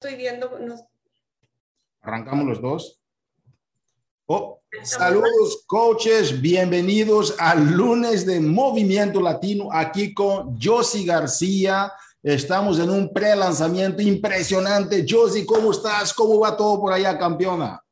estoy 0.00 0.16
viendo. 0.16 0.48
Arrancamos 2.02 2.46
los 2.46 2.62
dos. 2.62 3.00
Oh, 4.26 4.60
saludos, 4.84 5.64
coaches. 5.66 6.40
Bienvenidos 6.40 7.34
al 7.40 7.72
lunes 7.72 8.24
de 8.24 8.38
Movimiento 8.38 9.20
Latino 9.20 9.70
aquí 9.72 10.14
con 10.14 10.56
Josie 10.60 11.04
García. 11.04 11.92
Estamos 12.22 12.78
en 12.78 12.90
un 12.90 13.12
pre-lanzamiento 13.12 14.00
impresionante. 14.00 15.04
Josie, 15.08 15.44
¿cómo 15.44 15.72
estás? 15.72 16.14
¿Cómo 16.14 16.38
va 16.38 16.56
todo 16.56 16.80
por 16.80 16.92
allá, 16.92 17.18
campeona? 17.18 17.82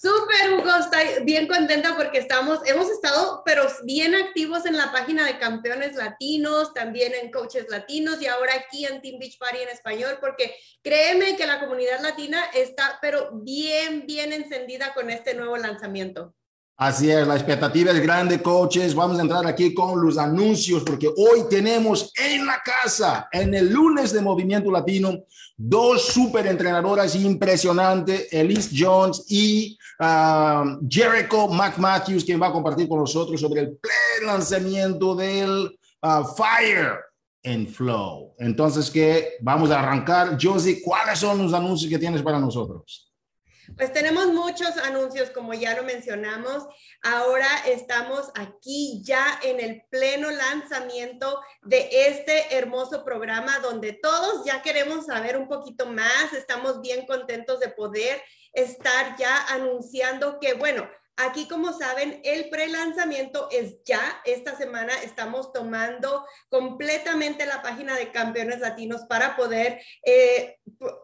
Súper, 0.00 0.52
Hugo, 0.52 0.70
estoy 0.78 1.24
bien 1.24 1.48
contenta 1.48 1.96
porque 1.96 2.18
estamos, 2.18 2.60
hemos 2.66 2.88
estado, 2.88 3.42
pero 3.44 3.66
bien 3.82 4.14
activos 4.14 4.64
en 4.64 4.76
la 4.76 4.92
página 4.92 5.26
de 5.26 5.40
campeones 5.40 5.96
latinos, 5.96 6.72
también 6.72 7.14
en 7.14 7.32
coaches 7.32 7.66
latinos 7.68 8.22
y 8.22 8.26
ahora 8.26 8.52
aquí 8.54 8.86
en 8.86 9.02
Team 9.02 9.18
Beach 9.18 9.38
Party 9.40 9.58
en 9.58 9.70
español, 9.70 10.18
porque 10.20 10.54
créeme 10.84 11.36
que 11.36 11.48
la 11.48 11.58
comunidad 11.58 12.00
latina 12.00 12.44
está, 12.54 13.00
pero 13.02 13.30
bien, 13.42 14.06
bien 14.06 14.32
encendida 14.32 14.94
con 14.94 15.10
este 15.10 15.34
nuevo 15.34 15.56
lanzamiento. 15.56 16.32
Así 16.80 17.10
es, 17.10 17.26
la 17.26 17.34
expectativa 17.34 17.90
es 17.90 18.00
grande, 18.00 18.40
coaches. 18.40 18.94
Vamos 18.94 19.18
a 19.18 19.22
entrar 19.22 19.44
aquí 19.48 19.74
con 19.74 20.00
los 20.00 20.16
anuncios 20.16 20.84
porque 20.84 21.08
hoy 21.08 21.42
tenemos 21.50 22.12
en 22.16 22.46
la 22.46 22.62
casa, 22.64 23.28
en 23.32 23.52
el 23.52 23.72
lunes 23.72 24.12
de 24.12 24.20
Movimiento 24.20 24.70
Latino, 24.70 25.24
dos 25.56 26.06
super 26.06 26.46
entrenadoras 26.46 27.16
impresionantes, 27.16 28.32
Elise 28.32 28.70
Jones 28.72 29.24
y 29.28 29.76
uh, 29.98 30.78
Jericho 30.88 31.48
McMatthews, 31.48 32.24
quien 32.24 32.40
va 32.40 32.46
a 32.46 32.52
compartir 32.52 32.86
con 32.88 33.00
nosotros 33.00 33.40
sobre 33.40 33.62
el 33.62 33.76
pre-lanzamiento 33.76 35.16
del 35.16 35.76
uh, 36.02 36.24
Fire 36.36 37.00
and 37.42 37.66
Flow. 37.70 38.36
Entonces, 38.38 38.88
que 38.88 39.30
vamos 39.40 39.72
a 39.72 39.80
arrancar. 39.80 40.38
Josie, 40.40 40.80
¿cuáles 40.80 41.18
son 41.18 41.42
los 41.42 41.52
anuncios 41.52 41.90
que 41.90 41.98
tienes 41.98 42.22
para 42.22 42.38
nosotros? 42.38 43.07
Pues 43.76 43.92
tenemos 43.92 44.28
muchos 44.28 44.76
anuncios, 44.78 45.30
como 45.30 45.54
ya 45.54 45.76
lo 45.76 45.82
mencionamos. 45.82 46.66
Ahora 47.02 47.48
estamos 47.66 48.30
aquí 48.34 49.02
ya 49.04 49.38
en 49.42 49.60
el 49.60 49.82
pleno 49.90 50.30
lanzamiento 50.30 51.40
de 51.62 51.88
este 52.08 52.56
hermoso 52.56 53.04
programa 53.04 53.58
donde 53.60 53.92
todos 53.92 54.44
ya 54.44 54.62
queremos 54.62 55.06
saber 55.06 55.36
un 55.36 55.48
poquito 55.48 55.86
más. 55.86 56.32
Estamos 56.32 56.80
bien 56.80 57.06
contentos 57.06 57.60
de 57.60 57.68
poder 57.68 58.22
estar 58.52 59.16
ya 59.16 59.46
anunciando 59.48 60.40
que, 60.40 60.54
bueno, 60.54 60.88
Aquí, 61.20 61.48
como 61.48 61.72
saben, 61.72 62.20
el 62.22 62.48
pre-lanzamiento 62.48 63.48
es 63.50 63.82
ya. 63.82 64.00
Esta 64.24 64.56
semana 64.56 64.92
estamos 65.02 65.52
tomando 65.52 66.24
completamente 66.48 67.44
la 67.44 67.60
página 67.60 67.96
de 67.96 68.12
Campeones 68.12 68.60
Latinos 68.60 69.00
para 69.08 69.34
poder, 69.34 69.82
eh, 70.04 70.57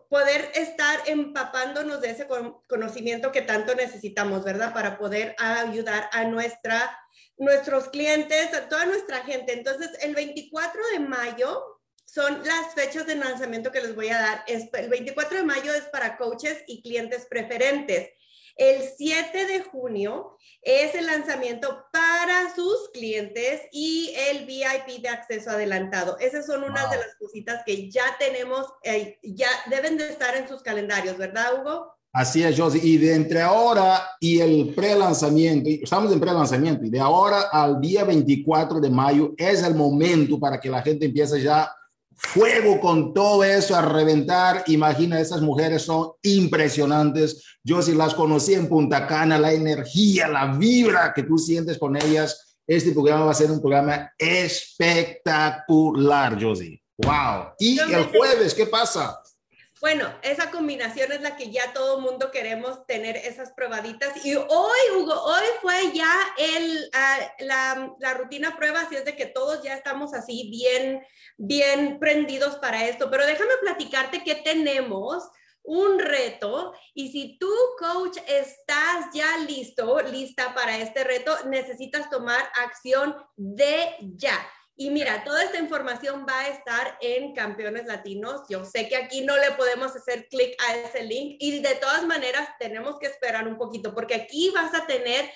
poder 0.09 0.53
estar 0.55 1.01
empapándonos 1.07 2.01
de 2.01 2.11
ese 2.11 2.27
conocimiento 2.69 3.33
que 3.33 3.43
tanto 3.43 3.75
necesitamos, 3.75 4.45
¿verdad? 4.45 4.73
Para 4.73 4.99
poder 4.99 5.35
ayudar 5.39 6.09
a 6.13 6.25
nuestra, 6.25 6.97
nuestros 7.37 7.89
clientes, 7.89 8.55
a 8.55 8.69
toda 8.69 8.87
nuestra 8.87 9.23
gente. 9.25 9.53
Entonces, 9.53 9.91
el 10.01 10.15
24 10.15 10.81
de 10.93 11.01
mayo 11.01 11.81
son 12.05 12.45
las 12.45 12.75
fechas 12.75 13.07
de 13.07 13.17
lanzamiento 13.17 13.73
que 13.73 13.81
les 13.81 13.95
voy 13.95 14.09
a 14.09 14.21
dar. 14.21 14.45
El 14.47 14.89
24 14.89 15.39
de 15.39 15.45
mayo 15.45 15.73
es 15.75 15.85
para 15.85 16.17
coaches 16.17 16.63
y 16.67 16.83
clientes 16.83 17.27
preferentes. 17.29 18.11
El 18.57 18.83
7 18.97 19.47
de 19.47 19.61
junio 19.63 20.37
es 20.63 20.95
el 20.95 21.07
lanzamiento 21.07 21.85
para 21.93 22.55
sus 22.55 22.89
clientes 22.93 23.63
y 23.73 24.15
el 24.31 24.47
VIP 24.47 25.03
de 25.03 25.09
acceso 25.09 25.51
adelantado. 25.51 26.17
Esas 26.21 26.47
son 26.47 26.63
unas 26.63 26.91
de 26.91 26.99
las 26.99 27.17
cositas 27.19 27.63
que 27.67 27.91
ya 27.91 28.05
tenemos, 28.19 28.67
eh, 28.85 29.19
ya 29.23 29.49
deben 29.69 29.97
de 29.97 30.09
estar 30.09 30.37
en 30.37 30.49
sus 30.49 30.63
calendarios, 30.63 31.19
¿verdad, 31.19 31.61
Hugo? 31.61 31.95
Así 32.13 32.45
es, 32.45 32.57
Josie. 32.57 32.81
Y 32.81 32.97
de 32.99 33.15
entre 33.15 33.41
ahora 33.41 34.09
y 34.21 34.39
el 34.39 34.73
pre-lanzamiento, 34.73 35.69
estamos 35.69 36.13
en 36.13 36.21
pre-lanzamiento, 36.21 36.85
y 36.85 36.91
de 36.91 37.01
ahora 37.01 37.49
al 37.51 37.81
día 37.81 38.05
24 38.05 38.79
de 38.79 38.89
mayo 38.89 39.35
es 39.37 39.65
el 39.65 39.75
momento 39.75 40.39
para 40.39 40.61
que 40.61 40.71
la 40.71 40.81
gente 40.81 41.07
empiece 41.07 41.43
ya 41.43 41.75
fuego 42.17 42.81
con 42.81 43.15
todo 43.15 43.45
eso 43.45 43.77
a 43.77 43.83
reventar. 43.83 44.65
Imagina, 44.67 45.21
esas 45.21 45.41
mujeres 45.41 45.83
son 45.83 46.11
impresionantes. 46.23 47.41
Yo 47.63 47.81
sí 47.83 47.95
las 47.95 48.15
conocí 48.15 48.55
en 48.55 48.69
Punta 48.69 49.07
Cana, 49.07 49.39
la 49.39 49.53
energía, 49.53 50.27
la 50.29 50.57
vibra 50.57 51.13
que 51.15 51.23
tú 51.23 51.39
sientes 51.39 51.79
con 51.79 51.97
ellas. 51.97 52.57
Este 52.67 52.91
programa 52.93 53.27
va 53.27 53.33
a 53.33 53.35
ser 53.35 53.51
un 53.51 53.61
programa 53.61 54.11
espectacular, 54.19 56.43
Josie. 56.43 56.83
Wow. 56.99 57.55
Y 57.59 57.79
el 57.79 58.05
jueves, 58.05 58.55
¿qué 58.55 58.67
pasa? 58.67 59.21
Bueno, 59.85 60.11
esa 60.23 60.51
combinación 60.51 61.13
es 61.13 61.21
la 61.21 61.37
que 61.37 61.51
ya 61.51 61.75
todo 61.75 62.01
mundo 62.01 62.31
queremos 62.31 62.87
tener 62.87 63.19
esas 63.19 63.53
probaditas. 63.53 64.25
Y 64.25 64.35
hoy, 64.35 64.81
Hugo, 64.97 65.13
hoy 65.13 65.45
fue 65.61 65.93
ya 65.93 66.11
el, 66.39 66.89
ah, 66.95 67.19
la, 67.41 67.95
la, 68.01 68.15
rutina 68.15 68.57
prueba, 68.57 68.81
así 68.81 68.97
es 68.97 69.05
de 69.05 69.15
que 69.15 69.27
todos 69.27 69.63
ya 69.63 69.75
estamos 69.75 70.15
así 70.15 70.49
bien, 70.51 71.05
bien 71.37 71.99
prendidos 71.99 72.57
para 72.57 72.87
esto. 72.87 73.11
Pero 73.11 73.27
déjame 73.27 73.59
platicarte 73.61 74.25
que 74.25 74.37
tenemos 74.37 75.29
un 75.63 75.99
reto 75.99 76.73
y 76.95 77.13
si 77.13 77.37
tú, 77.39 77.53
coach, 77.79 78.17
estás 78.27 79.13
ya 79.13 79.37
listo, 79.47 80.01
lista 80.01 80.55
para 80.55 80.79
este 80.79 81.05
reto, 81.05 81.37
necesitas 81.45 82.09
tomar 82.09 82.43
acción 82.65 83.15
de 83.37 83.97
ya. 84.17 84.39
Y 84.77 84.91
mira, 84.91 85.23
toda 85.23 85.45
esta 85.45 85.59
información 85.59 86.27
va 86.29 86.41
a 86.41 86.49
estar 86.49 86.99
en 87.01 87.33
Campeones 87.33 87.87
Latinos. 87.87 88.43
Yo 88.49 88.65
sé 88.65 88.89
que 88.89 88.97
aquí 88.97 89.21
no 89.21 89.37
le 89.37 89.53
podemos 89.53 89.95
hacer 89.95 90.29
clic 90.29 90.57
a 90.67 90.77
ese 90.77 91.05
link 91.05 91.37
y 91.39 91.61
de 91.61 91.77
todas 91.77 92.05
maneras 92.05 92.49
tenemos 92.59 92.99
que 92.99 93.07
esperar 93.07 93.47
un 93.47 93.57
poquito 93.57 93.95
porque 93.95 94.15
aquí 94.15 94.51
vas 94.51 94.75
a 94.75 94.87
tener 94.87 95.31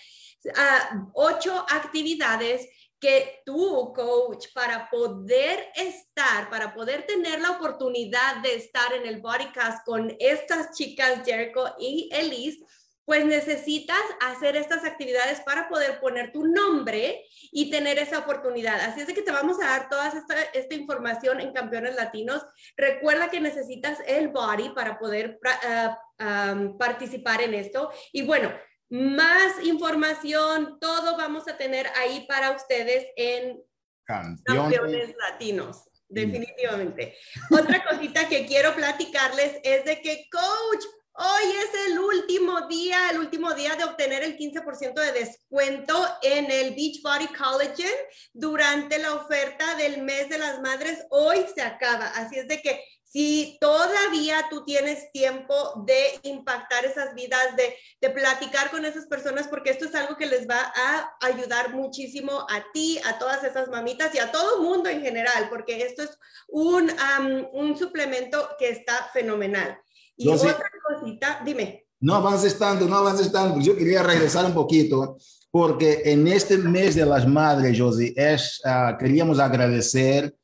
ah, 0.56 1.06
ocho 1.14 1.64
actividades 1.70 2.68
que 3.00 3.42
tú, 3.46 3.92
coach, 3.94 4.46
para 4.52 4.90
poder 4.90 5.68
estar, 5.76 6.50
para 6.50 6.74
poder 6.74 7.06
tener 7.06 7.40
la 7.40 7.52
oportunidad 7.52 8.42
de 8.42 8.56
estar 8.56 8.92
en 8.92 9.06
el 9.06 9.20
bodycast 9.20 9.84
con 9.84 10.16
estas 10.18 10.76
chicas, 10.76 11.22
Jericho 11.24 11.76
y 11.78 12.08
Elise, 12.12 12.58
pues 13.08 13.24
necesitas 13.24 14.02
hacer 14.20 14.54
estas 14.54 14.84
actividades 14.84 15.40
para 15.40 15.66
poder 15.70 15.98
poner 15.98 16.30
tu 16.30 16.44
nombre 16.44 17.24
y 17.50 17.70
tener 17.70 17.96
esa 17.96 18.18
oportunidad. 18.18 18.78
Así 18.82 19.00
es 19.00 19.06
de 19.06 19.14
que 19.14 19.22
te 19.22 19.32
vamos 19.32 19.56
a 19.62 19.66
dar 19.66 19.88
toda 19.88 20.12
esta, 20.52 20.74
información 20.74 21.40
en 21.40 21.54
Campeones 21.54 21.96
Latinos. 21.96 22.44
Recuerda 22.76 23.30
que 23.30 23.40
necesitas 23.40 23.98
el 24.06 24.28
body 24.28 24.74
para 24.74 24.98
poder 24.98 25.40
uh, 25.42 26.76
participar 26.76 27.40
en 27.40 27.54
esto. 27.54 27.90
Y 28.12 28.26
bueno, 28.26 28.52
más 28.90 29.64
información, 29.64 30.76
todo 30.78 31.16
vamos 31.16 31.48
a 31.48 31.56
tener 31.56 31.86
ahí 31.96 32.26
para 32.28 32.50
ustedes 32.50 33.06
en 33.16 33.58
Campeones 34.04 35.14
Latinos 35.16 35.88
definitivamente. 36.10 37.16
Otra 37.50 37.84
cosita 37.84 38.28
que 38.28 38.46
quiero 38.46 38.74
platicarles 38.74 39.60
es 39.62 39.84
de 39.84 40.00
que, 40.00 40.26
coach, 40.30 40.84
Hoy 41.20 41.50
es 41.50 41.90
el 41.90 41.98
último 41.98 42.68
día, 42.68 43.10
el 43.10 43.18
último 43.18 43.52
día 43.52 43.74
de 43.74 43.82
obtener 43.82 44.22
el 44.22 44.38
15% 44.38 44.94
de 44.94 45.10
descuento 45.10 46.06
en 46.22 46.48
el 46.48 46.76
Beachbody 46.76 47.26
Collagen 47.34 47.92
durante 48.32 48.98
la 48.98 49.14
oferta 49.14 49.74
del 49.74 50.02
mes 50.02 50.28
de 50.28 50.38
las 50.38 50.60
madres. 50.60 51.04
Hoy 51.10 51.44
se 51.52 51.62
acaba. 51.62 52.06
Así 52.10 52.38
es 52.38 52.46
de 52.46 52.62
que 52.62 52.84
si 53.02 53.58
todavía 53.60 54.46
tú 54.48 54.64
tienes 54.64 55.10
tiempo 55.10 55.82
de 55.84 56.20
impactar 56.22 56.84
esas 56.84 57.12
vidas, 57.16 57.56
de, 57.56 57.76
de, 58.00 58.10
platicar 58.10 58.70
con 58.70 58.84
esas 58.84 59.06
personas, 59.06 59.48
porque 59.48 59.70
esto 59.70 59.86
es 59.86 59.96
algo 59.96 60.16
que 60.16 60.26
les 60.26 60.46
va 60.48 60.72
a 60.72 61.16
ayudar 61.22 61.74
muchísimo 61.74 62.46
a 62.48 62.64
ti, 62.72 63.00
a 63.04 63.18
todas 63.18 63.42
esas 63.42 63.66
mamitas 63.70 64.14
y 64.14 64.18
a 64.18 64.30
todo 64.30 64.62
mundo 64.62 64.88
en 64.88 65.02
general, 65.02 65.48
porque 65.48 65.82
esto 65.82 66.04
es 66.04 66.16
un, 66.46 66.92
un 67.54 67.76
suplemento 67.76 68.50
que 68.56 68.68
está 68.68 69.10
fenomenal. 69.12 69.82
Y 70.18 70.28
otra 70.28 70.56
cosita, 70.82 71.40
dime. 71.44 71.86
No 72.00 72.14
avances 72.14 72.58
tanto, 72.58 72.86
no 72.86 72.96
avances 72.96 73.32
tanto. 73.32 73.60
Yo 73.60 73.76
quería 73.76 74.02
regresar 74.02 74.44
un 74.44 74.52
poquito, 74.52 75.16
porque 75.50 76.02
en 76.04 76.28
este 76.28 76.58
mes 76.58 76.94
de 76.94 77.06
las 77.06 77.26
madres, 77.26 77.78
Josie, 77.78 78.12
es, 78.16 78.60
uh, 78.64 78.96
queríamos 78.98 79.38
agradecer 79.38 80.36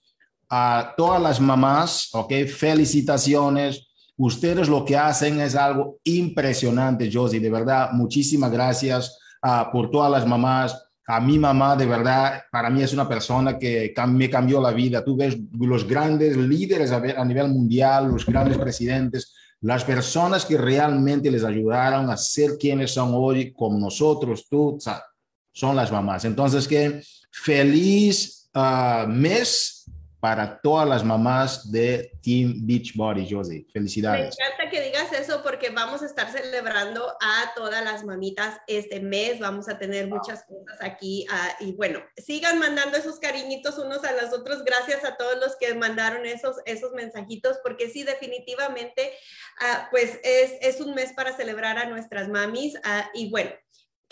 a 0.49 0.94
todas 0.97 1.21
las 1.21 1.41
mamás, 1.41 2.09
¿ok? 2.12 2.32
Felicitaciones. 2.47 3.87
Ustedes 4.17 4.69
lo 4.69 4.85
que 4.85 4.97
hacen 4.97 5.41
es 5.41 5.56
algo 5.56 5.99
impresionante, 6.05 7.11
Josie. 7.12 7.41
De 7.41 7.50
verdad, 7.50 7.91
muchísimas 7.93 8.50
gracias 8.50 9.19
uh, 9.43 9.70
por 9.73 9.91
todas 9.91 10.11
las 10.11 10.27
mamás. 10.27 10.81
A 11.06 11.20
mi 11.20 11.38
mamá, 11.38 11.77
de 11.77 11.87
verdad, 11.87 12.43
para 12.50 12.70
mí 12.70 12.82
es 12.82 12.93
una 12.93 13.09
persona 13.09 13.59
que 13.59 13.93
me 14.09 14.31
cambió 14.31 14.61
la 14.61 14.70
vida. 14.70 15.05
Tú 15.05 15.17
ves 15.17 15.37
los 15.53 15.87
grandes 15.87 16.37
líderes 16.37 16.91
a 16.93 17.25
nivel 17.25 17.49
mundial, 17.49 18.09
los 18.09 18.25
grandes 18.25 18.56
presidentes, 18.56 19.35
las 19.65 19.83
personas 19.83 20.45
que 20.45 20.59
realmente 20.59 21.31
les 21.31 21.43
ayudaron 21.43 22.11
a 22.11 22.19
ser 22.19 22.59
quienes 22.59 22.93
son 22.93 23.13
hoy, 23.15 23.51
como 23.51 23.79
nosotros, 23.79 24.47
tú, 24.47 24.79
son 25.53 25.75
las 25.75 25.91
mamás. 25.91 26.27
Entonces, 26.27 26.69
que 26.69 27.03
feliz 27.31 28.51
ah, 28.53 29.07
mes 29.09 29.74
para 30.25 30.59
todas 30.62 30.88
las 30.88 31.05
mamás 31.05 31.71
de 31.71 32.11
Team 32.23 32.67
Beachbody, 32.67 33.29
Josie. 33.31 33.67
Felicidades. 33.71 34.35
Me 34.38 34.47
encanta 34.47 34.71
que 34.71 34.81
digas 34.81 35.12
eso 35.12 35.43
porque 35.43 35.69
vamos 35.69 36.00
a 36.00 36.06
estar 36.06 36.32
celebrando 36.32 37.06
a 37.21 37.53
todas 37.55 37.85
las 37.85 38.05
mamitas 38.05 38.59
este 38.67 39.00
mes. 39.00 39.38
Vamos 39.38 39.69
a 39.69 39.76
tener 39.76 40.09
muchas 40.09 40.44
cosas 40.44 40.79
aquí. 40.81 41.26
ah, 41.31 41.56
y 41.61 41.73
bueno, 41.73 42.03
sigan 42.17 42.59
mandando 42.59 42.97
esos 42.97 43.19
cariñitos 43.19 43.76
unos 43.76 44.03
a 44.03 44.12
los 44.12 44.32
otros. 44.32 44.65
Gracias 44.65 45.05
a 45.05 45.19
todos 45.19 45.37
los 45.38 45.56
que 45.56 45.75
mandaron 45.75 46.25
esos, 46.25 46.56
esos 46.65 46.93
mensajitos 46.93 47.59
porque 47.62 47.91
sí, 47.91 48.03
definitivamente, 48.03 49.12
ah, 49.61 49.88
pues 49.91 50.20
es, 50.25 50.53
es 50.62 50.81
un 50.81 50.94
mes 50.94 51.12
para 51.12 51.37
celebrar 51.37 51.77
a 51.77 51.85
nuestras 51.85 52.31
mamis. 52.31 52.79
ah, 52.82 53.11
y 53.12 53.29
bueno, 53.29 53.50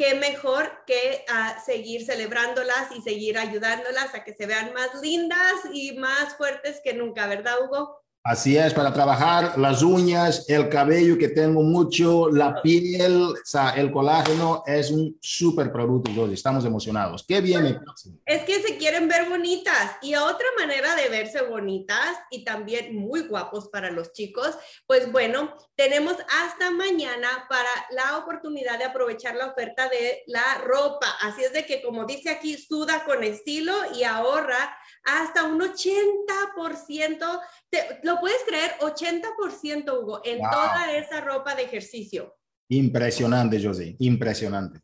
qué 0.03 0.17
mejor 0.17 0.85
que 0.85 1.25
ah, 1.29 1.63
seguir 1.65 2.05
celebrándolas 2.05 2.91
y 2.91 3.01
seguir 3.03 3.39
ayudándolas 3.39 4.17
a 4.17 4.25
que 4.25 4.35
se 4.35 4.47
vean 4.47 4.73
más 4.75 5.01
lindas 5.01 5.61
y 5.73 5.93
más 5.93 6.35
fuertes 6.35 6.81
que 6.83 6.93
nunca, 6.93 7.29
¿verdad, 7.29 7.55
Hugo? 7.63 8.02
Así 8.25 8.57
es, 8.57 8.73
para 8.73 8.95
trabajar 8.95 9.59
las 9.59 9.83
uñas, 9.83 10.49
el 10.49 10.69
cabello 10.69 11.19
que 11.19 11.29
tengo 11.29 11.61
mucho, 11.63 12.29
la 12.29 12.63
piel, 12.63 13.21
o 13.21 13.35
sea, 13.45 13.71
el 13.71 13.91
colágeno 13.91 14.63
es 14.65 14.93
un 14.93 15.19
súper 15.21 15.73
producto. 15.73 16.29
Estamos 16.29 16.65
emocionados. 16.65 17.25
¿Qué 17.27 17.41
viene? 17.41 17.81
Es 18.25 18.45
que 18.45 18.63
se 18.63 18.77
quieren 18.77 19.09
ver 19.09 19.29
bonitas 19.29 19.97
y 20.03 20.15
otra 20.15 20.47
manera 20.57 20.95
de 20.95 21.09
verse 21.09 21.43
bonitas 21.43 22.17
y 22.31 22.45
también 22.45 22.95
muy 22.95 23.23
guapos 23.23 23.69
para 23.71 23.91
los 23.91 24.13
chicos, 24.13 24.57
pues 24.87 25.11
bueno, 25.11 25.57
tenemos 25.75 26.15
hasta 26.45 26.71
mañana 26.71 27.47
para 27.49 27.71
la 27.91 28.19
oportunidad 28.19 28.79
de 28.79 28.85
aprovechar 28.85 29.35
la 29.35 29.47
oferta 29.47 29.89
de 29.89 30.23
la 30.29 30.59
ropa. 30.65 31.09
Así 31.23 31.43
es 31.43 31.53
de 31.53 31.67
que 31.67 31.83
como 31.83 32.05
dice 32.05 32.31
aquí, 32.31 32.57
suda 32.57 33.05
con 33.05 33.25
estilo 33.25 33.75
y 33.97 34.05
ahorra 34.05 34.77
hasta 35.05 35.45
un 35.45 35.61
80%, 35.61 37.41
te- 37.71 38.01
¿lo 38.03 38.21
puedes 38.21 38.43
creer? 38.47 38.73
80% 38.81 40.01
Hugo, 40.01 40.21
en 40.25 40.39
Wow. 40.39 40.51
toda 40.51 40.93
esa 40.97 41.21
ropa 41.21 41.55
de 41.55 41.63
ejercicio. 41.65 42.37
Impresionante, 42.69 43.63
Josie, 43.63 43.97
impresionante. 43.99 44.81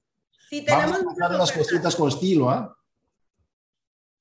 Sí, 0.48 0.64
Vamos 0.68 0.84
tenemos 0.96 1.12
a 1.12 1.14
sacar 1.14 1.30
unas 1.36 1.50
ofertas. 1.50 1.68
cositas 1.68 1.96
con 1.96 2.08
estilo, 2.08 2.50
¿ah? 2.50 2.74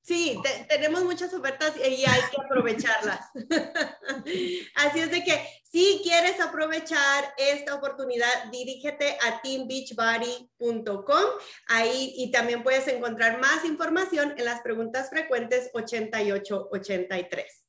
Sí, 0.07 0.39
te- 0.42 0.63
tenemos 0.69 1.04
muchas 1.04 1.33
ofertas 1.33 1.74
y 1.75 2.06
hay 2.06 2.21
que 2.31 2.42
aprovecharlas. 2.45 3.19
Así 4.75 5.00
es 5.00 5.12
de 5.12 5.21
que 5.21 5.45
si 5.69 6.00
quieres 6.01 6.39
aprovechar 6.39 7.33
esta 7.38 7.75
oportunidad, 7.75 8.45
dirígete 8.50 9.18
a 9.21 9.42
teambeachbody.com 9.42 11.25
ahí 11.68 12.13
y 12.15 12.31
también 12.31 12.63
puedes 12.63 12.88
encontrar 12.88 13.42
más 13.42 13.65
información 13.65 14.33
en 14.38 14.45
las 14.45 14.62
preguntas 14.62 15.09
frecuentes 15.09 15.69
8883. 15.74 17.65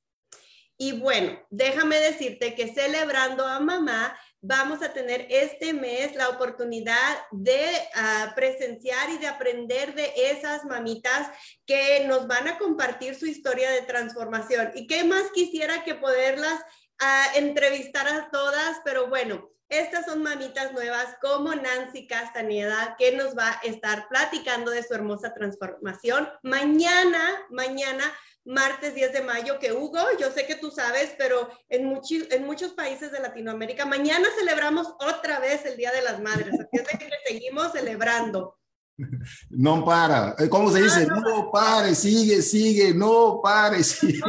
Y 0.77 0.93
bueno, 1.01 1.45
déjame 1.51 1.99
decirte 1.99 2.55
que 2.55 2.73
celebrando 2.73 3.45
a 3.45 3.59
mamá, 3.59 4.17
vamos 4.41 4.83
a 4.83 4.93
tener 4.93 5.27
este 5.31 5.73
mes 5.73 6.15
la 6.15 6.29
oportunidad 6.29 7.17
de 7.33 7.61
ah, 7.95 8.33
presenciar 8.37 9.11
y 9.11 9.19
de 9.19 9.27
aprender 9.27 9.95
de 9.95 10.13
esas 10.17 10.65
mamitas 10.65 11.29
que 11.67 12.05
nos 12.07 12.27
van 12.27 12.49
a 12.49 12.59
compartir 12.59 13.15
su 13.15 13.27
historia 13.27 13.71
de 13.71 13.83
transformación. 13.83 14.71
¿Y 14.75 14.87
qué 14.87 15.05
más 15.05 15.25
quisiera 15.35 15.85
que 15.85 15.95
poderlas 15.95 16.61
ah, 17.01 17.27
entrevistar 17.35 18.09
a 18.09 18.31
todas? 18.31 18.79
Pero 18.85 19.09
bueno, 19.09 19.51
estas 19.69 20.07
son 20.07 20.23
mamitas 20.23 20.73
nuevas 20.73 21.17
como 21.21 21.55
Nancy 21.55 22.07
Castañeda, 22.07 22.97
que 22.99 23.13
nos 23.13 23.37
va 23.37 23.51
a 23.51 23.61
estar 23.65 24.09
platicando 24.09 24.71
de 24.71 24.83
su 24.83 24.95
hermosa 24.95 25.35
transformación. 25.35 26.29
Mañana, 26.43 27.21
mañana 27.51 28.05
martes 28.49 28.95
10 28.95 29.13
de 29.13 29.23
mayo, 29.23 29.59
que 29.59 29.73
Hugo, 29.73 30.01
yo 30.19 30.31
sé 30.33 30.47
que 30.47 30.57
tú 30.57 30.71
sabes, 30.71 31.15
pero 31.19 31.49
en, 31.69 31.89
muchi- 31.89 32.27
en 32.33 32.45
muchos 32.47 32.73
países 32.73 33.13
de 33.13 33.21
Latinoamérica, 33.21 33.85
mañana 33.85 34.27
celebramos 34.39 34.89
otra 34.99 35.39
vez 35.39 35.65
el 35.67 35.77
Día 35.77 35.93
de 35.93 36.03
las 36.03 36.21
Madres, 36.21 36.55
así 36.55 36.69
es 36.73 36.85
de 36.87 36.99
que 36.99 37.11
seguimos 37.27 37.73
celebrando. 37.73 38.59
No 39.51 39.85
para. 39.85 40.35
Eh, 40.39 40.49
¿Cómo 40.49 40.73
se 40.73 40.83
dice? 40.83 41.07
No, 41.07 41.17
no 41.21 41.29
No 41.45 41.51
pare, 41.53 41.95
sigue, 41.95 42.43
sigue, 42.43 42.93
no 42.93 43.41
pare, 43.43 43.85
sigue. 43.85 44.21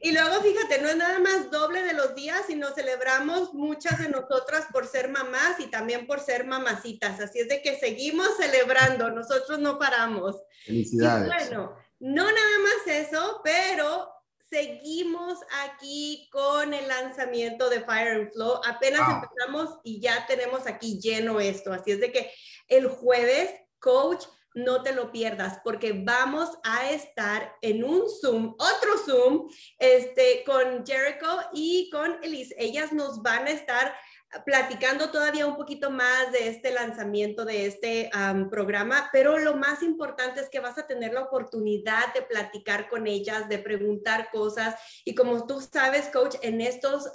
Y 0.00 0.12
luego, 0.12 0.40
fíjate, 0.42 0.80
no 0.82 0.88
es 0.88 0.96
nada 0.96 1.18
más 1.20 1.50
doble 1.50 1.82
de 1.82 1.92
los 1.92 2.14
días, 2.14 2.42
sino 2.48 2.68
celebramos 2.74 3.52
muchas 3.54 3.98
de 4.00 4.08
nosotras 4.08 4.66
por 4.72 4.86
ser 4.86 5.08
mamás 5.08 5.60
y 5.60 5.66
también 5.70 6.06
por 6.06 6.18
ser 6.20 6.44
mamacitas. 6.46 7.20
Así 7.20 7.38
es 7.40 7.48
de 7.48 7.62
que 7.62 7.78
seguimos 7.78 8.28
celebrando, 8.36 9.10
nosotros 9.10 9.58
no 9.60 9.78
paramos. 9.78 10.36
Y 10.66 10.84
Felicidades. 10.84 11.26
bueno, 11.26 11.74
no 12.02 12.24
nada 12.24 12.58
más 12.64 12.86
eso, 12.88 13.40
pero 13.44 14.12
seguimos 14.50 15.38
aquí 15.64 16.28
con 16.32 16.74
el 16.74 16.88
lanzamiento 16.88 17.70
de 17.70 17.80
Fire 17.82 18.16
and 18.16 18.32
Flow. 18.32 18.60
Apenas 18.66 19.06
Wow. 19.06 19.22
empezamos 19.22 19.78
y 19.84 20.00
ya 20.00 20.26
tenemos 20.26 20.66
aquí 20.66 20.98
lleno 21.00 21.38
esto. 21.38 21.72
Así 21.72 21.92
es 21.92 22.00
de 22.00 22.10
que 22.10 22.32
el 22.66 22.88
jueves, 22.88 23.50
coach, 23.78 24.24
no 24.54 24.82
te 24.82 24.92
lo 24.92 25.12
pierdas 25.12 25.60
porque 25.62 25.92
vamos 25.92 26.50
a 26.64 26.90
estar 26.90 27.56
en 27.62 27.84
un 27.84 28.02
Zoom, 28.20 28.56
otro 28.58 28.98
Zoom, 29.06 29.48
este, 29.78 30.42
con 30.44 30.84
Jericho 30.84 31.40
y 31.54 31.88
con 31.90 32.18
Elise. 32.24 32.54
Ellas 32.58 32.92
nos 32.92 33.22
van 33.22 33.46
a 33.46 33.52
estar 33.52 33.94
platicando 34.44 35.10
todavía 35.10 35.46
un 35.46 35.56
poquito 35.56 35.90
más 35.90 36.32
de 36.32 36.48
este 36.48 36.72
lanzamiento 36.72 37.44
de 37.44 37.66
este 37.66 38.10
am, 38.12 38.48
programa, 38.48 39.10
pero 39.12 39.38
lo 39.38 39.56
más 39.56 39.82
importante 39.82 40.40
es 40.40 40.48
que 40.48 40.60
vas 40.60 40.78
a 40.78 40.86
tener 40.86 41.12
la 41.12 41.22
oportunidad 41.22 42.12
de 42.14 42.22
platicar 42.22 42.88
con 42.88 43.06
ellas, 43.06 43.48
de 43.48 43.58
preguntar 43.58 44.30
cosas. 44.30 44.74
Y 45.04 45.14
como 45.14 45.46
tú 45.46 45.60
sabes, 45.60 46.08
coach, 46.08 46.36
en 46.42 46.60
estos 46.60 47.10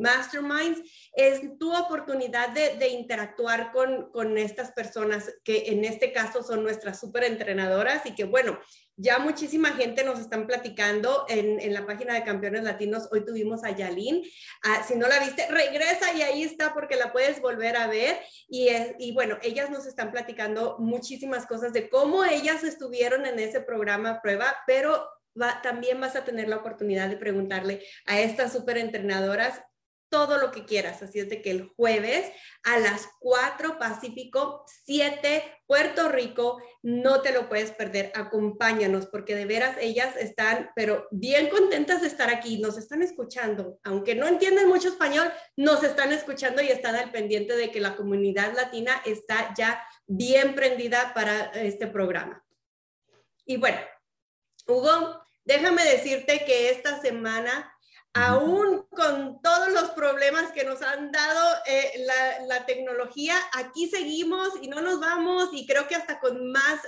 masterminds 0.00 0.80
es 1.12 1.58
tu 1.58 1.74
oportunidad 1.74 2.50
de, 2.50 2.76
de 2.76 2.88
interactuar 2.88 3.72
con, 3.72 4.10
con 4.10 4.38
estas 4.38 4.72
personas 4.72 5.30
que 5.44 5.64
en 5.66 5.84
este 5.84 6.12
caso 6.12 6.42
son 6.42 6.62
nuestras 6.62 7.00
súper 7.00 7.24
entrenadoras 7.24 8.06
y 8.06 8.14
que 8.14 8.24
bueno, 8.24 8.58
ya 8.96 9.18
muchísima 9.18 9.70
gente 9.72 10.04
nos 10.04 10.20
están 10.20 10.46
platicando 10.46 11.24
en, 11.28 11.60
en 11.60 11.72
la 11.72 11.86
página 11.86 12.14
de 12.14 12.24
Campeones 12.24 12.62
Latinos. 12.62 13.08
Hoy 13.10 13.24
tuvimos 13.24 13.64
a 13.64 13.70
Yalín. 13.70 14.22
Ah, 14.62 14.84
si 14.86 14.94
no 14.94 15.08
la 15.08 15.18
viste, 15.20 15.46
regresa 15.48 16.12
y 16.14 16.22
ahí 16.22 16.42
está 16.42 16.74
porque 16.74 16.96
la 16.96 17.12
puedes 17.12 17.40
volver 17.40 17.76
a 17.76 17.86
ver. 17.86 18.18
Y, 18.48 18.68
y 18.98 19.12
bueno, 19.12 19.38
ellas 19.42 19.70
nos 19.70 19.86
están 19.86 20.12
platicando 20.12 20.76
muchísimas 20.78 21.46
cosas 21.46 21.72
de 21.72 21.88
cómo 21.88 22.24
ellas 22.24 22.64
estuvieron 22.64 23.26
en 23.26 23.38
ese 23.38 23.60
programa 23.60 24.20
prueba, 24.20 24.56
pero 24.66 25.08
va- 25.40 25.60
también 25.62 26.00
vas 26.00 26.16
a 26.16 26.24
tener 26.24 26.48
la 26.48 26.56
oportunidad 26.56 27.08
de 27.08 27.16
preguntarle 27.16 27.82
a 28.06 28.20
estas 28.20 28.52
súper 28.52 28.78
entrenadoras 28.78 29.62
todo 30.12 30.36
lo 30.36 30.50
que 30.50 30.66
quieras. 30.66 31.02
Así 31.02 31.20
es 31.20 31.30
de 31.30 31.40
que 31.40 31.50
el 31.50 31.72
jueves 31.74 32.30
a 32.64 32.78
las 32.78 33.08
4 33.18 33.78
Pacífico, 33.78 34.62
7 34.84 35.42
Puerto 35.66 36.10
Rico, 36.10 36.62
no 36.82 37.22
te 37.22 37.32
lo 37.32 37.48
puedes 37.48 37.70
perder. 37.70 38.12
Acompáñanos 38.14 39.06
porque 39.06 39.34
de 39.34 39.46
veras 39.46 39.78
ellas 39.80 40.14
están, 40.18 40.70
pero 40.76 41.08
bien 41.10 41.48
contentas 41.48 42.02
de 42.02 42.08
estar 42.08 42.28
aquí. 42.28 42.58
Nos 42.58 42.76
están 42.76 43.00
escuchando. 43.00 43.80
Aunque 43.84 44.14
no 44.14 44.28
entienden 44.28 44.68
mucho 44.68 44.88
español, 44.88 45.32
nos 45.56 45.82
están 45.82 46.12
escuchando 46.12 46.60
y 46.60 46.68
están 46.68 46.94
al 46.94 47.10
pendiente 47.10 47.56
de 47.56 47.70
que 47.70 47.80
la 47.80 47.96
comunidad 47.96 48.54
latina 48.54 49.00
está 49.06 49.54
ya 49.56 49.82
bien 50.06 50.54
prendida 50.54 51.14
para 51.14 51.46
este 51.54 51.86
programa. 51.86 52.44
Y 53.46 53.56
bueno, 53.56 53.78
Hugo, 54.66 55.24
déjame 55.44 55.84
decirte 55.84 56.44
que 56.44 56.68
esta 56.68 57.00
semana 57.00 57.71
aún 58.14 58.86
con 58.90 59.40
todos 59.40 59.72
los 59.72 59.90
problemas 59.90 60.52
que 60.52 60.64
nos 60.64 60.82
han 60.82 61.10
dado 61.12 61.56
eh, 61.66 62.04
la, 62.04 62.46
la, 62.46 62.66
tecnología, 62.66 63.34
aquí 63.54 63.88
seguimos 63.88 64.50
y 64.60 64.68
no 64.68 64.82
nos 64.82 65.00
vamos 65.00 65.48
y 65.52 65.66
creo 65.66 65.88
que 65.88 65.94
hasta 65.94 66.20
con 66.20 66.52
más, 66.52 66.80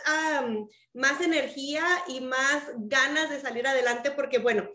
um, 0.42 0.68
más 0.92 1.20
energía 1.22 1.84
y 2.08 2.20
más 2.20 2.64
ganas 2.76 3.30
de 3.30 3.40
salir 3.40 3.66
adelante 3.66 4.10
porque 4.10 4.38
bueno, 4.38 4.68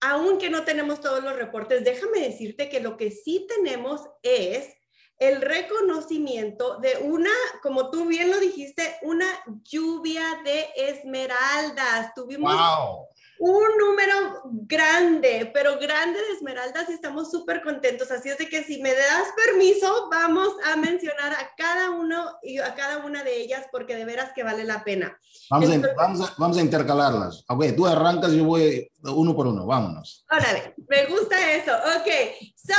aunque 0.00 0.48
no 0.48 0.64
tenemos 0.64 1.00
todos 1.00 1.22
los 1.22 1.36
reportes, 1.36 1.84
déjame 1.84 2.20
decirte 2.20 2.70
que 2.70 2.80
lo 2.80 2.96
que 2.96 3.10
sí 3.10 3.46
tenemos 3.48 4.00
es 4.22 4.72
el 5.18 5.40
reconocimiento 5.42 6.78
de 6.78 6.96
una, 7.02 7.30
como 7.62 7.90
tú 7.90 8.06
bien 8.06 8.30
lo 8.30 8.40
dijiste, 8.40 8.96
una 9.02 9.26
lluvia 9.62 10.40
de 10.42 10.68
esmeraldas. 10.74 12.12
Tuvimos 12.14 12.52
wow 12.52 13.06
un 13.44 13.76
número 13.76 14.40
grande, 14.44 15.50
pero 15.52 15.76
grande 15.80 16.20
de 16.20 16.34
esmeraldas 16.34 16.88
y 16.88 16.92
estamos 16.92 17.28
súper 17.28 17.60
contentos. 17.64 18.08
Así 18.12 18.28
es 18.28 18.38
de 18.38 18.48
que 18.48 18.62
si 18.62 18.80
me 18.80 18.94
das 18.94 19.24
permiso, 19.44 20.08
vamos 20.08 20.54
a 20.64 20.76
mencionar 20.76 21.32
a 21.32 21.50
cada 21.56 21.90
uno 21.90 22.38
y 22.40 22.58
a 22.58 22.72
cada 22.76 23.04
una 23.04 23.24
de 23.24 23.36
ellas 23.42 23.66
porque 23.72 23.96
de 23.96 24.04
veras 24.04 24.30
que 24.32 24.44
vale 24.44 24.62
la 24.62 24.84
pena. 24.84 25.18
Vamos, 25.50 25.70
Entonces, 25.70 25.90
a, 25.90 26.02
vamos, 26.02 26.20
a, 26.20 26.34
vamos 26.38 26.56
a 26.56 26.60
intercalarlas. 26.60 27.44
Ok, 27.48 27.64
tú 27.76 27.84
arrancas 27.84 28.30
yo 28.30 28.44
voy 28.44 28.88
uno 29.02 29.34
por 29.34 29.48
uno. 29.48 29.66
Vámonos. 29.66 30.24
Órale, 30.30 30.76
me 30.88 31.06
gusta 31.06 31.52
eso. 31.52 31.72
Ok, 31.96 32.08
so 32.54 32.74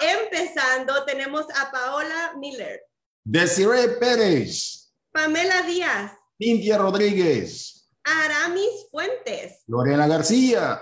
empezando, 0.00 1.04
tenemos 1.04 1.44
a 1.54 1.70
Paola 1.70 2.32
Miller, 2.38 2.80
Desiree 3.22 3.88
Pérez, 4.00 4.94
Pamela 5.12 5.60
Díaz, 5.60 6.12
Cintia 6.38 6.78
Rodríguez. 6.78 7.75
Aramis 8.08 8.86
Fuentes, 8.92 9.64
Lorena 9.66 10.06
García, 10.06 10.80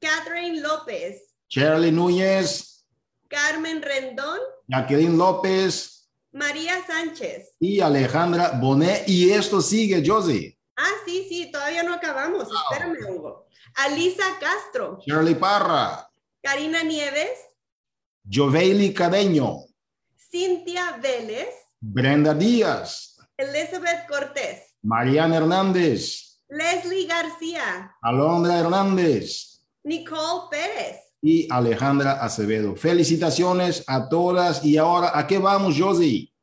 Catherine 0.00 0.60
López, 0.62 1.34
Shirley 1.48 1.92
Núñez, 1.92 2.86
Carmen 3.28 3.82
Rendón, 3.82 4.40
Jacqueline 4.68 5.18
López. 5.18 6.08
María 6.32 6.84
Sánchez. 6.86 7.52
y 7.60 7.80
Alejandra 7.80 8.58
Bonet. 8.60 9.06
Y 9.08 9.30
esto 9.30 9.60
sigue, 9.60 10.02
Josie. 10.04 10.58
Ah, 10.74 10.90
sí, 11.06 11.26
sí, 11.28 11.52
todavía 11.52 11.82
no 11.84 11.94
acabamos. 11.94 12.48
Espérame, 12.50 12.96
Hugo. 13.08 13.46
Alisa 13.76 14.24
Castro, 14.40 14.98
Shirley 15.06 15.34
Parra, 15.34 16.08
Karina 16.42 16.82
Nieves, 16.82 17.38
Joveili 18.28 18.92
Cadeño, 18.94 19.64
Cintia 20.16 20.98
Vélez, 21.02 21.54
Brenda 21.80 22.32
Díaz, 22.34 23.16
Elizabeth 23.36 24.08
Cortés, 24.08 24.74
Mariana 24.82 25.36
Hernández, 25.36 26.33
Leslie 26.48 27.06
García, 27.06 27.94
Alondra 28.02 28.58
Hernández 28.58 29.60
Nicole 29.82 30.48
Pérez. 30.50 30.96
y 31.22 31.48
Alejandra 31.50 32.12
Acevedo. 32.24 32.76
Felicitaciones 32.76 33.82
a 33.86 34.08
todas. 34.08 34.64
Y 34.64 34.76
ahora, 34.76 35.18
¿a 35.18 35.26
qué 35.26 35.38
vamos, 35.38 35.76
Josie? 35.78 36.33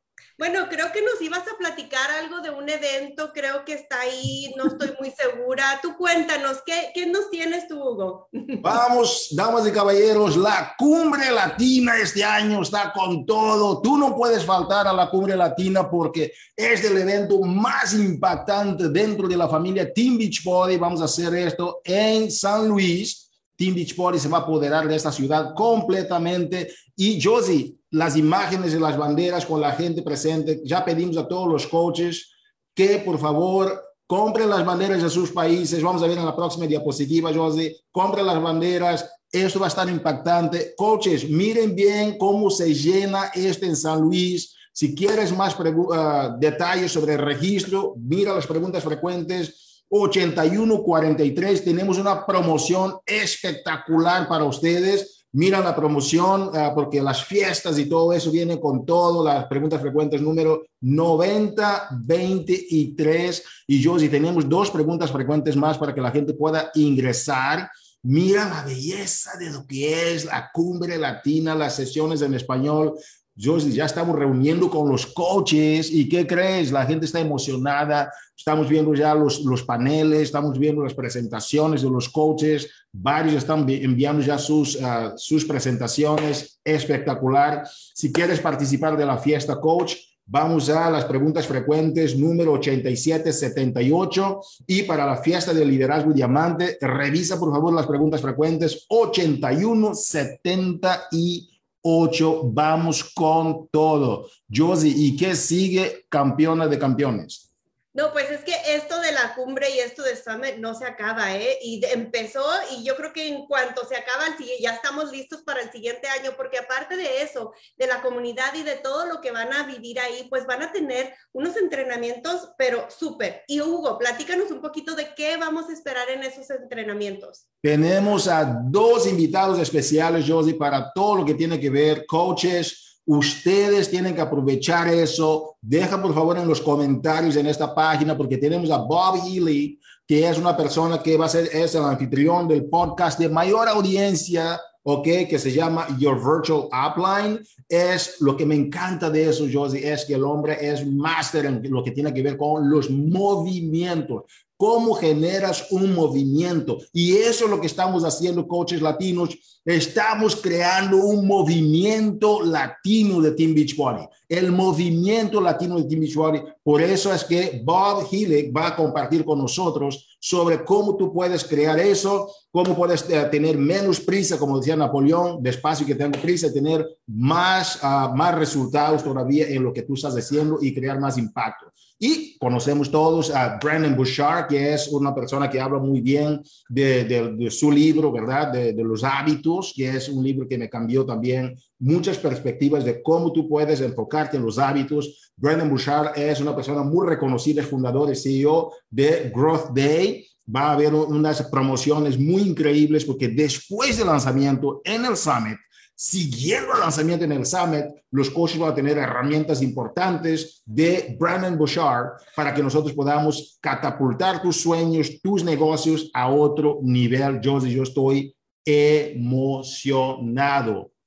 Bueno, 0.42 0.66
creo 0.68 0.90
que 0.90 1.00
nos 1.02 1.22
ibas 1.22 1.44
a 1.46 1.56
platicar 1.56 2.10
algo 2.10 2.40
de 2.40 2.50
un 2.50 2.68
evento, 2.68 3.30
creo 3.32 3.64
que 3.64 3.74
está 3.74 4.00
ahí, 4.00 4.52
no 4.56 4.66
estoy 4.66 4.92
muy 4.98 5.12
segura. 5.12 5.78
Tú 5.80 5.96
cuéntanos, 5.96 6.58
¿qué, 6.66 6.90
qué 6.92 7.06
nos 7.06 7.30
tienes 7.30 7.68
tú, 7.68 7.76
Hugo? 7.80 8.28
Vamos, 8.60 9.28
damas 9.30 9.68
y 9.68 9.70
caballeros, 9.70 10.36
la 10.36 10.74
cumbre 10.76 11.30
latina 11.30 11.96
este 11.96 12.24
año 12.24 12.60
está 12.60 12.92
con 12.92 13.24
todo. 13.24 13.80
Tú 13.80 13.96
no 13.96 14.16
puedes 14.16 14.44
faltar 14.44 14.88
a 14.88 14.92
la 14.92 15.08
cumbre 15.08 15.36
latina 15.36 15.88
porque 15.88 16.32
es 16.56 16.84
el 16.84 16.98
evento 16.98 17.38
más 17.42 17.94
impactante 17.94 18.88
dentro 18.88 19.28
de 19.28 19.36
la 19.36 19.48
familia 19.48 19.94
Team 19.94 20.18
Beachbody. 20.18 20.76
Vamos 20.76 21.00
a 21.02 21.04
hacer 21.04 21.32
esto 21.36 21.82
en 21.84 22.28
San 22.32 22.66
Luis. 22.66 23.31
Team 23.62 23.76
Beachbody 23.76 24.18
se 24.18 24.28
va 24.28 24.38
a 24.38 24.40
apoderar 24.40 24.88
de 24.88 24.96
esta 24.96 25.12
ciudad 25.12 25.54
completamente. 25.54 26.74
Y 26.96 27.22
Josie, 27.22 27.76
las 27.90 28.16
imágenes 28.16 28.72
de 28.72 28.80
las 28.80 28.98
banderas 28.98 29.46
con 29.46 29.60
la 29.60 29.70
gente 29.70 30.02
presente, 30.02 30.60
ya 30.64 30.84
pedimos 30.84 31.16
a 31.16 31.28
todos 31.28 31.48
los 31.48 31.68
coaches 31.68 32.28
que 32.74 32.98
por 32.98 33.20
favor 33.20 33.80
compren 34.04 34.50
las 34.50 34.66
banderas 34.66 35.00
de 35.00 35.08
sus 35.08 35.30
países. 35.30 35.80
Vamos 35.80 36.02
a 36.02 36.08
ver 36.08 36.18
en 36.18 36.24
la 36.24 36.34
próxima 36.34 36.66
diapositiva, 36.66 37.32
Josie. 37.32 37.76
Compren 37.92 38.26
las 38.26 38.42
banderas. 38.42 39.08
Esto 39.30 39.60
va 39.60 39.66
a 39.66 39.68
estar 39.68 39.88
impactante. 39.88 40.74
Coaches, 40.76 41.30
miren 41.30 41.76
bien 41.76 42.18
cómo 42.18 42.50
se 42.50 42.74
llena 42.74 43.30
esto 43.32 43.64
en 43.64 43.76
San 43.76 44.00
Luis. 44.00 44.56
Si 44.72 44.92
quieres 44.92 45.30
más 45.36 45.56
uh, 45.56 46.36
detalles 46.36 46.90
sobre 46.90 47.12
el 47.12 47.20
registro, 47.20 47.94
mira 47.96 48.34
las 48.34 48.46
preguntas 48.48 48.82
frecuentes. 48.82 49.71
8143, 49.94 51.62
tenemos 51.62 51.98
una 51.98 52.24
promoción 52.24 52.94
espectacular 53.04 54.26
para 54.26 54.44
ustedes. 54.44 55.26
Mira 55.32 55.60
la 55.60 55.76
promoción, 55.76 56.48
uh, 56.48 56.72
porque 56.74 57.02
las 57.02 57.22
fiestas 57.24 57.78
y 57.78 57.84
todo 57.86 58.14
eso 58.14 58.30
viene 58.30 58.58
con 58.58 58.86
todo. 58.86 59.22
Las 59.22 59.44
preguntas 59.46 59.82
frecuentes 59.82 60.22
número 60.22 60.64
9023. 60.80 63.44
Y 63.66 63.82
yo, 63.82 63.98
si 63.98 64.08
tenemos 64.08 64.48
dos 64.48 64.70
preguntas 64.70 65.12
frecuentes 65.12 65.56
más 65.56 65.76
para 65.76 65.94
que 65.94 66.00
la 66.00 66.10
gente 66.10 66.32
pueda 66.32 66.70
ingresar. 66.74 67.70
Mira 68.04 68.48
la 68.48 68.64
belleza 68.64 69.38
de 69.38 69.50
lo 69.50 69.64
que 69.66 70.14
es 70.14 70.24
la 70.24 70.50
cumbre 70.52 70.96
latina, 70.96 71.54
las 71.54 71.76
sesiones 71.76 72.22
en 72.22 72.32
español. 72.34 72.94
Josie, 73.38 73.72
ya 73.72 73.84
estamos 73.86 74.18
reuniendo 74.18 74.68
con 74.68 74.88
los 74.88 75.06
coaches 75.06 75.90
y 75.90 76.08
¿qué 76.08 76.26
crees? 76.26 76.70
La 76.70 76.84
gente 76.84 77.06
está 77.06 77.18
emocionada, 77.18 78.12
estamos 78.36 78.68
viendo 78.68 78.92
ya 78.94 79.14
los, 79.14 79.40
los 79.40 79.62
paneles, 79.62 80.20
estamos 80.22 80.58
viendo 80.58 80.82
las 80.82 80.92
presentaciones 80.92 81.80
de 81.82 81.90
los 81.90 82.10
coaches, 82.10 82.68
varios 82.92 83.36
están 83.36 83.66
enviando 83.68 84.22
ya 84.22 84.36
sus, 84.36 84.76
uh, 84.76 85.12
sus 85.16 85.46
presentaciones, 85.46 86.60
espectacular. 86.62 87.66
Si 87.94 88.12
quieres 88.12 88.38
participar 88.40 88.98
de 88.98 89.06
la 89.06 89.16
fiesta 89.16 89.58
coach, 89.58 89.94
vamos 90.26 90.68
a 90.68 90.90
las 90.90 91.06
preguntas 91.06 91.46
frecuentes 91.46 92.18
número 92.18 92.52
8778 92.52 94.40
y 94.66 94.82
para 94.82 95.06
la 95.06 95.16
fiesta 95.16 95.54
de 95.54 95.64
liderazgo 95.64 96.12
diamante, 96.12 96.76
revisa 96.82 97.40
por 97.40 97.50
favor 97.50 97.72
las 97.72 97.86
preguntas 97.86 98.20
frecuentes 98.20 98.84
8178. 98.88 101.51
8, 101.82 102.50
vamos 102.52 103.04
con 103.04 103.68
todo. 103.68 104.28
Josie, 104.52 104.92
¿y 104.94 105.16
qué 105.16 105.34
sigue 105.36 106.06
campeona 106.08 106.66
de 106.66 106.78
campeones? 106.78 107.51
No, 107.94 108.10
pues 108.12 108.30
es 108.30 108.40
que 108.42 108.54
esto 108.68 108.98
de 109.00 109.12
la 109.12 109.34
cumbre 109.34 109.68
y 109.70 109.78
esto 109.78 110.02
de 110.02 110.16
Summit 110.16 110.56
no 110.56 110.74
se 110.74 110.86
acaba, 110.86 111.36
¿eh? 111.36 111.58
Y 111.60 111.84
empezó 111.84 112.42
y 112.70 112.84
yo 112.84 112.96
creo 112.96 113.12
que 113.12 113.28
en 113.28 113.46
cuanto 113.46 113.86
se 113.86 113.96
acaba, 113.96 114.24
ya 114.60 114.72
estamos 114.72 115.12
listos 115.12 115.42
para 115.42 115.60
el 115.60 115.70
siguiente 115.70 116.08
año, 116.08 116.32
porque 116.34 116.58
aparte 116.58 116.96
de 116.96 117.20
eso, 117.20 117.52
de 117.76 117.86
la 117.86 118.00
comunidad 118.00 118.54
y 118.54 118.62
de 118.62 118.76
todo 118.76 119.04
lo 119.04 119.20
que 119.20 119.30
van 119.30 119.52
a 119.52 119.64
vivir 119.64 120.00
ahí, 120.00 120.26
pues 120.30 120.46
van 120.46 120.62
a 120.62 120.72
tener 120.72 121.14
unos 121.32 121.54
entrenamientos, 121.56 122.52
pero 122.56 122.90
súper. 122.90 123.42
Y 123.46 123.60
Hugo, 123.60 123.98
platícanos 123.98 124.50
un 124.50 124.62
poquito 124.62 124.94
de 124.94 125.14
qué 125.14 125.36
vamos 125.36 125.68
a 125.68 125.72
esperar 125.74 126.08
en 126.08 126.22
esos 126.22 126.48
entrenamientos. 126.48 127.46
Tenemos 127.60 128.26
a 128.26 128.58
dos 128.64 129.06
invitados 129.06 129.58
especiales, 129.58 130.24
Josie, 130.26 130.54
para 130.54 130.92
todo 130.94 131.16
lo 131.16 131.24
que 131.26 131.34
tiene 131.34 131.60
que 131.60 131.68
ver, 131.68 132.06
coaches, 132.06 132.91
Ustedes 133.04 133.90
tienen 133.90 134.14
que 134.14 134.20
aprovechar 134.20 134.88
eso. 134.88 135.56
Deja 135.60 136.00
por 136.00 136.14
favor 136.14 136.38
en 136.38 136.46
los 136.46 136.60
comentarios 136.60 137.36
en 137.36 137.46
esta 137.46 137.74
página 137.74 138.16
porque 138.16 138.38
tenemos 138.38 138.70
a 138.70 138.78
Bob 138.78 139.16
Healy, 139.26 139.78
que 140.06 140.28
es 140.28 140.38
una 140.38 140.56
persona 140.56 141.02
que 141.02 141.16
va 141.16 141.26
a 141.26 141.28
ser 141.28 141.48
es 141.52 141.74
el 141.74 141.84
anfitrión 141.84 142.46
del 142.46 142.66
podcast 142.66 143.18
de 143.18 143.28
mayor 143.28 143.68
audiencia, 143.68 144.60
¿ok? 144.84 145.04
Que 145.28 145.38
se 145.38 145.52
llama 145.52 145.86
Your 145.98 146.16
Virtual 146.16 146.68
Upline. 146.72 147.40
Es 147.68 148.20
lo 148.20 148.36
que 148.36 148.46
me 148.46 148.54
encanta 148.54 149.10
de 149.10 149.30
eso, 149.30 149.46
Josie, 149.52 149.92
es 149.92 150.04
que 150.04 150.14
el 150.14 150.24
hombre 150.24 150.58
es 150.60 150.86
máster 150.86 151.46
en 151.46 151.62
lo 151.70 151.82
que 151.82 151.90
tiene 151.90 152.14
que 152.14 152.22
ver 152.22 152.36
con 152.36 152.70
los 152.70 152.88
movimientos 152.88 154.24
cómo 154.62 154.94
generas 154.94 155.66
un 155.72 155.92
movimiento. 155.92 156.78
Y 156.92 157.16
eso 157.16 157.46
es 157.46 157.50
lo 157.50 157.60
que 157.60 157.66
estamos 157.66 158.04
haciendo, 158.04 158.46
coaches 158.46 158.80
latinos. 158.80 159.36
Estamos 159.64 160.36
creando 160.36 160.98
un 160.98 161.26
movimiento 161.26 162.42
latino 162.42 163.20
de 163.20 163.32
Team 163.32 163.54
Beachbody. 163.56 164.06
El 164.28 164.52
movimiento 164.52 165.40
latino 165.40 165.78
de 165.78 165.88
Team 165.88 166.02
Beachbody. 166.02 166.42
Por 166.62 166.80
eso 166.80 167.12
es 167.12 167.24
que 167.24 167.60
Bob 167.64 168.06
Hillick 168.08 168.56
va 168.56 168.68
a 168.68 168.76
compartir 168.76 169.24
con 169.24 169.40
nosotros 169.40 170.16
sobre 170.20 170.64
cómo 170.64 170.96
tú 170.96 171.12
puedes 171.12 171.42
crear 171.42 171.80
eso, 171.80 172.32
cómo 172.52 172.76
puedes 172.76 173.02
uh, 173.02 173.28
tener 173.32 173.58
menos 173.58 173.98
prisa, 173.98 174.38
como 174.38 174.58
decía 174.58 174.76
Napoleón, 174.76 175.42
despacio 175.42 175.84
que 175.84 175.96
tengo 175.96 176.20
prisa, 176.20 176.52
tener 176.52 176.86
más, 177.08 177.80
uh, 177.82 178.14
más 178.14 178.32
resultados 178.36 179.02
todavía 179.02 179.48
en 179.48 179.64
lo 179.64 179.72
que 179.72 179.82
tú 179.82 179.94
estás 179.94 180.16
haciendo 180.16 180.58
y 180.62 180.72
crear 180.72 181.00
más 181.00 181.18
impacto. 181.18 181.71
Y 182.04 182.36
conocemos 182.36 182.90
todos 182.90 183.30
a 183.30 183.60
Brandon 183.62 183.94
Bouchard, 183.94 184.48
que 184.48 184.74
es 184.74 184.88
una 184.88 185.14
persona 185.14 185.48
que 185.48 185.60
habla 185.60 185.78
muy 185.78 186.00
bien 186.00 186.42
de, 186.68 187.04
de, 187.04 187.32
de 187.36 187.48
su 187.48 187.70
libro, 187.70 188.10
¿verdad? 188.10 188.52
De, 188.52 188.72
de, 188.72 188.82
los 188.82 189.04
hábitos, 189.04 189.72
que 189.76 189.88
es 189.88 190.08
un 190.08 190.24
libro 190.24 190.48
que 190.48 190.58
me 190.58 190.68
cambió 190.68 191.06
también 191.06 191.56
muchas 191.78 192.18
perspectivas 192.18 192.84
de 192.84 193.00
cómo 193.04 193.32
tú 193.32 193.48
puedes 193.48 193.80
enfocarte 193.80 194.36
en 194.36 194.44
los 194.44 194.58
hábitos. 194.58 195.30
Brandon 195.36 195.70
Bouchard 195.70 196.18
es 196.18 196.40
una 196.40 196.56
persona 196.56 196.82
muy 196.82 197.06
reconocida, 197.06 197.62
fundador 197.62 198.10
y 198.10 198.16
CEO 198.16 198.72
de 198.90 199.30
Growth 199.32 199.70
Day. 199.72 200.26
Va 200.52 200.70
a 200.70 200.72
haber 200.72 200.92
unas 200.92 201.40
promociones 201.44 202.18
muy 202.18 202.42
increíbles 202.42 203.04
porque 203.04 203.28
después 203.28 203.96
del 203.96 204.08
lanzamiento 204.08 204.80
en 204.82 205.04
el 205.04 205.16
Summit, 205.16 205.56
siguiendo 206.02 206.74
el 206.74 206.80
lanzamiento 206.80 207.24
en 207.24 207.30
el 207.30 207.46
Summit, 207.46 207.84
los 208.10 208.28
coaches 208.28 208.58
van 208.58 208.72
a 208.72 208.74
tener 208.74 208.98
herramientas 208.98 209.62
importantes 209.62 210.60
de 210.66 211.16
Brandon 211.16 211.56
Bouchard 211.56 212.14
para 212.34 212.52
que 212.52 212.60
nosotros 212.60 212.92
podamos 212.92 213.56
catapultar 213.60 214.42
tus 214.42 214.60
sueños, 214.60 215.22
tus 215.22 215.44
negocios 215.44 216.10
a 216.12 216.28
otro 216.28 216.80
nivel. 216.82 217.40
Yo, 217.40 217.64
yo 217.64 217.84
estoy 217.84 218.34
emocionado 218.64 219.70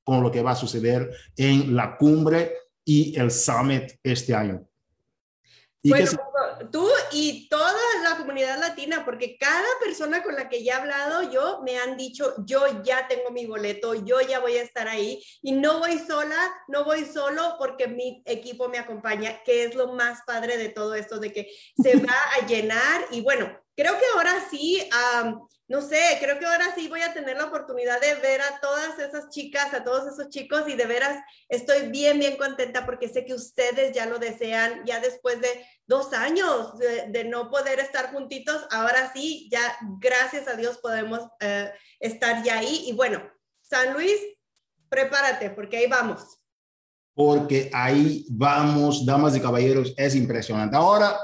con 0.02 0.24
lo 0.24 0.32
que 0.32 0.42
va 0.42 0.52
a 0.52 0.56
suceder 0.56 1.12
en 1.36 1.76
la 1.76 1.98
cumbre 1.98 2.54
y 2.86 3.20
el 3.20 3.32
Summit 3.32 4.00
este 4.02 4.34
año. 4.34 4.66
¿Y 5.82 5.90
bueno, 5.90 6.10
tú 6.72 6.88
y 7.12 7.48
toda 7.50 7.74
la 8.04 8.18
comunidad 8.18 8.60
latina, 8.60 9.04
porque 9.06 9.38
cada 9.38 9.68
persona 9.84 10.24
con 10.24 10.36
la 10.36 10.50
que 10.50 10.64
ya 10.64 10.74
he 10.74 10.76
hablado, 10.78 11.32
yo 11.32 11.62
me 11.64 11.78
han 11.78 11.98
dicho, 11.98 12.34
yo 12.46 12.84
ya 12.84 13.08
tengo 13.08 13.32
mi 13.32 13.46
boleto, 13.46 13.94
yo 13.94 14.22
ya 14.22 14.40
voy 14.40 14.58
a 14.58 14.64
estar 14.64 14.88
ahí 14.88 15.24
y 15.42 15.54
no 15.54 15.80
voy 15.80 16.00
sola, 16.00 16.38
no 16.68 16.84
voy 16.84 17.06
solo 17.06 17.56
porque 17.58 17.88
mi 17.88 18.22
equipo 18.26 18.70
me 18.70 18.78
acompaña, 18.78 19.42
que 19.44 19.64
es 19.64 19.76
lo 19.76 19.94
más 19.94 20.20
padre 20.26 20.58
de 20.58 20.70
todo 20.70 20.96
esto, 20.96 21.20
de 21.20 21.32
que 21.32 21.52
se 21.82 21.96
va 21.98 22.18
a 22.38 22.46
llenar. 22.46 23.06
Y 23.12 23.22
bueno, 23.22 23.52
creo 23.76 23.98
que 23.98 24.06
ahora 24.16 24.48
sí, 24.50 24.88
no 25.68 25.82
sé, 25.82 26.00
creo 26.20 26.38
que 26.38 26.46
ahora 26.46 26.76
sí 26.76 26.88
voy 26.88 27.02
a 27.02 27.14
tener 27.14 27.38
la 27.38 27.46
oportunidad 27.46 28.00
de 28.00 28.14
ver 28.16 28.40
a 28.42 28.60
todas 28.60 29.00
esas 29.00 29.30
chicas, 29.30 29.74
a 29.74 29.84
todos 29.84 30.14
esos 30.14 30.30
chicos 30.30 30.64
y 30.68 30.76
de 30.76 30.86
veras 30.86 31.18
estoy 31.50 31.88
bien, 31.90 32.20
bien 32.20 32.38
contenta 32.38 32.86
porque 32.86 33.10
sé 33.10 33.26
que 33.26 33.34
ustedes 33.34 33.92
ya 33.92 34.06
lo 34.06 34.20
desean, 34.20 34.84
ya 34.86 35.00
después 35.00 35.42
de 35.42 35.66
dos 35.88 36.14
años 36.14 36.78
de, 36.78 37.24
no 37.26 37.50
poder 37.50 37.80
estar 37.80 38.12
juntitos, 38.12 38.68
ahora 38.70 39.12
sí, 39.12 39.50
ya 39.52 39.76
gracias 40.00 40.48
a 40.48 40.56
Dios 40.56 40.78
podemos 40.78 41.22
eh, 41.40 41.72
estar 42.00 42.44
ya 42.44 42.60
ahí. 42.60 42.84
Y 42.86 42.94
bueno, 42.94 43.24
San 43.62 43.94
Luis, 43.94 44.20
prepárate 44.88 45.50
porque 45.50 45.78
ahí 45.78 45.88
vamos. 45.88 46.40
Porque 47.16 47.72
ahí 47.74 48.26
vamos, 48.30 49.04
damas 49.04 49.36
y 49.36 49.42
caballeros, 49.42 49.94
es 49.98 50.16
impresionante. 50.16 50.76
Ahora 50.76 51.18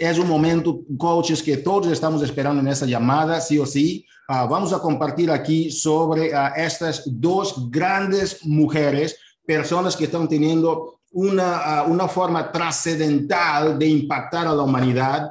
es 0.00 0.18
un 0.18 0.26
momento, 0.26 0.80
coaches, 0.96 1.42
que 1.42 1.58
todos 1.58 1.88
estamos 1.88 2.22
esperando 2.22 2.62
en 2.62 2.68
esta 2.68 2.86
llamada, 2.86 3.38
sí 3.38 3.58
o 3.58 3.66
sí. 3.66 4.06
Uh, 4.26 4.48
vamos 4.48 4.72
a 4.72 4.78
compartir 4.78 5.30
aquí 5.30 5.70
sobre 5.70 6.34
uh, 6.34 6.52
estas 6.56 7.02
dos 7.04 7.70
grandes 7.70 8.42
mujeres, 8.46 9.18
personas 9.44 9.94
que 9.94 10.04
están 10.04 10.26
teniendo 10.26 11.00
una, 11.12 11.84
uh, 11.84 11.92
una 11.92 12.08
forma 12.08 12.50
trascendental 12.50 13.78
de 13.78 13.88
impactar 13.88 14.46
a 14.46 14.54
la 14.54 14.62
humanidad. 14.62 15.30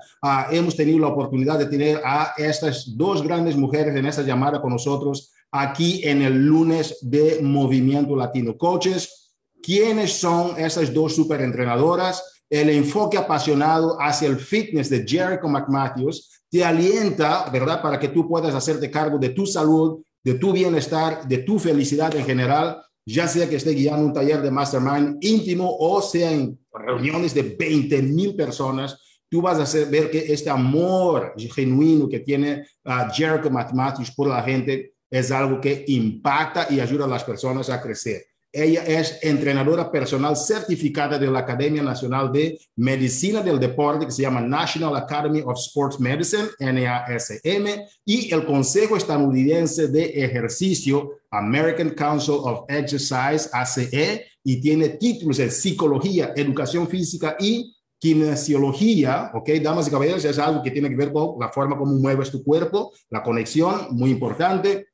hemos 0.52 0.76
tenido 0.76 1.00
la 1.00 1.08
oportunidad 1.08 1.58
de 1.58 1.66
tener 1.66 2.00
a 2.06 2.34
estas 2.38 2.96
dos 2.96 3.24
grandes 3.24 3.58
mujeres 3.58 3.96
en 3.96 4.06
esta 4.06 4.22
llamada 4.22 4.62
con 4.62 4.72
nosotros 4.72 5.32
aquí 5.52 6.02
en 6.04 6.22
el 6.22 6.46
lunes 6.46 7.00
de 7.02 7.40
Movimiento 7.42 8.16
Latino. 8.16 8.56
Coaches, 8.56 9.34
¿quiénes 9.64 10.14
son 10.14 10.60
esas 10.60 10.94
dos 10.94 11.16
superentrenadoras? 11.16 12.39
El 12.50 12.70
enfoque 12.70 13.18
apasionado 13.18 13.98
hacia 14.00 14.28
el 14.28 14.38
fitness 14.38 14.90
de 14.90 15.06
Jericho 15.08 15.48
McMatthews 15.48 16.44
te 16.50 16.66
alienta, 16.66 17.50
¿verdad? 17.52 17.82
Para 17.82 18.00
que 18.00 18.08
tú 18.08 18.28
puedas 18.28 18.56
hacerte 18.56 18.90
cargo 18.90 19.20
de 19.20 19.30
tu 19.30 19.46
salud, 19.46 20.04
de 20.24 20.34
tu 20.36 20.52
bienestar, 20.52 21.28
de 21.28 21.40
tu 21.40 21.60
felicidad 21.60 22.16
en 22.16 22.26
general, 22.26 22.82
ya 23.06 23.28
sea 23.28 23.48
que 23.48 23.56
esté 23.56 23.72
guiando 23.72 24.06
un 24.06 24.14
taller 24.14 24.42
de 24.42 24.52
mastermind 24.52 25.18
íntimo 25.22 25.78
o 25.80 26.02
sea 26.02 26.32
en 26.32 26.60
reuniones 26.74 27.34
de 27.34 27.44
20 27.44 28.02
mil 28.02 28.36
personas, 28.36 29.00
tú 29.30 29.42
vas 29.42 29.60
a 29.60 29.64
hacer, 29.64 29.88
ver 29.90 30.10
que 30.10 30.34
este 30.34 30.50
amor 30.50 31.34
genuino 31.38 32.10
que 32.10 32.20
tiene 32.20 32.66
uh, 32.86 33.12
Jericho 33.14 33.50
McMatthews 33.50 34.12
por 34.12 34.28
la 34.28 34.42
gente 34.42 34.94
es 35.10 35.32
algo 35.32 35.60
que 35.62 35.86
impacta 35.88 36.68
y 36.70 36.80
ayuda 36.80 37.06
a 37.06 37.08
las 37.08 37.24
personas 37.24 37.70
a 37.70 37.82
crecer. 37.82 38.24
Ella 38.52 38.84
es 38.84 39.20
entrenadora 39.22 39.92
personal 39.92 40.36
certificada 40.36 41.20
de 41.20 41.28
la 41.28 41.40
Academia 41.40 41.84
Nacional 41.84 42.32
de 42.32 42.60
Medicina 42.78 43.44
del 43.44 43.60
Deporte, 43.60 44.08
que 44.08 44.12
se 44.12 44.24
llama 44.24 44.42
National 44.42 44.96
Academy 44.96 45.42
of 45.46 45.60
Sports 45.60 46.00
Medicine, 46.00 46.46
NASM, 46.60 47.68
y 48.04 48.34
el 48.34 48.46
Consejo 48.48 48.98
Estadounidense 48.98 49.88
de 49.88 50.06
Ejercicio, 50.26 51.20
American 51.30 51.92
Council 51.92 52.40
of 52.42 52.66
Exercise, 52.70 53.50
ACE, 53.54 54.26
y 54.44 54.60
tiene 54.60 54.90
títulos 54.90 55.38
en 55.38 55.52
psicología, 55.52 56.34
educación 56.36 56.88
física 56.88 57.36
y 57.40 57.76
kinesiología, 58.00 59.30
¿ok? 59.36 59.50
Damas 59.62 59.88
y 59.88 59.92
caballeros, 59.92 60.26
es 60.26 60.40
algo 60.40 60.64
que 60.64 60.72
tiene 60.72 60.90
que 60.90 60.96
ver 60.96 61.12
con 61.12 61.40
la 61.40 61.50
forma 61.50 61.78
como 61.78 61.94
mueves 61.94 62.32
tu 62.32 62.44
cuerpo, 62.44 62.94
la 63.12 63.22
conexión, 63.22 63.90
muy 63.92 64.10
importante 64.10 64.89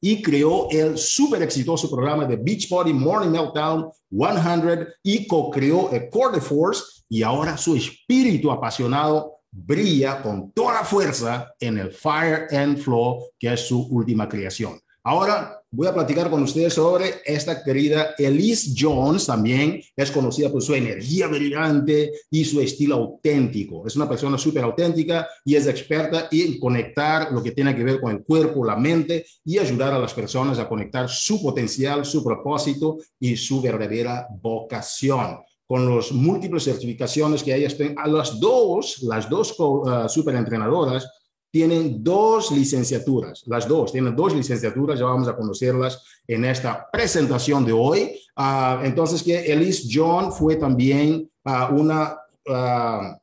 y 0.00 0.22
creó 0.22 0.68
el 0.70 0.98
súper 0.98 1.42
exitoso 1.42 1.90
programa 1.90 2.24
de 2.24 2.36
Beachbody 2.36 2.92
Morning 2.92 3.30
Meltdown 3.30 3.90
100 4.10 4.88
y 5.02 5.26
co-creó 5.26 5.90
el 5.90 6.08
Core 6.10 6.40
Force 6.40 7.04
y 7.08 7.22
ahora 7.22 7.56
su 7.56 7.74
espíritu 7.76 8.50
apasionado 8.50 9.36
brilla 9.50 10.22
con 10.22 10.52
toda 10.52 10.74
la 10.74 10.84
fuerza 10.84 11.52
en 11.58 11.78
el 11.78 11.90
Fire 11.90 12.46
and 12.50 12.78
Flow, 12.78 13.30
que 13.38 13.52
es 13.52 13.60
su 13.66 13.86
última 13.86 14.28
creación. 14.28 14.78
Ahora 15.08 15.62
voy 15.70 15.86
a 15.86 15.94
platicar 15.94 16.28
con 16.28 16.42
ustedes 16.42 16.74
sobre 16.74 17.22
esta 17.24 17.62
querida 17.62 18.16
Elise 18.18 18.74
Jones, 18.76 19.26
también 19.26 19.80
es 19.94 20.10
conocida 20.10 20.50
por 20.50 20.60
su 20.60 20.74
energía 20.74 21.28
brillante 21.28 22.10
y 22.28 22.44
su 22.44 22.60
estilo 22.60 22.96
auténtico. 22.96 23.86
Es 23.86 23.94
una 23.94 24.08
persona 24.08 24.36
súper 24.36 24.64
auténtica 24.64 25.28
y 25.44 25.54
es 25.54 25.68
experta 25.68 26.26
en 26.32 26.58
conectar 26.58 27.30
lo 27.30 27.40
que 27.40 27.52
tiene 27.52 27.76
que 27.76 27.84
ver 27.84 28.00
con 28.00 28.16
el 28.16 28.24
cuerpo, 28.24 28.64
la 28.64 28.74
mente 28.74 29.24
y 29.44 29.58
ayudar 29.58 29.94
a 29.94 30.00
las 30.00 30.12
personas 30.12 30.58
a 30.58 30.68
conectar 30.68 31.08
su 31.08 31.40
potencial, 31.40 32.04
su 32.04 32.24
propósito 32.24 32.98
y 33.20 33.36
su 33.36 33.62
verdadera 33.62 34.26
vocación 34.42 35.38
con 35.68 35.96
las 35.96 36.10
múltiples 36.10 36.64
certificaciones 36.64 37.42
que 37.42 37.54
ellas 37.54 37.76
tienen, 37.76 37.98
a 37.98 38.06
las 38.06 38.38
dos, 38.38 39.02
las 39.02 39.28
dos 39.28 39.54
uh, 39.58 40.08
super 40.08 40.34
entrenadoras 40.36 41.08
tienen 41.56 42.04
dos 42.04 42.50
licenciaturas, 42.50 43.42
las 43.46 43.66
dos, 43.66 43.90
tienen 43.90 44.14
dos 44.14 44.34
licenciaturas, 44.34 44.98
ya 44.98 45.06
vamos 45.06 45.26
a 45.26 45.34
conocerlas 45.34 46.04
en 46.28 46.44
esta 46.44 46.86
presentación 46.92 47.64
de 47.64 47.72
hoy. 47.72 48.20
Ah, 48.36 48.82
entonces, 48.84 49.22
que 49.22 49.50
Elise 49.50 49.88
John 49.90 50.30
fue 50.30 50.56
también 50.56 51.30
uh, 51.46 51.74
una, 51.74 52.18
uh, 52.46 53.16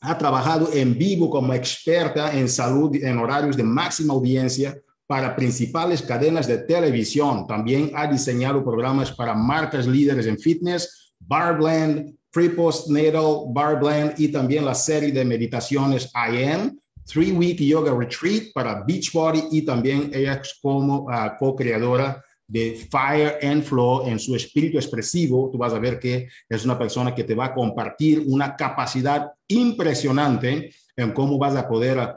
ha 0.00 0.18
trabajado 0.18 0.70
en 0.72 0.98
vivo 0.98 1.30
como 1.30 1.54
experta 1.54 2.36
en 2.36 2.48
salud 2.48 2.96
en 2.96 3.16
horarios 3.16 3.56
de 3.56 3.62
máxima 3.62 4.12
audiencia 4.12 4.76
para 5.06 5.36
principales 5.36 6.02
cadenas 6.02 6.48
de 6.48 6.58
televisión. 6.58 7.46
También 7.46 7.92
ha 7.94 8.08
diseñado 8.08 8.64
programas 8.64 9.12
para 9.12 9.34
marcas 9.34 9.86
líderes 9.86 10.26
en 10.26 10.36
fitness, 10.36 11.14
Barblend, 11.20 12.12
Pre 12.32 12.48
Natal, 12.88 13.44
Barblend 13.50 14.18
y 14.18 14.32
también 14.32 14.64
la 14.64 14.74
serie 14.74 15.12
de 15.12 15.24
meditaciones 15.24 16.10
I 16.12 16.42
Am 16.42 16.78
Three 17.08 17.32
Week 17.32 17.58
Yoga 17.58 17.94
Retreat 17.94 18.52
para 18.52 18.84
Beachbody 18.86 19.44
y 19.50 19.62
también 19.62 20.10
ella 20.12 20.34
es 20.34 20.58
como 20.60 21.04
uh, 21.04 21.36
co-creadora 21.38 22.22
de 22.46 22.88
Fire 22.90 23.38
and 23.42 23.62
Flow 23.62 24.06
en 24.06 24.18
su 24.18 24.34
espíritu 24.34 24.78
expresivo. 24.78 25.48
Tú 25.50 25.58
vas 25.58 25.72
a 25.72 25.78
ver 25.78 25.98
que 25.98 26.28
es 26.48 26.64
una 26.64 26.78
persona 26.78 27.14
que 27.14 27.24
te 27.24 27.34
va 27.34 27.46
a 27.46 27.54
compartir 27.54 28.24
una 28.26 28.56
capacidad 28.56 29.32
impresionante 29.48 30.74
en 30.96 31.12
cómo 31.12 31.38
vas 31.38 31.56
a 31.56 31.68
poder 31.68 32.16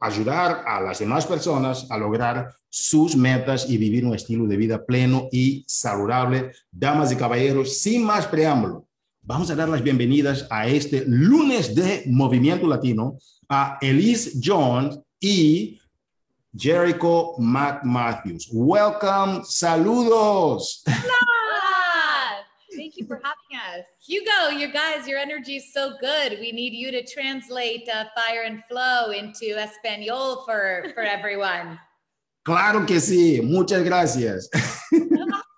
ayudar 0.00 0.64
a 0.66 0.80
las 0.80 0.98
demás 0.98 1.26
personas 1.26 1.86
a 1.90 1.96
lograr 1.96 2.52
sus 2.68 3.14
metas 3.14 3.68
y 3.68 3.76
vivir 3.76 4.04
un 4.04 4.14
estilo 4.14 4.46
de 4.46 4.56
vida 4.56 4.84
pleno 4.84 5.28
y 5.30 5.64
saludable. 5.68 6.52
Damas 6.70 7.12
y 7.12 7.16
caballeros, 7.16 7.78
sin 7.78 8.04
más 8.04 8.26
preámbulo, 8.26 8.86
vamos 9.20 9.50
a 9.50 9.54
dar 9.54 9.68
las 9.68 9.82
bienvenidas 9.82 10.46
a 10.50 10.66
este 10.66 11.04
lunes 11.06 11.74
de 11.74 12.02
Movimiento 12.06 12.66
Latino 12.66 13.18
a 13.52 13.78
Elise 13.82 14.40
Jones 14.40 14.98
y 15.20 15.78
Jericho 16.56 17.36
McMatthews. 17.38 18.48
Welcome, 18.52 19.42
saludos. 19.42 20.82
Hola. 20.88 22.44
Thank 22.74 22.96
you 22.96 23.06
for 23.06 23.20
having 23.22 23.78
us. 23.78 23.84
Hugo, 24.06 24.56
you 24.56 24.72
guys, 24.72 25.06
your 25.06 25.18
energy 25.18 25.56
is 25.56 25.72
so 25.72 25.92
good. 26.00 26.38
We 26.40 26.52
need 26.52 26.72
you 26.72 26.90
to 26.90 27.04
translate 27.04 27.86
uh, 27.88 28.06
fire 28.16 28.44
and 28.46 28.62
flow 28.70 29.10
into 29.10 29.58
Espanol 29.58 30.44
for, 30.46 30.86
for 30.94 31.02
everyone. 31.02 31.78
Claro 32.44 32.86
que 32.86 32.96
sí. 32.96 33.42
Muchas 33.42 33.84
gracias. 33.84 34.48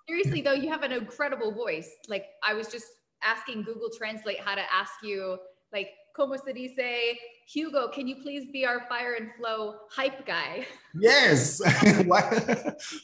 Seriously, 0.07 0.41
though, 0.41 0.53
you 0.53 0.69
have 0.69 0.83
an 0.83 0.91
incredible 0.91 1.51
voice. 1.51 1.89
Like, 2.09 2.25
I 2.43 2.53
was 2.53 2.67
just 2.67 2.85
asking 3.23 3.63
Google 3.63 3.89
Translate 3.97 4.39
how 4.39 4.55
to 4.55 4.61
ask 4.71 4.91
you, 5.01 5.37
like, 5.73 5.89
como 6.15 6.37
se 6.37 6.53
dice 6.53 7.19
Hugo, 7.45 7.89
can 7.89 8.07
you 8.07 8.15
please 8.15 8.45
be 8.51 8.65
our 8.65 8.87
fire 8.87 9.15
and 9.15 9.29
flow 9.37 9.75
hype 9.89 10.25
guy? 10.25 10.65
Yes, 10.97 11.59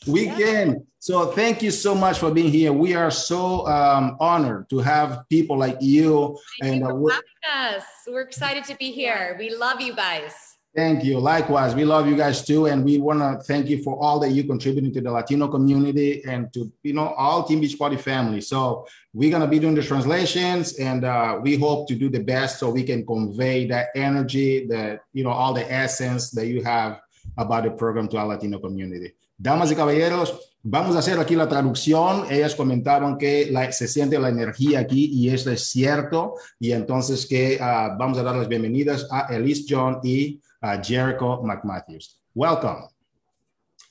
we 0.07 0.27
yeah. 0.27 0.37
can. 0.37 0.87
So 0.99 1.33
thank 1.33 1.61
you 1.61 1.71
so 1.71 1.93
much 1.93 2.19
for 2.19 2.31
being 2.31 2.49
here. 2.49 2.71
We 2.71 2.95
are 2.95 3.11
so 3.11 3.67
um, 3.67 4.15
honored 4.21 4.69
to 4.69 4.79
have 4.79 5.27
people 5.27 5.57
like 5.57 5.75
you. 5.81 6.39
Thank 6.61 6.71
and 6.71 6.81
you 6.81 6.87
for 6.87 7.11
uh, 7.11 7.15
having 7.15 7.79
us. 7.79 7.83
We're 8.07 8.21
excited 8.21 8.63
to 8.63 8.75
be 8.77 8.91
here. 8.91 9.35
We 9.37 9.53
love 9.53 9.81
you 9.81 9.93
guys. 9.93 10.50
Thank 10.73 11.03
you. 11.03 11.19
Likewise, 11.19 11.75
we 11.75 11.83
love 11.83 12.07
you 12.07 12.15
guys 12.15 12.45
too, 12.45 12.67
and 12.67 12.85
we 12.85 12.97
want 12.97 13.19
to 13.19 13.43
thank 13.45 13.67
you 13.67 13.83
for 13.83 14.01
all 14.01 14.21
that 14.21 14.31
you 14.31 14.45
contributing 14.45 14.93
to 14.93 15.01
the 15.01 15.11
Latino 15.11 15.49
community 15.49 16.23
and 16.23 16.51
to 16.53 16.71
you 16.81 16.93
know 16.93 17.09
all 17.17 17.43
Team 17.43 17.61
Beachbody 17.61 17.99
family. 17.99 18.39
So 18.39 18.87
we're 19.11 19.31
gonna 19.31 19.49
be 19.49 19.59
doing 19.59 19.75
the 19.75 19.83
translations, 19.83 20.79
and 20.79 21.03
uh, 21.03 21.39
we 21.41 21.57
hope 21.57 21.89
to 21.89 21.95
do 21.95 22.09
the 22.09 22.23
best 22.23 22.59
so 22.59 22.69
we 22.69 22.83
can 22.83 23.05
convey 23.05 23.67
that 23.67 23.87
energy, 23.95 24.65
that 24.67 25.01
you 25.11 25.25
know 25.25 25.31
all 25.31 25.53
the 25.53 25.69
essence 25.69 26.31
that 26.31 26.47
you 26.47 26.63
have 26.63 27.01
about 27.37 27.65
the 27.65 27.71
program 27.71 28.07
to 28.07 28.17
our 28.17 28.27
Latino 28.27 28.57
community. 28.57 29.13
Damas 29.37 29.71
y 29.71 29.75
caballeros, 29.75 30.39
vamos 30.63 30.95
a 30.95 30.99
hacer 30.99 31.19
aquí 31.19 31.35
la 31.35 31.49
traducción. 31.49 32.31
Ellas 32.31 32.55
comentaban 32.55 33.17
que 33.17 33.49
la, 33.51 33.71
se 33.73 33.87
siente 33.87 34.19
la 34.19 34.29
energía 34.29 34.79
aquí 34.79 35.09
y 35.11 35.29
esto 35.29 35.51
es 35.51 35.65
cierto. 35.65 36.35
Y 36.59 36.71
entonces 36.71 37.25
que 37.25 37.57
uh, 37.59 37.97
vamos 37.97 38.19
a 38.19 38.23
dar 38.23 38.35
las 38.35 38.47
bienvenidas 38.47 39.07
a 39.11 39.33
Elise 39.33 39.65
John 39.67 39.99
y 40.03 40.39
uh, 40.63 40.77
Jericho 40.77 41.43
McMatthews. 41.43 42.15
Welcome. 42.35 42.83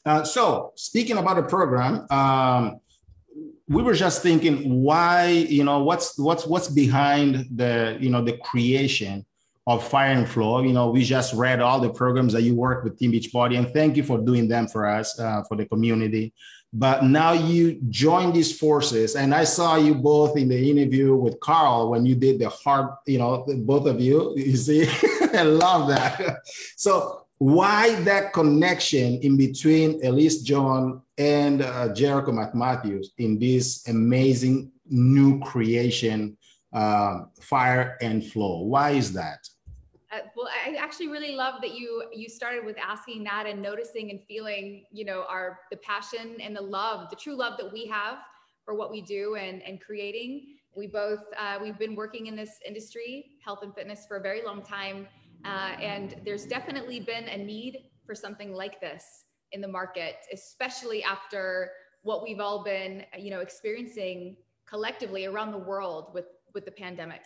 Uh, 0.04 0.24
so, 0.24 0.72
speaking 0.76 1.18
about 1.18 1.36
the 1.36 1.42
program, 1.42 2.06
um, 2.10 2.80
we 3.68 3.82
were 3.82 3.94
just 3.94 4.22
thinking 4.22 4.82
why, 4.82 5.28
you 5.28 5.62
know, 5.62 5.82
what's 5.82 6.18
what's 6.18 6.46
what's 6.46 6.68
behind 6.68 7.46
the, 7.54 7.96
you 8.00 8.10
know, 8.10 8.22
the 8.22 8.36
creation 8.38 9.24
of 9.66 9.86
Fire 9.86 10.12
and 10.12 10.28
Flow. 10.28 10.62
You 10.62 10.72
know, 10.72 10.90
we 10.90 11.04
just 11.04 11.34
read 11.34 11.60
all 11.60 11.80
the 11.80 11.90
programs 11.90 12.32
that 12.32 12.42
you 12.42 12.54
work 12.54 12.82
with 12.82 12.98
Team 12.98 13.12
Beachbody, 13.12 13.58
and 13.58 13.72
thank 13.72 13.96
you 13.96 14.02
for 14.02 14.18
doing 14.18 14.48
them 14.48 14.66
for 14.66 14.86
us, 14.86 15.18
uh, 15.20 15.42
for 15.48 15.56
the 15.56 15.66
community. 15.66 16.32
But 16.72 17.04
now 17.04 17.32
you 17.32 17.80
join 17.88 18.32
these 18.32 18.56
forces, 18.56 19.16
and 19.16 19.34
I 19.34 19.44
saw 19.44 19.76
you 19.76 19.94
both 19.94 20.36
in 20.36 20.48
the 20.48 20.70
interview 20.70 21.14
with 21.14 21.38
Carl 21.40 21.90
when 21.90 22.06
you 22.06 22.14
did 22.14 22.38
the 22.38 22.48
hard, 22.48 22.90
you 23.06 23.18
know, 23.18 23.44
both 23.58 23.86
of 23.86 24.00
you. 24.00 24.34
You 24.36 24.56
see, 24.56 24.88
I 25.34 25.42
love 25.64 25.88
that. 25.88 26.40
So 26.76 27.26
why 27.38 27.94
that 28.02 28.34
connection 28.34 29.18
in 29.22 29.36
between 29.36 30.04
Elise 30.04 30.42
John 30.42 31.00
and 31.16 31.62
uh, 31.62 31.92
Jericho 31.94 32.32
Matthews 32.32 33.12
in 33.16 33.38
this 33.38 33.86
amazing 33.88 34.70
new 34.86 35.40
creation, 35.40 36.36
uh, 36.74 37.20
Fire 37.40 37.96
and 38.02 38.24
Flow? 38.24 38.62
Why 38.64 38.90
is 38.90 39.12
that? 39.14 39.48
Uh, 40.12 40.18
well, 40.36 40.48
I 40.66 40.74
actually 40.74 41.08
really 41.08 41.34
love 41.34 41.62
that 41.62 41.72
you 41.72 42.04
you 42.12 42.28
started 42.28 42.64
with 42.64 42.76
asking 42.78 43.24
that 43.24 43.46
and 43.46 43.62
noticing 43.62 44.10
and 44.10 44.20
feeling, 44.24 44.84
you 44.90 45.04
know, 45.04 45.24
our 45.28 45.60
the 45.70 45.76
passion 45.78 46.36
and 46.42 46.54
the 46.54 46.60
love, 46.60 47.08
the 47.08 47.16
true 47.16 47.36
love 47.36 47.56
that 47.58 47.72
we 47.72 47.86
have 47.86 48.18
for 48.64 48.74
what 48.74 48.90
we 48.90 49.00
do 49.00 49.36
and 49.36 49.62
and 49.62 49.80
creating. 49.80 50.56
We 50.76 50.88
both 50.88 51.20
uh, 51.38 51.58
we've 51.62 51.78
been 51.78 51.94
working 51.94 52.26
in 52.26 52.36
this 52.36 52.58
industry, 52.66 53.26
health 53.44 53.60
and 53.62 53.74
fitness, 53.74 54.04
for 54.06 54.16
a 54.16 54.20
very 54.20 54.44
long 54.44 54.62
time, 54.62 55.06
uh, 55.44 55.72
and 55.80 56.16
there's 56.24 56.46
definitely 56.46 57.00
been 57.00 57.24
a 57.28 57.36
need 57.36 57.90
for 58.06 58.14
something 58.14 58.52
like 58.52 58.80
this 58.80 59.24
in 59.52 59.60
the 59.60 59.68
market, 59.68 60.16
especially 60.32 61.02
after 61.02 61.70
what 62.02 62.22
we've 62.22 62.40
all 62.40 62.62
been, 62.62 63.04
you 63.18 63.30
know, 63.30 63.40
experiencing 63.40 64.36
collectively 64.68 65.26
around 65.26 65.52
the 65.52 65.58
world 65.58 66.12
with 66.14 66.26
with 66.54 66.64
the 66.64 66.72
pandemic. 66.72 67.22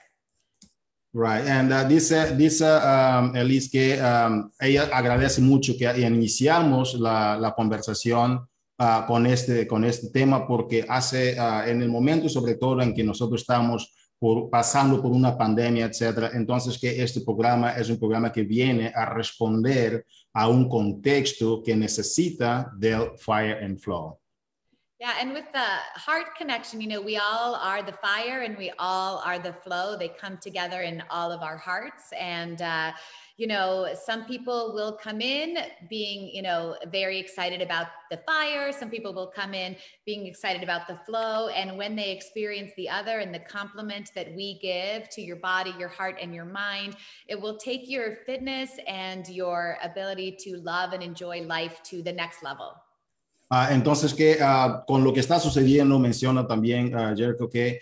Right, 1.12 1.46
and 1.46 1.72
uh, 1.72 1.85
dice, 1.85 2.35
dice 2.37 2.62
um, 2.62 3.37
Elise 3.37 3.70
que 3.70 4.00
um, 4.00 4.50
ella 4.61 4.88
agradece 4.92 5.40
mucho 5.40 5.74
que 5.79 5.87
iniciamos 5.87 6.94
la, 6.94 7.37
la 7.37 7.55
conversación 7.55 8.48
uh, 8.81 9.07
con, 9.07 9.24
este, 9.27 9.68
con 9.68 9.85
este 9.85 10.11
tema 10.11 10.44
porque 10.44 10.85
hace, 10.88 11.38
uh, 11.38 11.68
en 11.68 11.83
el 11.83 11.88
momento 11.88 12.29
sobre 12.29 12.57
todo 12.57 12.83
en 12.83 12.92
que 12.92 13.05
nosotros 13.05 13.42
estamos 13.42 13.94
por, 14.18 14.50
pasando 14.50 15.00
por 15.03 15.12
una 15.12 15.37
pandemia, 15.37 15.87
etcétera, 15.87 16.31
entonces 16.35 16.79
que 16.79 17.03
este 17.03 17.20
programa 17.20 17.72
es 17.72 17.88
un 17.90 17.98
programa 17.98 18.33
que 18.33 18.42
viene 18.42 18.92
a 18.94 19.05
responder 19.07 20.07
a 20.33 20.48
un 20.48 20.68
contexto 20.68 21.62
que 21.62 21.77
necesita 21.77 22.70
del 22.77 23.16
Fire 23.18 23.62
and 23.62 23.79
Flow. 23.79 24.18
Yeah, 25.00 25.12
and 25.20 25.35
with 25.35 25.44
the 25.53 25.68
heart 25.96 26.35
connection, 26.38 26.81
you 26.81 26.88
know, 26.88 27.00
we 27.00 27.18
all 27.18 27.57
are 27.57 27.83
the 27.83 27.92
fire 27.92 28.42
and 28.42 28.57
we 28.57 28.72
all 28.79 29.20
are 29.24 29.38
the 29.38 29.53
flow. 29.53 29.98
They 29.98 30.09
come 30.09 30.38
together 30.38 30.81
in 30.81 31.03
all 31.11 31.31
of 31.31 31.42
our 31.42 31.59
hearts. 31.59 32.12
And, 32.18 32.62
uh, 32.62 32.92
you 33.37 33.49
know, 33.49 33.88
some 34.05 34.25
people 34.25 34.73
will 34.75 34.92
come 34.92 35.20
in 35.20 35.57
being, 35.90 36.29
you 36.33 36.42
know, 36.42 36.77
very 36.92 37.18
excited 37.18 37.61
about 37.61 37.88
the 38.11 38.18
fire. 38.18 38.70
Some 38.70 38.90
people 38.90 39.12
will 39.12 39.27
come 39.27 39.55
in 39.55 39.75
being 40.07 40.27
excited 40.27 40.62
about 40.62 40.87
the 40.87 40.97
flow. 41.05 41.49
And 41.49 41.77
when 41.77 41.97
they 41.97 42.12
experience 42.12 42.73
the 42.77 42.88
other 42.88 43.18
and 43.18 43.35
the 43.35 43.40
compliment 43.40 44.12
that 44.14 44.33
we 44.37 44.61
give 44.61 45.09
to 45.11 45.20
your 45.20 45.37
body, 45.37 45.75
your 45.79 45.88
heart, 45.88 46.16
and 46.23 46.33
your 46.33 46.44
mind, 46.44 46.97
it 47.27 47.40
will 47.40 47.57
take 47.57 47.90
your 47.90 48.18
fitness 48.25 48.70
and 48.87 49.27
your 49.29 49.79
ability 49.83 50.37
to 50.44 50.59
love 50.59 50.92
and 50.92 51.03
enjoy 51.03 51.42
life 51.42 51.83
to 51.85 52.03
the 52.03 52.12
next 52.12 52.44
level. 52.44 52.84
Uh, 53.50 53.72
entonces, 53.72 54.14
que 54.14 54.38
uh, 54.40 54.85
con 54.87 55.04
lo 55.04 55.12
que 55.12 55.20
está 55.20 55.38
sucediendo, 55.38 55.98
menciona 55.98 56.46
también 56.46 56.94
uh, 56.94 57.14
Jericho 57.14 57.48
que 57.48 57.78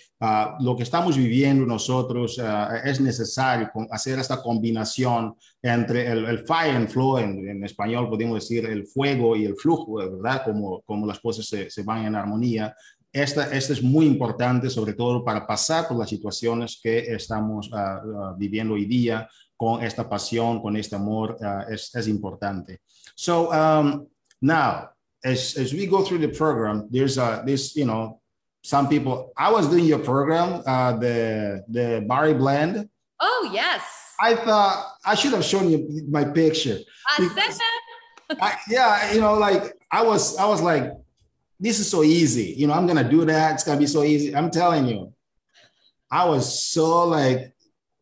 lo 0.60 0.76
que 0.76 0.82
estamos 0.82 1.16
viviendo 1.16 1.64
nosotros 1.66 2.40
es 2.84 3.00
necesario 3.00 3.70
hacer 3.90 4.20
esta 4.20 4.40
combinación 4.40 5.34
entre 5.60 6.06
el, 6.10 6.24
el 6.26 6.38
fire 6.46 6.76
and 6.76 6.88
flow, 6.88 7.18
en, 7.18 7.48
en, 7.48 7.64
español 7.64 8.08
podemos 8.08 8.36
decir 8.36 8.64
el 8.66 8.86
fuego 8.86 9.34
y 9.34 9.44
el 9.44 9.56
flujo, 9.56 9.94
¿verdad? 9.94 10.44
Como, 10.44 10.80
como 10.82 11.06
las 11.06 11.18
cosas 11.18 11.46
se, 11.46 11.70
se 11.70 11.82
van 11.82 12.06
en 12.06 12.14
armonía. 12.14 12.74
Esta, 13.12 13.52
esta, 13.52 13.72
es 13.72 13.82
muy 13.82 14.06
importante, 14.06 14.70
sobre 14.70 14.94
todo 14.94 15.24
para 15.24 15.44
pasar 15.44 15.88
por 15.88 15.98
las 15.98 16.08
situaciones 16.08 16.78
que 16.80 16.98
estamos 17.00 17.68
viviendo 18.36 18.74
hoy 18.74 18.84
día, 18.84 19.28
con 19.56 19.82
esta 19.82 20.08
pasión, 20.08 20.62
con 20.62 20.76
este 20.76 20.94
amor, 20.96 21.36
es, 21.68 21.92
es 21.94 22.06
importante. 22.06 22.80
So, 23.14 23.50
um, 23.50 24.06
now, 24.40 24.88
as 25.24 25.56
as 25.56 25.72
we 25.72 25.86
go 25.86 26.02
through 26.02 26.18
the 26.18 26.28
program, 26.28 26.88
there's 26.90 27.18
a 27.18 27.42
this 27.46 27.76
you 27.76 27.84
know 27.84 28.20
some 28.62 28.88
people. 28.88 29.32
I 29.36 29.50
was 29.50 29.68
doing 29.68 29.84
your 29.84 29.98
program, 29.98 30.62
uh, 30.66 30.96
the 30.96 31.64
the 31.68 32.04
Barry 32.08 32.34
Blend. 32.34 32.88
Oh 33.20 33.50
yes. 33.52 33.82
I 34.20 34.36
thought 34.36 34.94
I 35.04 35.14
should 35.14 35.32
have 35.32 35.44
shown 35.44 35.70
you 35.70 36.06
my 36.08 36.24
picture. 36.24 36.78
I, 37.18 37.28
said 37.28 38.36
that. 38.38 38.60
yeah, 38.68 39.12
you 39.12 39.20
know, 39.20 39.34
like 39.34 39.74
I 39.90 40.02
was, 40.02 40.36
I 40.36 40.46
was 40.46 40.62
like, 40.62 40.92
this 41.58 41.80
is 41.80 41.90
so 41.90 42.04
easy. 42.04 42.54
You 42.56 42.68
know, 42.68 42.74
I'm 42.74 42.86
gonna 42.86 43.08
do 43.08 43.24
that. 43.24 43.54
It's 43.54 43.64
gonna 43.64 43.80
be 43.80 43.86
so 43.86 44.04
easy. 44.04 44.34
I'm 44.34 44.50
telling 44.50 44.86
you, 44.86 45.12
I 46.10 46.24
was 46.24 46.64
so 46.64 47.04
like 47.04 47.52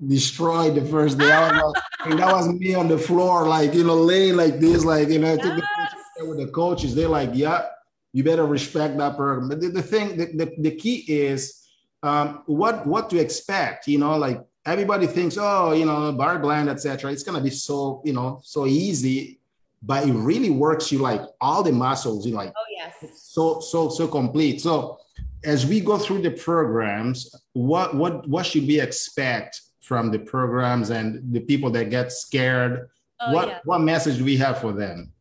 destroyed 0.04 0.74
the 0.74 0.84
first 0.84 1.18
day. 1.18 1.30
I 1.30 1.50
was 1.52 1.74
like, 1.74 1.84
and 2.10 2.18
that 2.18 2.32
was 2.32 2.48
me 2.48 2.74
on 2.74 2.88
the 2.88 2.98
floor, 2.98 3.46
like 3.48 3.72
you 3.72 3.84
know, 3.84 3.96
laying 3.96 4.36
like 4.36 4.60
this, 4.60 4.84
like 4.84 5.08
you 5.08 5.20
know, 5.20 5.34
yes 5.34 5.99
with 6.26 6.38
the 6.38 6.48
coaches, 6.48 6.94
they're 6.94 7.08
like, 7.08 7.30
yeah, 7.32 7.66
you 8.12 8.24
better 8.24 8.46
respect 8.46 8.96
that 8.98 9.16
program. 9.16 9.48
But 9.48 9.60
the, 9.60 9.68
the 9.68 9.82
thing, 9.82 10.16
the, 10.16 10.26
the, 10.26 10.54
the, 10.58 10.70
key 10.72 11.04
is 11.08 11.66
um, 12.02 12.42
what 12.46 12.86
what 12.86 13.10
to 13.10 13.18
expect. 13.18 13.86
You 13.86 13.98
know, 13.98 14.16
like 14.16 14.42
everybody 14.66 15.06
thinks, 15.06 15.36
oh, 15.38 15.72
you 15.72 15.86
know, 15.86 16.12
bar 16.12 16.38
blend, 16.38 16.68
etc. 16.68 17.12
It's 17.12 17.22
gonna 17.22 17.40
be 17.40 17.50
so, 17.50 18.02
you 18.04 18.12
know, 18.12 18.40
so 18.42 18.66
easy, 18.66 19.40
but 19.82 20.06
it 20.06 20.12
really 20.12 20.50
works 20.50 20.90
you 20.90 20.98
like 20.98 21.22
all 21.40 21.62
the 21.62 21.72
muscles, 21.72 22.26
you 22.26 22.32
know, 22.32 22.38
like 22.38 22.52
oh 22.56 22.64
yes, 22.70 23.22
so 23.22 23.60
so 23.60 23.88
so 23.88 24.08
complete. 24.08 24.60
So 24.60 24.98
as 25.44 25.66
we 25.66 25.80
go 25.80 25.98
through 25.98 26.22
the 26.22 26.32
programs, 26.32 27.34
what 27.52 27.94
what 27.94 28.28
what 28.28 28.46
should 28.46 28.66
we 28.66 28.80
expect 28.80 29.60
from 29.80 30.10
the 30.10 30.18
programs 30.18 30.90
and 30.90 31.32
the 31.32 31.40
people 31.40 31.70
that 31.70 31.90
get 31.90 32.12
scared? 32.12 32.90
Oh, 33.20 33.34
what 33.34 33.48
yeah. 33.48 33.58
what 33.64 33.80
message 33.80 34.18
do 34.18 34.24
we 34.24 34.36
have 34.36 34.60
for 34.60 34.72
them? 34.72 35.12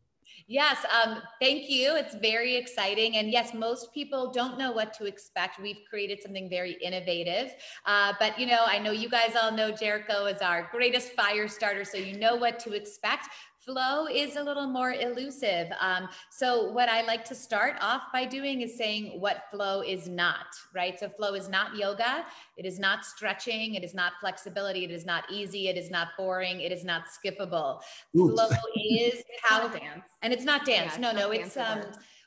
Yes, 0.50 0.78
um, 0.90 1.22
thank 1.40 1.70
you. 1.70 1.94
It's 1.94 2.16
very 2.16 2.56
exciting. 2.56 3.16
And 3.18 3.30
yes, 3.30 3.54
most 3.54 3.94
people 3.94 4.32
don't 4.32 4.58
know 4.58 4.72
what 4.72 4.92
to 4.94 5.04
expect. 5.04 5.60
We've 5.60 5.78
created 5.88 6.20
something 6.20 6.50
very 6.50 6.72
innovative. 6.82 7.52
Uh, 7.86 8.14
but, 8.18 8.36
you 8.36 8.46
know, 8.46 8.64
I 8.66 8.80
know 8.80 8.90
you 8.90 9.08
guys 9.08 9.36
all 9.40 9.52
know 9.52 9.70
Jericho 9.70 10.26
is 10.26 10.42
our 10.42 10.68
greatest 10.72 11.12
fire 11.12 11.46
starter, 11.46 11.84
so 11.84 11.98
you 11.98 12.18
know 12.18 12.34
what 12.34 12.58
to 12.60 12.72
expect. 12.72 13.28
Flow 13.64 14.06
is 14.06 14.36
a 14.36 14.42
little 14.42 14.66
more 14.66 14.94
elusive. 14.94 15.68
Um, 15.80 16.08
so, 16.30 16.70
what 16.72 16.88
I 16.88 17.02
like 17.02 17.24
to 17.26 17.34
start 17.34 17.76
off 17.80 18.04
by 18.12 18.24
doing 18.24 18.62
is 18.62 18.76
saying 18.76 19.20
what 19.20 19.44
flow 19.50 19.82
is 19.82 20.08
not, 20.08 20.46
right? 20.74 20.98
So, 20.98 21.10
flow 21.10 21.34
is 21.34 21.48
not 21.48 21.76
yoga. 21.76 22.24
It 22.56 22.64
is 22.64 22.78
not 22.78 23.04
stretching. 23.04 23.74
It 23.74 23.84
is 23.84 23.92
not 23.92 24.14
flexibility. 24.18 24.84
It 24.84 24.90
is 24.90 25.04
not 25.04 25.30
easy. 25.30 25.68
It 25.68 25.76
is 25.76 25.90
not 25.90 26.08
boring. 26.16 26.62
It 26.62 26.72
is 26.72 26.84
not 26.84 27.04
skippable. 27.06 27.82
Oops. 28.16 28.34
Flow 28.34 28.48
is 28.74 29.22
how 29.42 29.68
dance. 29.68 30.04
And 30.22 30.32
it's 30.32 30.44
not 30.44 30.64
dance. 30.64 30.94
Yeah, 30.94 31.12
no, 31.12 31.12
no, 31.12 31.30
it's 31.30 31.56
um 31.56 31.82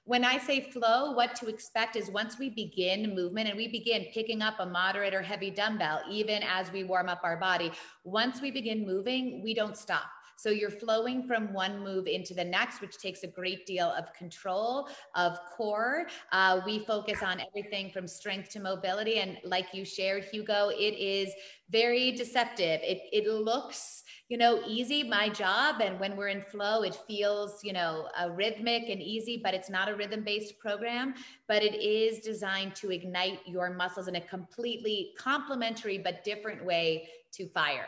when 0.05 0.25
I 0.25 0.37
say 0.37 0.59
flow, 0.59 1.11
what 1.11 1.33
to 1.35 1.47
expect 1.47 1.95
is 1.95 2.11
once 2.11 2.37
we 2.37 2.49
begin 2.49 3.15
movement 3.15 3.47
and 3.47 3.55
we 3.55 3.69
begin 3.69 4.07
picking 4.13 4.41
up 4.41 4.55
a 4.59 4.65
moderate 4.65 5.13
or 5.13 5.21
heavy 5.21 5.49
dumbbell, 5.49 6.01
even 6.11 6.43
as 6.43 6.69
we 6.73 6.83
warm 6.83 7.07
up 7.07 7.21
our 7.23 7.37
body, 7.37 7.71
once 8.03 8.41
we 8.41 8.51
begin 8.51 8.85
moving, 8.85 9.41
we 9.41 9.53
don't 9.53 9.77
stop. 9.77 10.03
So 10.43 10.49
you're 10.49 10.69
flowing 10.69 11.23
from 11.25 11.53
one 11.53 11.81
move 11.85 12.05
into 12.05 12.33
the 12.33 12.43
next, 12.43 12.81
which 12.81 12.97
takes 12.97 13.23
a 13.23 13.27
great 13.27 13.65
deal 13.65 13.93
of 13.97 14.11
control 14.11 14.89
of 15.15 15.37
core. 15.55 16.07
Uh, 16.33 16.59
we 16.65 16.83
focus 16.83 17.23
on 17.23 17.39
everything 17.39 17.89
from 17.89 18.09
strength 18.09 18.49
to 18.49 18.59
mobility. 18.59 19.19
And 19.19 19.37
like 19.45 19.67
you 19.73 19.85
shared, 19.85 20.25
Hugo, 20.25 20.67
it 20.67 20.95
is 20.99 21.31
very 21.69 22.11
deceptive. 22.11 22.81
It, 22.83 23.03
it 23.13 23.25
looks, 23.25 24.03
you 24.27 24.37
know, 24.37 24.61
easy, 24.67 25.01
my 25.01 25.29
job. 25.29 25.79
And 25.79 25.97
when 25.97 26.17
we're 26.17 26.27
in 26.27 26.41
flow, 26.41 26.81
it 26.81 26.99
feels, 27.07 27.63
you 27.63 27.71
know, 27.71 28.09
a 28.19 28.29
rhythmic 28.29 28.89
and 28.89 29.01
easy, 29.01 29.39
but 29.41 29.53
it's 29.53 29.69
not 29.69 29.87
a 29.87 29.95
rhythm 29.95 30.25
based 30.25 30.59
program, 30.59 31.13
but 31.47 31.63
it 31.63 31.81
is 31.81 32.19
designed 32.19 32.75
to 32.75 32.91
ignite 32.91 33.39
your 33.45 33.73
muscles 33.73 34.09
in 34.09 34.17
a 34.17 34.21
completely 34.21 35.13
complementary 35.17 35.99
but 35.99 36.21
different 36.25 36.65
way 36.65 37.07
to 37.31 37.47
fire. 37.47 37.87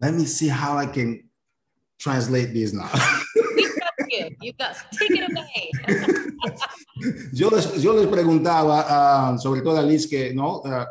Let 0.00 0.14
me 0.14 0.26
see 0.26 0.46
how 0.46 0.76
I 0.78 0.86
can 0.86 1.28
translate 1.98 2.52
this 2.52 2.72
now. 2.72 2.90
You 4.40 4.52
Take 4.52 5.10
it 5.10 5.30
away. 5.30 5.70
yo, 7.32 7.50
les, 7.50 7.82
yo 7.82 7.92
les 7.92 8.06
preguntaba, 8.06 9.34
uh, 9.34 9.38
sobre 9.38 9.62
todo 9.62 9.78
a 9.78 9.82
Liz, 9.82 10.06
que 10.06 10.32
¿no? 10.32 10.60
Uh, 10.60 10.86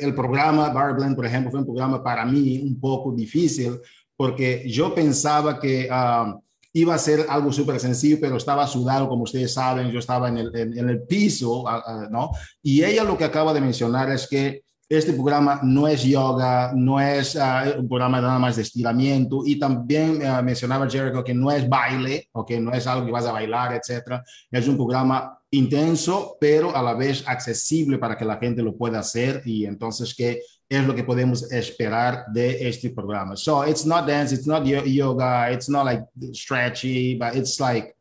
el 0.00 0.14
programa 0.14 0.70
Bar 0.70 0.94
Blend, 0.94 1.16
por 1.16 1.26
ejemplo, 1.26 1.50
fue 1.50 1.60
un 1.60 1.66
programa 1.66 2.02
para 2.02 2.24
mí 2.24 2.58
un 2.62 2.78
poco 2.80 3.12
difícil 3.12 3.78
porque 4.16 4.62
yo 4.66 4.94
pensaba 4.94 5.58
que 5.58 5.88
uh, 5.90 6.40
iba 6.72 6.94
a 6.94 6.98
ser 6.98 7.26
algo 7.28 7.52
súper 7.52 7.78
sencillo, 7.78 8.18
pero 8.20 8.36
estaba 8.36 8.66
sudado, 8.66 9.08
como 9.08 9.24
ustedes 9.24 9.52
saben, 9.52 9.90
yo 9.90 9.98
estaba 9.98 10.28
en 10.28 10.38
el, 10.38 10.56
en, 10.56 10.78
en 10.78 10.88
el 10.88 11.02
piso, 11.02 11.64
¿no? 12.10 12.30
Y 12.62 12.82
ella 12.82 13.04
lo 13.04 13.16
que 13.16 13.24
acaba 13.24 13.52
de 13.52 13.60
mencionar 13.60 14.10
es 14.10 14.26
que 14.26 14.63
este 14.88 15.12
programa 15.12 15.60
no 15.62 15.88
es 15.88 16.02
yoga, 16.02 16.72
no 16.74 17.00
es 17.00 17.34
uh, 17.34 17.80
un 17.80 17.88
programa 17.88 18.20
nada 18.20 18.38
más 18.38 18.56
de 18.56 18.62
estiramiento 18.62 19.42
y 19.44 19.58
también 19.58 20.20
uh, 20.22 20.42
mencionaba 20.42 20.88
Jericho 20.88 21.24
que 21.24 21.34
no 21.34 21.50
es 21.50 21.68
baile, 21.68 22.28
que 22.46 22.60
no 22.60 22.72
es 22.72 22.86
algo 22.86 23.06
que 23.06 23.12
vas 23.12 23.26
a 23.26 23.32
bailar, 23.32 23.74
etcétera. 23.74 24.22
Es 24.50 24.68
un 24.68 24.76
programa 24.76 25.38
intenso, 25.50 26.36
pero 26.40 26.76
a 26.76 26.82
la 26.82 26.94
vez 26.94 27.24
accesible 27.26 27.98
para 27.98 28.16
que 28.16 28.24
la 28.24 28.36
gente 28.36 28.62
lo 28.62 28.76
pueda 28.76 28.98
hacer 28.98 29.42
y 29.44 29.64
entonces 29.64 30.14
que 30.14 30.40
es 30.68 30.86
lo 30.86 30.94
que 30.94 31.04
podemos 31.04 31.50
esperar 31.52 32.24
de 32.32 32.68
este 32.68 32.90
programa. 32.90 33.36
So 33.36 33.66
it's 33.66 33.86
not 33.86 34.06
dance, 34.06 34.34
it's 34.34 34.46
not 34.46 34.64
yoga, 34.64 35.52
it's 35.52 35.68
not 35.68 35.84
like 35.84 36.04
stretchy, 36.32 37.16
but 37.16 37.36
it's 37.36 37.60
like 37.60 37.93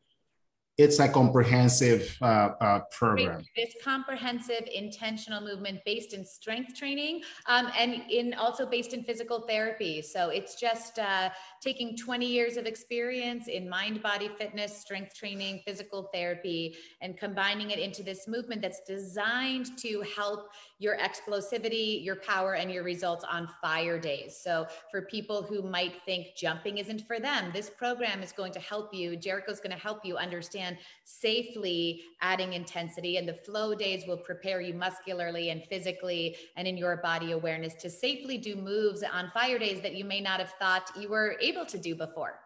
it's 0.80 1.00
a 1.00 1.08
comprehensive 1.08 2.18
uh, 2.22 2.50
uh, 2.60 2.80
program. 2.90 3.46
It's 3.56 3.76
comprehensive, 3.84 4.68
intentional 4.74 5.40
movement 5.40 5.82
based 5.86 6.14
in 6.14 6.26
strength 6.26 6.76
training 6.76 7.22
um, 7.48 7.70
and 7.78 8.02
in 8.10 8.34
also 8.34 8.66
based 8.66 8.94
in 8.94 9.04
physical 9.04 9.42
therapy. 9.42 10.02
So 10.02 10.30
it's 10.30 10.60
just 10.60 10.98
uh, 10.98 11.30
taking 11.62 11.96
20 11.96 12.26
years 12.26 12.58
of 12.58 12.66
experience 12.66 13.48
in 13.48 13.70
mind 13.70 14.02
body 14.02 14.32
fitness, 14.40 14.76
strength 14.76 15.16
training, 15.16 15.62
physical 15.64 16.10
therapy, 16.12 16.76
and 17.02 17.16
combining 17.18 17.70
it 17.70 17.78
into 17.78 18.02
this 18.02 18.28
movement 18.28 18.64
that's 18.64 18.82
designed 18.88 19.78
to 19.78 20.04
help 20.16 20.50
your 20.80 20.98
explosivity, 20.98 22.04
your 22.04 22.16
power, 22.16 22.56
and 22.56 22.72
your 22.72 22.84
results 22.84 23.24
on 23.32 23.48
fire 23.62 24.00
days. 24.00 24.40
So 24.44 24.66
for 24.90 25.04
people 25.04 25.44
who 25.44 25.62
might 25.62 26.02
think 26.04 26.36
jumping 26.36 26.80
isn't 26.80 27.06
for 27.06 27.20
them, 27.20 27.52
this 27.54 27.70
program 27.70 28.24
is 28.24 28.32
going 28.32 28.54
to 28.54 28.60
help 28.60 28.92
you. 28.92 29.16
Jericho's 29.16 29.60
going 29.60 29.72
to 29.72 29.82
help 29.82 30.04
you 30.04 30.18
understand 30.18 30.63
understand 30.64 30.78
safely 31.06 32.02
adding 32.22 32.54
intensity 32.54 33.18
and 33.18 33.28
the 33.28 33.34
flow 33.34 33.76
days 33.76 34.06
will 34.08 34.18
prepare 34.18 34.62
you 34.62 34.74
muscularly 34.74 35.50
and 35.50 35.64
physically 35.70 36.36
and 36.58 36.68
in 36.68 36.78
your 36.78 36.98
body 36.98 37.32
awareness 37.32 37.74
to 37.76 37.90
safely 37.90 38.38
do 38.38 38.56
moves 38.56 39.04
on 39.04 39.32
fire 39.34 39.60
days 39.60 39.82
that 39.82 39.96
you 39.96 40.06
may 40.06 40.22
not 40.22 40.40
have 40.40 40.54
thought 40.60 40.90
you 41.00 41.10
were 41.10 41.36
able 41.42 41.66
to 41.66 41.78
do 41.78 41.96
before. 41.96 42.40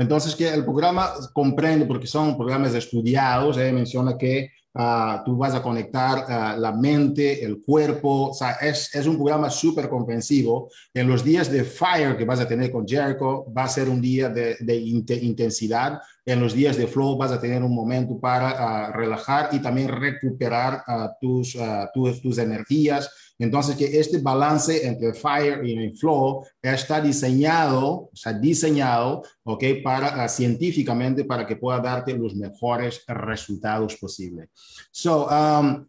Entonces, 0.00 0.36
que 0.36 0.48
el 0.48 0.64
programa 0.64 1.12
comprende, 1.34 1.84
porque 1.84 2.06
son 2.06 2.36
programas 2.36 2.72
estudiados, 2.74 3.58
eh, 3.58 3.72
menciona 3.72 4.16
que 4.16 4.52
uh, 4.74 5.24
tú 5.24 5.36
vas 5.36 5.54
a 5.54 5.62
conectar 5.62 6.18
uh, 6.18 6.60
la 6.60 6.70
mente, 6.70 7.44
el 7.44 7.62
cuerpo, 7.62 8.30
o 8.30 8.34
sea, 8.34 8.52
es, 8.60 8.94
es 8.94 9.06
un 9.08 9.16
programa 9.16 9.50
súper 9.50 9.88
comprensivo. 9.88 10.70
En 10.94 11.08
los 11.08 11.24
días 11.24 11.50
de 11.50 11.64
Fire 11.64 12.16
que 12.16 12.24
vas 12.24 12.38
a 12.38 12.46
tener 12.46 12.70
con 12.70 12.86
Jericho, 12.86 13.46
va 13.52 13.64
a 13.64 13.68
ser 13.68 13.88
un 13.88 14.00
día 14.00 14.28
de, 14.28 14.56
de 14.60 14.76
intensidad, 14.76 16.00
en 16.28 16.40
los 16.40 16.52
días 16.52 16.76
de 16.76 16.86
flow 16.86 17.16
vas 17.16 17.32
a 17.32 17.40
tener 17.40 17.62
un 17.62 17.74
momento 17.74 18.20
para 18.20 18.48
uh, 18.52 18.92
relajar 18.92 19.48
y 19.52 19.60
también 19.60 19.88
recuperar 19.88 20.84
uh, 20.86 21.08
tus, 21.18 21.54
uh, 21.54 21.86
tus, 21.94 22.20
tus, 22.20 22.36
energías. 22.36 23.10
Entonces, 23.38 23.76
que 23.76 23.98
este 23.98 24.18
balance 24.18 24.86
entre 24.86 25.14
fire 25.14 25.64
y 25.64 25.72
el 25.72 25.96
flow 25.96 26.44
está 26.60 27.00
diseñado, 27.00 28.10
sea, 28.12 28.34
diseñado, 28.34 29.22
¿ok? 29.42 29.64
Para, 29.82 30.28
científicamente 30.28 31.24
para 31.24 31.46
que 31.46 31.56
pueda 31.56 31.80
darte 31.80 32.12
los 32.12 32.34
mejores 32.34 33.02
resultados 33.06 33.96
posibles. 33.96 34.50
So, 34.90 35.28
um, 35.30 35.86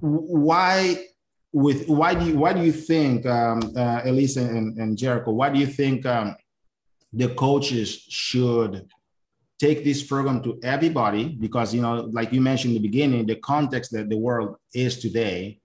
why 0.00 1.06
with 1.52 1.84
why 1.86 2.14
do 2.14 2.24
you, 2.24 2.38
why 2.38 2.54
do 2.54 2.62
you 2.62 2.72
think 2.72 3.26
um, 3.26 3.60
uh, 3.76 4.00
Elisa 4.06 4.40
and, 4.40 4.78
and 4.78 4.96
Jericho 4.96 5.32
why 5.32 5.50
do 5.50 5.58
you 5.58 5.66
think 5.66 6.06
um, 6.06 6.36
the 7.12 7.28
coaches 7.34 8.06
should 8.08 8.86
take 9.60 9.84
this 9.84 10.02
program 10.02 10.42
to 10.42 10.58
everybody 10.62 11.28
because 11.28 11.74
you 11.74 11.82
know 11.82 12.08
like 12.12 12.32
you 12.32 12.40
mentioned 12.40 12.74
in 12.74 12.82
the 12.82 12.88
beginning 12.88 13.26
the 13.26 13.36
context 13.36 13.92
that 13.92 14.08
the 14.08 14.16
world 14.16 14.56
is 14.74 14.98
today 14.98 15.60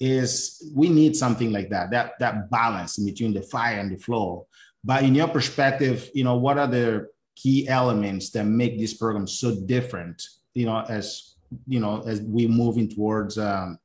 is 0.00 0.72
we 0.74 0.88
need 0.88 1.14
something 1.14 1.52
like 1.52 1.68
that 1.68 1.90
that 1.90 2.12
that 2.18 2.50
balance 2.50 2.96
between 2.98 3.34
the 3.34 3.42
fire 3.42 3.78
and 3.78 3.92
the 3.92 3.98
flow. 3.98 4.46
But 4.82 5.02
in 5.02 5.14
your 5.14 5.28
perspective 5.28 6.08
you 6.14 6.24
know 6.24 6.36
what 6.36 6.58
are 6.58 6.66
the 6.66 7.08
key 7.36 7.68
elements 7.68 8.30
that 8.30 8.44
make 8.44 8.78
this 8.78 8.94
program 8.94 9.26
so 9.26 9.54
different 9.66 10.22
you 10.54 10.66
know 10.66 10.84
as 10.88 11.34
you 11.66 11.80
know 11.80 12.02
as 12.06 12.20
we 12.22 12.46
moving 12.46 12.88
towards 12.88 13.36
um, 13.38 13.78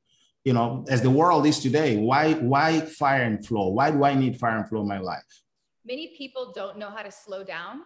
you 0.45 0.53
know 0.53 0.86
as 0.88 1.01
the 1.01 1.10
world 1.10 1.45
is 1.45 1.60
today? 1.60 1.97
Why 1.97 2.34
why 2.34 2.79
fire 2.79 3.23
and 3.23 3.45
flow? 3.45 3.67
Why 3.69 3.91
do 3.91 4.06
i 4.06 4.13
need 4.13 4.39
fire 4.39 4.58
and 4.58 4.69
flow 4.69 4.82
in 4.82 4.88
my 4.88 4.99
life? 4.99 5.34
Many 5.86 6.15
people 6.17 6.53
don't 6.56 6.77
know 6.77 6.89
how 6.89 7.03
to 7.03 7.12
slow 7.12 7.43
down 7.43 7.82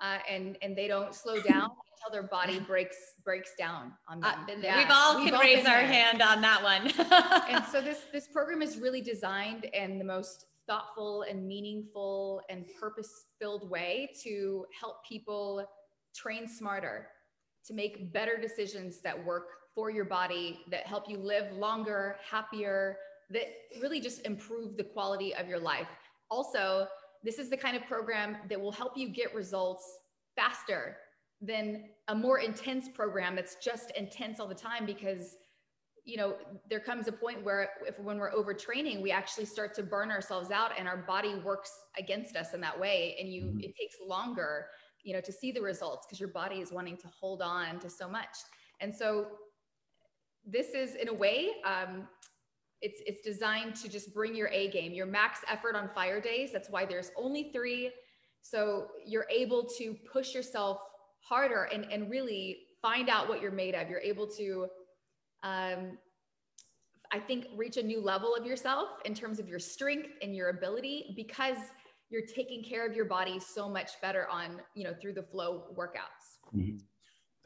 uh, 0.00 0.18
and 0.28 0.56
and 0.62 0.76
they 0.76 0.88
don't 0.88 1.14
slow 1.14 1.40
down 1.40 1.70
until 1.70 2.12
their 2.12 2.22
body 2.22 2.60
breaks 2.60 2.96
breaks 3.24 3.52
down 3.58 3.92
on 4.08 4.20
them. 4.20 4.32
Uh, 4.48 4.52
yeah. 4.60 4.78
We've 4.78 4.86
all 4.90 5.16
We've 5.16 5.26
can 5.26 5.34
all 5.34 5.40
raise 5.40 5.66
our 5.66 5.80
there. 5.80 5.86
hand 5.86 6.22
on 6.22 6.40
that 6.42 6.62
one. 6.62 6.92
and 7.50 7.64
so 7.64 7.80
this 7.80 8.02
this 8.12 8.28
program 8.28 8.62
is 8.62 8.78
really 8.78 9.00
designed 9.00 9.64
in 9.64 9.98
the 9.98 10.04
most 10.04 10.46
thoughtful 10.66 11.22
and 11.22 11.46
meaningful 11.46 12.42
and 12.48 12.64
purpose 12.78 13.26
filled 13.40 13.68
way 13.70 14.10
to 14.22 14.66
help 14.78 15.04
people 15.04 15.64
train 16.14 16.48
smarter, 16.48 17.08
to 17.64 17.74
make 17.74 18.12
better 18.12 18.36
decisions 18.36 19.00
that 19.00 19.24
work 19.24 19.46
for 19.74 19.90
your 19.90 20.04
body, 20.04 20.60
that 20.70 20.86
help 20.86 21.08
you 21.08 21.18
live 21.18 21.52
longer, 21.52 22.16
happier, 22.28 22.96
that 23.30 23.46
really 23.80 24.00
just 24.00 24.24
improve 24.24 24.76
the 24.76 24.84
quality 24.84 25.34
of 25.34 25.48
your 25.48 25.58
life. 25.58 25.88
Also, 26.30 26.86
this 27.24 27.38
is 27.38 27.50
the 27.50 27.56
kind 27.56 27.76
of 27.76 27.84
program 27.86 28.36
that 28.48 28.60
will 28.60 28.72
help 28.72 28.96
you 28.96 29.08
get 29.08 29.34
results 29.34 29.98
faster 30.34 30.96
than 31.40 31.84
a 32.08 32.14
more 32.14 32.38
intense 32.38 32.88
program 32.88 33.36
that's 33.36 33.56
just 33.56 33.90
intense 33.96 34.40
all 34.40 34.48
the 34.48 34.54
time 34.54 34.86
because 34.86 35.36
you 36.04 36.16
know 36.16 36.36
there 36.70 36.80
comes 36.80 37.08
a 37.08 37.12
point 37.12 37.44
where 37.44 37.70
if 37.86 37.98
when 37.98 38.16
we're 38.16 38.32
overtraining 38.32 39.02
we 39.02 39.10
actually 39.10 39.44
start 39.44 39.74
to 39.74 39.82
burn 39.82 40.10
ourselves 40.10 40.50
out 40.50 40.70
and 40.78 40.88
our 40.88 40.98
body 40.98 41.34
works 41.44 41.70
against 41.98 42.36
us 42.36 42.54
in 42.54 42.60
that 42.60 42.78
way 42.78 43.16
and 43.20 43.32
you 43.32 43.42
mm-hmm. 43.42 43.60
it 43.60 43.74
takes 43.76 43.96
longer 44.06 44.66
you 45.02 45.12
know 45.12 45.20
to 45.20 45.32
see 45.32 45.52
the 45.52 45.60
results 45.60 46.06
because 46.06 46.20
your 46.20 46.30
body 46.30 46.56
is 46.56 46.72
wanting 46.72 46.96
to 46.96 47.08
hold 47.08 47.42
on 47.42 47.78
to 47.78 47.90
so 47.90 48.08
much 48.08 48.36
and 48.80 48.94
so 48.94 49.26
this 50.46 50.68
is 50.70 50.94
in 50.94 51.08
a 51.08 51.14
way 51.14 51.50
um, 51.64 52.06
it's 52.82 53.00
it's 53.06 53.20
designed 53.22 53.74
to 53.76 53.88
just 53.88 54.12
bring 54.14 54.34
your 54.34 54.48
A 54.48 54.70
game, 54.70 54.92
your 54.92 55.06
max 55.06 55.40
effort 55.48 55.74
on 55.74 55.88
fire 55.94 56.20
days. 56.20 56.50
That's 56.52 56.70
why 56.70 56.84
there's 56.84 57.10
only 57.16 57.50
three. 57.52 57.90
So 58.42 58.88
you're 59.04 59.26
able 59.30 59.64
to 59.78 59.96
push 60.12 60.34
yourself 60.34 60.78
harder 61.20 61.64
and, 61.64 61.84
and 61.90 62.10
really 62.10 62.58
find 62.80 63.08
out 63.08 63.28
what 63.28 63.40
you're 63.42 63.50
made 63.50 63.74
of. 63.74 63.88
You're 63.88 64.00
able 64.00 64.26
to 64.36 64.68
um, 65.42 65.98
I 67.12 67.18
think 67.18 67.46
reach 67.56 67.76
a 67.76 67.82
new 67.82 68.00
level 68.00 68.34
of 68.34 68.44
yourself 68.46 68.88
in 69.04 69.14
terms 69.14 69.38
of 69.38 69.48
your 69.48 69.58
strength 69.58 70.10
and 70.22 70.34
your 70.34 70.48
ability 70.50 71.14
because 71.16 71.56
you're 72.10 72.26
taking 72.26 72.62
care 72.62 72.86
of 72.88 72.94
your 72.94 73.04
body 73.04 73.38
so 73.40 73.68
much 73.68 73.92
better 74.00 74.28
on, 74.28 74.60
you 74.74 74.84
know, 74.84 74.94
through 75.00 75.14
the 75.14 75.22
flow 75.22 75.64
workouts. 75.76 76.54
Mm-hmm. 76.54 76.76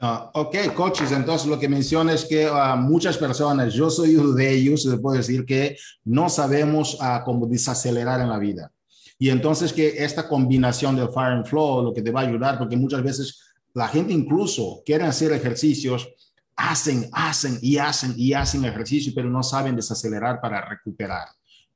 Uh, 0.01 0.31
ok, 0.33 0.73
coaches, 0.73 1.11
entonces 1.11 1.47
lo 1.47 1.59
que 1.59 1.69
menciona 1.69 2.13
es 2.13 2.25
que 2.25 2.49
uh, 2.49 2.75
muchas 2.75 3.19
personas, 3.19 3.71
yo 3.71 3.87
soy 3.87 4.15
uno 4.15 4.31
de 4.33 4.51
ellos, 4.51 4.81
se 4.81 4.97
puede 4.97 5.19
decir 5.19 5.45
que 5.45 5.77
no 6.05 6.27
sabemos 6.27 6.95
uh, 6.95 7.23
cómo 7.23 7.45
desacelerar 7.45 8.19
en 8.19 8.29
la 8.29 8.39
vida. 8.39 8.71
Y 9.19 9.29
entonces 9.29 9.71
que 9.71 10.03
esta 10.03 10.27
combinación 10.27 10.95
del 10.95 11.09
fire 11.09 11.33
and 11.33 11.45
flow 11.45 11.83
lo 11.83 11.93
que 11.93 12.01
te 12.01 12.09
va 12.09 12.21
a 12.21 12.27
ayudar, 12.27 12.57
porque 12.57 12.75
muchas 12.75 13.03
veces 13.03 13.41
la 13.75 13.87
gente 13.87 14.11
incluso 14.11 14.81
quiere 14.83 15.03
hacer 15.03 15.33
ejercicios, 15.33 16.09
hacen, 16.55 17.07
hacen 17.11 17.59
y 17.61 17.77
hacen 17.77 18.15
y 18.17 18.33
hacen 18.33 18.65
ejercicio, 18.65 19.13
pero 19.15 19.29
no 19.29 19.43
saben 19.43 19.75
desacelerar 19.75 20.41
para 20.41 20.67
recuperar. 20.67 21.27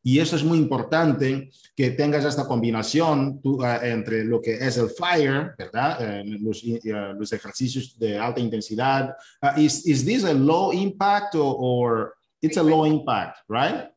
Y 0.08 0.20
eso 0.20 0.36
es 0.36 0.44
muy 0.44 0.60
importante 0.60 1.50
que 1.76 1.90
tengas 1.90 2.24
esta 2.26 2.48
combinación 2.48 3.42
tú, 3.42 3.64
uh, 3.64 3.84
entre 3.84 4.24
lo 4.24 4.40
que 4.40 4.54
es 4.54 4.78
el 4.78 4.92
fire, 4.92 5.56
¿verdad? 5.58 5.98
Uh, 6.00 6.46
los, 6.46 6.64
uh, 6.64 7.18
los, 7.18 7.34
ejercicios 7.34 7.98
de 7.98 8.16
alta 8.16 8.40
intensidad. 8.40 9.16
is, 9.58 9.84
is 9.88 10.06
this 10.06 10.24
a 10.24 10.32
low 10.32 10.72
impact 10.72 11.34
or, 11.34 11.56
or 11.58 12.14
it's 12.40 12.58
a 12.58 12.62
low 12.62 12.86
impact, 12.86 13.40
right? 13.50 13.90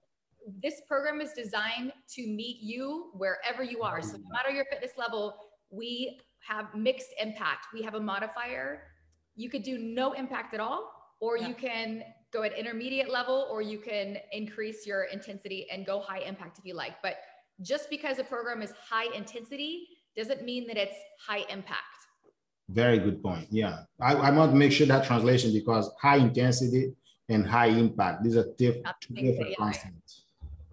This 0.62 0.80
program 0.88 1.20
is 1.20 1.34
designed 1.34 1.92
to 2.14 2.26
meet 2.26 2.62
you 2.62 3.10
wherever 3.12 3.62
you 3.62 3.82
are. 3.82 4.00
So 4.00 4.16
no 4.16 4.30
matter 4.30 4.50
your 4.50 4.64
fitness 4.64 4.92
level, 4.96 5.34
we 5.68 6.20
have 6.40 6.74
mixed 6.74 7.12
impact. 7.20 7.66
We 7.74 7.82
have 7.82 7.92
a 7.92 8.00
modifier. 8.00 8.80
You 9.36 9.50
could 9.50 9.62
do 9.62 9.76
no 9.76 10.12
impact 10.12 10.54
at 10.54 10.60
all, 10.60 10.97
or 11.20 11.36
yeah. 11.36 11.48
you 11.48 11.54
can 11.54 12.02
go 12.32 12.42
at 12.42 12.56
intermediate 12.56 13.10
level 13.10 13.48
or 13.50 13.62
you 13.62 13.78
can 13.78 14.18
increase 14.32 14.86
your 14.86 15.04
intensity 15.04 15.66
and 15.72 15.86
go 15.86 16.00
high 16.00 16.20
impact 16.20 16.58
if 16.58 16.64
you 16.64 16.74
like. 16.74 17.00
But 17.02 17.16
just 17.62 17.90
because 17.90 18.18
a 18.18 18.24
program 18.24 18.62
is 18.62 18.72
high 18.88 19.14
intensity 19.14 19.88
doesn't 20.16 20.44
mean 20.44 20.66
that 20.66 20.76
it's 20.76 20.96
high 21.26 21.44
impact. 21.50 21.82
Very 22.68 22.98
good 22.98 23.22
point. 23.22 23.46
Yeah. 23.50 23.84
I, 24.00 24.14
I 24.14 24.30
want 24.30 24.52
to 24.52 24.56
make 24.56 24.72
sure 24.72 24.86
that 24.86 25.04
translation 25.04 25.52
because 25.52 25.90
high 26.00 26.16
intensity 26.16 26.92
and 27.28 27.46
high 27.46 27.68
impact, 27.68 28.24
these 28.24 28.36
are 28.36 28.46
diff 28.58 28.76
different 29.14 29.56
concepts. 29.56 30.24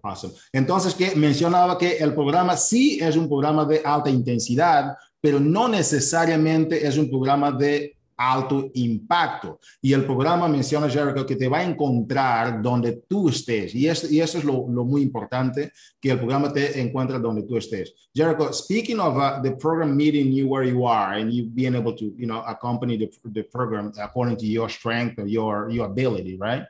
Awesome. 0.04 0.32
Entonces, 0.54 0.94
que 0.94 1.16
mencionaba 1.16 1.78
que 1.78 1.96
el 1.98 2.14
programa 2.14 2.56
sí 2.56 3.00
es 3.00 3.16
un 3.16 3.28
programa 3.28 3.64
de 3.64 3.82
alta 3.84 4.08
intensidad, 4.08 4.96
pero 5.20 5.40
no 5.40 5.66
necesariamente 5.68 6.86
es 6.86 6.96
un 6.96 7.08
programa 7.08 7.50
de 7.50 7.95
alto 8.16 8.70
impacto. 8.74 9.60
Y 9.80 9.92
el 9.92 10.04
programa 10.04 10.48
menciona, 10.48 10.88
Jericho, 10.88 11.26
que 11.26 11.36
te 11.36 11.48
va 11.48 11.58
a 11.58 11.64
encontrar 11.64 12.62
donde 12.62 13.02
tú 13.08 13.28
estés. 13.28 13.74
Y, 13.74 13.88
es, 13.88 14.10
y 14.10 14.20
eso 14.20 14.38
es 14.38 14.44
lo, 14.44 14.66
lo, 14.68 14.84
muy 14.84 15.02
importante, 15.02 15.72
que 16.00 16.10
el 16.10 16.18
programa 16.18 16.52
te 16.52 16.80
encuentra 16.80 17.18
donde 17.18 17.42
tú 17.42 17.56
estés. 17.56 17.94
Jericho, 18.14 18.52
speaking 18.52 19.00
of 19.00 19.16
uh, 19.16 19.40
the 19.42 19.52
program 19.56 19.96
meeting 19.96 20.32
you 20.32 20.48
where 20.48 20.64
you 20.64 20.86
are 20.86 21.18
and 21.18 21.32
you 21.32 21.44
being 21.44 21.74
able 21.74 21.94
to, 21.94 22.06
you 22.16 22.26
know, 22.26 22.42
accompany 22.46 22.96
the, 22.96 23.10
the 23.32 23.42
program 23.42 23.92
according 24.00 24.36
to 24.36 24.46
your 24.46 24.68
strength 24.68 25.18
or 25.18 25.26
your, 25.26 25.68
your 25.70 25.86
ability, 25.86 26.36
right? 26.36 26.64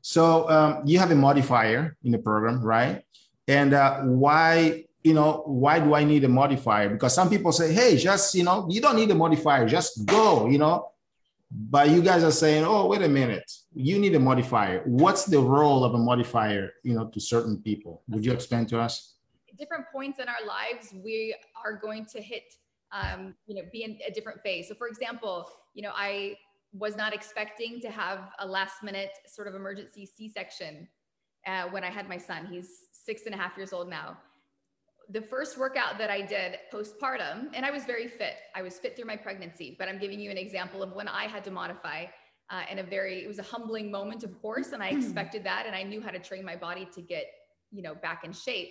So 0.00 0.48
um, 0.48 0.82
you 0.84 0.98
have 0.98 1.10
a 1.10 1.16
modifier 1.16 1.96
in 2.04 2.12
the 2.12 2.18
program, 2.18 2.60
right? 2.62 3.04
And 3.48 3.74
uh, 3.74 4.02
why 4.02 4.84
you 5.02 5.14
know, 5.14 5.42
why 5.46 5.80
do 5.80 5.94
I 5.94 6.04
need 6.04 6.24
a 6.24 6.28
modifier? 6.28 6.88
Because 6.88 7.14
some 7.14 7.28
people 7.28 7.52
say, 7.52 7.72
hey, 7.72 7.96
just, 7.96 8.34
you 8.34 8.44
know, 8.44 8.66
you 8.70 8.80
don't 8.80 8.96
need 8.96 9.10
a 9.10 9.14
modifier, 9.14 9.66
just 9.66 10.04
go, 10.06 10.46
you 10.46 10.58
know. 10.58 10.88
But 11.54 11.90
you 11.90 12.00
guys 12.00 12.24
are 12.24 12.32
saying, 12.32 12.64
oh, 12.64 12.86
wait 12.86 13.02
a 13.02 13.08
minute, 13.08 13.50
you 13.74 13.98
need 13.98 14.14
a 14.14 14.18
modifier. 14.18 14.80
What's 14.86 15.26
the 15.26 15.38
role 15.38 15.84
of 15.84 15.92
a 15.92 15.98
modifier, 15.98 16.70
you 16.82 16.94
know, 16.94 17.08
to 17.08 17.20
certain 17.20 17.58
people? 17.58 18.02
Would 18.08 18.24
you 18.24 18.32
explain 18.32 18.64
to 18.66 18.80
us? 18.80 19.16
Different 19.58 19.84
points 19.92 20.18
in 20.18 20.28
our 20.28 20.46
lives, 20.46 20.94
we 21.04 21.34
are 21.62 21.74
going 21.74 22.06
to 22.06 22.22
hit, 22.22 22.54
um, 22.90 23.34
you 23.46 23.54
know, 23.54 23.62
be 23.70 23.84
in 23.84 23.98
a 24.06 24.10
different 24.10 24.40
phase. 24.42 24.68
So, 24.68 24.74
for 24.74 24.88
example, 24.88 25.46
you 25.74 25.82
know, 25.82 25.92
I 25.94 26.36
was 26.72 26.96
not 26.96 27.12
expecting 27.12 27.80
to 27.80 27.90
have 27.90 28.30
a 28.38 28.46
last 28.46 28.82
minute 28.82 29.10
sort 29.26 29.46
of 29.46 29.54
emergency 29.54 30.06
C 30.06 30.30
section 30.30 30.88
uh, 31.46 31.64
when 31.64 31.84
I 31.84 31.90
had 31.90 32.08
my 32.08 32.16
son. 32.16 32.46
He's 32.46 32.86
six 32.92 33.26
and 33.26 33.34
a 33.34 33.38
half 33.38 33.58
years 33.58 33.74
old 33.74 33.90
now 33.90 34.16
the 35.12 35.20
first 35.20 35.58
workout 35.58 35.98
that 35.98 36.10
I 36.10 36.22
did 36.22 36.56
postpartum, 36.72 37.48
and 37.54 37.66
I 37.66 37.70
was 37.70 37.84
very 37.84 38.08
fit. 38.08 38.36
I 38.54 38.62
was 38.62 38.78
fit 38.78 38.96
through 38.96 39.04
my 39.04 39.16
pregnancy, 39.16 39.76
but 39.78 39.88
I'm 39.88 39.98
giving 39.98 40.18
you 40.18 40.30
an 40.30 40.38
example 40.38 40.82
of 40.82 40.92
when 40.92 41.06
I 41.06 41.24
had 41.24 41.44
to 41.44 41.50
modify 41.50 42.06
uh, 42.50 42.62
in 42.70 42.78
a 42.78 42.82
very, 42.82 43.22
it 43.22 43.28
was 43.28 43.38
a 43.38 43.42
humbling 43.42 43.90
moment, 43.90 44.24
of 44.24 44.40
course, 44.40 44.72
and 44.72 44.82
I 44.82 44.88
expected 44.98 45.44
that, 45.44 45.66
and 45.66 45.76
I 45.76 45.82
knew 45.82 46.00
how 46.00 46.10
to 46.10 46.18
train 46.18 46.44
my 46.44 46.56
body 46.56 46.88
to 46.94 47.02
get, 47.02 47.26
you 47.70 47.82
know, 47.82 47.94
back 47.94 48.24
in 48.24 48.32
shape. 48.32 48.70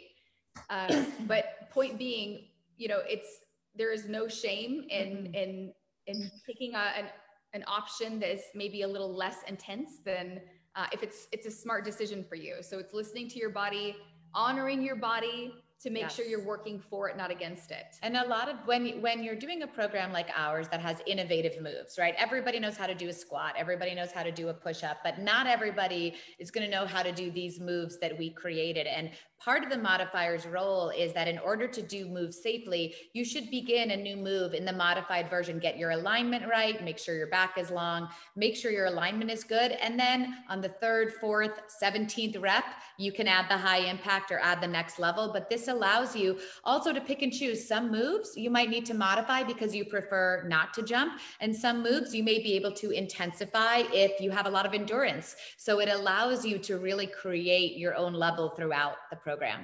Uh, 0.70 1.04
but 1.28 1.70
point 1.72 2.00
being, 2.00 2.48
you 2.78 2.88
know, 2.88 3.02
it's 3.08 3.28
there 3.76 3.94
is 3.94 4.10
no 4.10 4.28
shame 4.28 4.86
in 4.90 5.34
in 5.34 5.72
in 6.08 6.32
picking 6.46 6.74
a, 6.76 6.92
an 6.98 7.06
an 7.54 7.64
option 7.68 8.20
that 8.20 8.34
is 8.34 8.42
maybe 8.56 8.82
a 8.82 8.88
little 8.88 9.14
less 9.14 9.38
intense 9.48 10.00
than 10.04 10.42
uh, 10.76 10.88
if 10.92 11.04
it's 11.04 11.28
it's 11.32 11.46
a 11.46 11.52
smart 11.52 11.86
decision 11.86 12.26
for 12.28 12.36
you. 12.36 12.56
So 12.62 12.80
it's 12.80 12.94
listening 12.94 13.30
to 13.30 13.40
your 13.40 13.50
body, 13.50 13.96
honoring 14.34 14.82
your 14.82 14.96
body, 14.96 15.54
to 15.82 15.89
make 15.89 16.04
yes. 16.04 16.15
sure 16.15 16.26
you're 16.26 16.46
working 16.46 16.80
for 16.80 17.10
it 17.10 17.17
not 17.17 17.32
against 17.32 17.72
it. 17.72 17.98
And 18.04 18.15
a 18.15 18.28
lot 18.28 18.50
of 18.50 18.56
when 18.65 19.02
when 19.02 19.24
you're 19.24 19.36
doing 19.36 19.63
a 19.63 19.67
program 19.67 20.12
like 20.12 20.30
ours 20.36 20.67
that 20.70 20.82
has 20.82 21.02
innovative 21.08 21.62
moves 21.62 21.98
right? 21.98 22.15
Everybody 22.17 22.60
knows 22.60 22.78
how 22.78 22.88
to 22.88 22.96
do 22.96 23.10
a 23.10 23.13
squat. 23.13 23.56
Everybody 23.58 23.96
knows 23.96 24.12
how 24.12 24.24
to 24.24 24.32
do 24.32 24.50
a 24.50 24.54
push 24.54 24.84
up 24.84 24.98
but 25.04 25.20
not 25.20 25.48
everybody 25.48 26.15
is 26.39 26.52
going 26.52 26.65
to 26.65 26.72
know 26.72 26.86
how 26.86 27.02
to 27.04 27.12
do 27.12 27.32
these 27.32 27.60
moves 27.60 27.98
that 28.00 28.17
we 28.17 28.30
created. 28.30 28.88
And 28.88 29.12
part 29.44 29.64
of 29.64 29.72
the 29.72 29.78
modifier's 29.78 30.46
role 30.46 30.90
is 30.90 31.14
that 31.14 31.28
in 31.28 31.40
order 31.40 31.68
to 31.68 31.82
do 31.82 32.06
move 32.08 32.32
safely, 32.32 32.94
you 33.14 33.26
should 33.26 33.50
begin 33.50 33.90
a 33.92 33.98
new 33.98 34.16
move 34.16 34.54
in 34.54 34.64
the 34.66 34.72
modified 34.72 35.30
version. 35.32 35.58
Get 35.58 35.78
your 35.78 35.92
alignment 35.92 36.48
right, 36.48 36.84
make 36.84 37.00
sure 37.00 37.16
your 37.16 37.28
back 37.28 37.58
is 37.58 37.72
long, 37.72 38.08
make 38.36 38.56
sure 38.56 38.72
your 38.72 38.86
alignment 38.86 39.32
is 39.32 39.44
good. 39.44 39.72
And 39.72 40.00
then 40.00 40.38
on 40.48 40.62
the 40.62 40.70
third, 40.70 41.14
fourth, 41.14 41.60
17th 41.82 42.40
rep, 42.40 42.66
you 43.00 43.12
can 43.12 43.28
add 43.28 43.50
the 43.50 43.58
high 43.58 43.80
impact 43.80 44.32
or 44.32 44.40
add 44.40 44.62
the 44.62 44.68
next 44.68 45.00
level. 45.00 45.32
But 45.34 45.50
this 45.50 45.68
allows 45.68 46.16
you 46.16 46.38
also 46.64 46.94
to 46.94 47.02
pick 47.02 47.24
and 47.24 47.34
choose 47.34 47.68
some 47.68 47.92
moves 47.92 48.38
you 48.38 48.52
might 48.52 48.70
need 48.70 48.86
to 48.86 48.94
modify 48.94 49.44
because 49.44 49.76
you 49.76 49.86
prefer 49.86 50.44
not 50.48 50.72
to 50.76 50.84
jump. 50.84 51.20
And 51.40 51.56
some 51.56 51.82
moves 51.82 52.14
you 52.14 52.24
may 52.24 52.38
be 52.38 52.54
able 52.54 52.74
to 52.74 52.92
intensify 52.92 53.84
if 53.92 54.22
you 54.22 54.30
have 54.30 54.46
a 54.46 54.50
lot 54.50 54.68
of 54.68 54.76
endurance. 54.76 55.36
So 55.58 55.80
it 55.80 55.90
allows 55.90 56.46
you 56.46 56.60
to 56.60 56.78
really 56.78 57.08
create 57.08 57.78
your 57.78 57.96
own 57.96 58.14
level 58.14 58.50
throughout 58.50 58.98
the 59.10 59.16
program 59.16 59.31
program. 59.32 59.62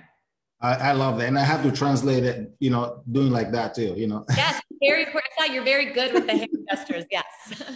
I, 0.59 0.73
I, 0.89 0.91
love 0.93 1.19
that. 1.19 1.27
And 1.27 1.37
I 1.37 1.43
have 1.43 1.61
to 1.63 1.71
translate 1.71 2.23
it, 2.23 2.55
you 2.59 2.71
know, 2.71 3.03
doing 3.11 3.31
like 3.31 3.51
that 3.51 3.75
too, 3.75 3.93
you 3.95 4.07
know. 4.07 4.25
Yes, 4.35 4.59
very 4.81 5.05
I 5.39 5.45
you're 5.53 5.63
very 5.63 5.93
good 5.93 6.13
with 6.13 6.25
the 6.25 6.35
hand 6.41 6.57
gestures. 6.69 7.05
Yes. 7.11 7.25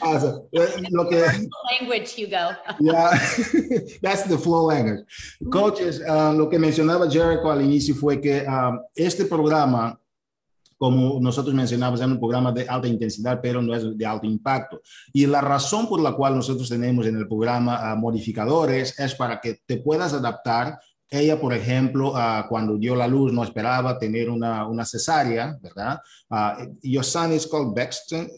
Awesome. 0.01 0.47
Que, 0.51 1.27
language, 1.71 2.09
Hugo. 2.17 2.55
yeah, 2.79 3.11
that's 4.01 4.23
the 4.23 4.37
flow 4.37 4.63
language. 4.65 5.05
Coaches, 5.51 6.01
uh, 6.01 6.33
lo 6.33 6.49
que 6.49 6.57
mencionaba 6.57 7.07
Jericho 7.07 7.51
al 7.51 7.61
inicio 7.61 7.93
fue 7.93 8.19
que 8.19 8.45
um, 8.47 8.79
este 8.95 9.25
programa, 9.25 9.99
como 10.79 11.19
nosotros 11.19 11.53
mencionamos, 11.53 11.99
es 11.99 12.07
un 12.07 12.17
programa 12.17 12.51
de 12.51 12.67
alta 12.67 12.87
intensidad, 12.87 13.39
pero 13.43 13.61
no 13.61 13.75
es 13.75 13.95
de 13.95 14.05
alto 14.07 14.25
impacto. 14.25 14.81
Y 15.13 15.27
la 15.27 15.41
razón 15.41 15.87
por 15.87 16.01
la 16.01 16.13
cual 16.13 16.35
nosotros 16.35 16.67
tenemos 16.67 17.05
en 17.05 17.17
el 17.17 17.27
programa 17.27 17.93
uh, 17.93 17.95
modificadores 17.95 18.99
es 18.99 19.13
para 19.13 19.39
que 19.39 19.61
te 19.67 19.77
puedas 19.77 20.13
adaptar 20.13 20.79
ella, 21.11 21.37
por 21.37 21.53
ejemplo, 21.53 22.13
uh, 22.13 22.47
cuando 22.47 22.77
dio 22.77 22.95
la 22.95 23.05
luz, 23.05 23.33
no 23.33 23.43
esperaba 23.43 23.99
tener 23.99 24.29
una, 24.29 24.65
una 24.65 24.85
cesárea, 24.85 25.57
¿verdad? 25.61 25.99
Uh, 26.29 26.73
your 26.81 27.03
son 27.03 27.33
is 27.33 27.45
called 27.45 27.75
Bexton. 27.75 28.29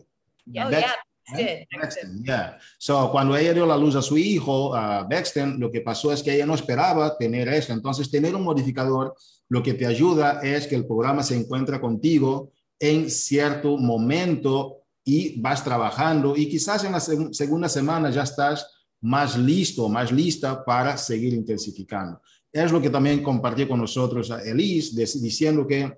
Oh, 0.57 0.69
Bex 0.69 0.91
yeah. 1.38 1.65
Bexton, 1.79 2.23
yeah. 2.25 2.57
So, 2.79 3.12
cuando 3.12 3.38
ella 3.38 3.53
dio 3.53 3.67
la 3.67 3.77
luz 3.77 3.95
a 3.95 4.01
su 4.01 4.17
hijo, 4.17 4.71
uh, 4.71 5.07
Bexton, 5.07 5.59
lo 5.59 5.71
que 5.71 5.81
pasó 5.81 6.12
es 6.12 6.23
que 6.23 6.33
ella 6.33 6.47
no 6.47 6.55
esperaba 6.55 7.15
tener 7.15 7.47
eso. 7.47 7.73
Entonces, 7.73 8.09
tener 8.09 8.36
un 8.36 8.43
modificador, 8.43 9.15
lo 9.49 9.62
que 9.62 9.75
te 9.75 9.86
ayuda 9.86 10.39
es 10.41 10.65
que 10.65 10.75
el 10.75 10.88
programa 10.88 11.21
se 11.21 11.36
encuentra 11.36 11.79
contigo 11.79 12.51
en 12.79 13.07
cierto 13.07 13.77
momento 13.77 14.79
y 15.05 15.39
vas 15.39 15.63
trabajando 15.63 16.36
y 16.36 16.49
quizás 16.49 16.83
en 16.86 16.93
la 16.93 16.99
seg 16.99 17.33
segunda 17.33 17.69
semana 17.69 18.09
ya 18.09 18.23
estás 18.23 18.65
más 19.01 19.38
listo, 19.38 19.89
más 19.89 20.12
lista 20.12 20.63
para 20.63 20.97
seguir 20.97 21.33
intensificando 21.33 22.19
es 22.53 22.71
lo 22.71 22.79
que 22.79 22.91
también 22.91 23.23
compartió 23.23 23.67
con 23.67 23.79
nosotros 23.79 24.31
Elise, 24.45 24.95
diciendo 24.95 25.65
que 25.65 25.91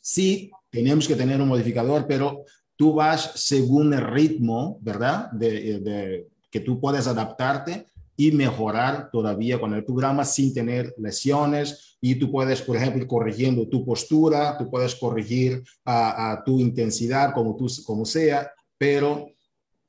sí, 0.00 0.50
tenemos 0.70 1.06
que 1.06 1.14
tener 1.14 1.40
un 1.40 1.48
modificador, 1.48 2.06
pero 2.06 2.44
tú 2.76 2.94
vas 2.94 3.32
según 3.36 3.94
el 3.94 4.06
ritmo, 4.06 4.78
¿verdad? 4.82 5.30
De, 5.30 6.26
que 6.50 6.60
tú 6.60 6.80
puedes 6.80 7.06
adaptarte 7.06 7.86
y 8.16 8.32
mejorar 8.32 9.10
todavía 9.12 9.60
con 9.60 9.74
el 9.74 9.84
programa 9.84 10.24
sin 10.24 10.52
tener 10.52 10.92
lesiones 10.98 11.98
y 12.00 12.16
tú 12.16 12.30
puedes, 12.30 12.62
por 12.62 12.76
ejemplo, 12.76 13.02
ir 13.02 13.06
corrigiendo 13.06 13.68
tu 13.68 13.84
postura, 13.84 14.56
tú 14.58 14.68
puedes 14.70 14.94
corregir 14.96 15.62
a, 15.84 16.42
tu 16.44 16.58
intensidad 16.58 17.32
como, 17.32 17.54
tú, 17.54 17.66
como 17.84 18.04
sea, 18.04 18.50
pero 18.76 19.28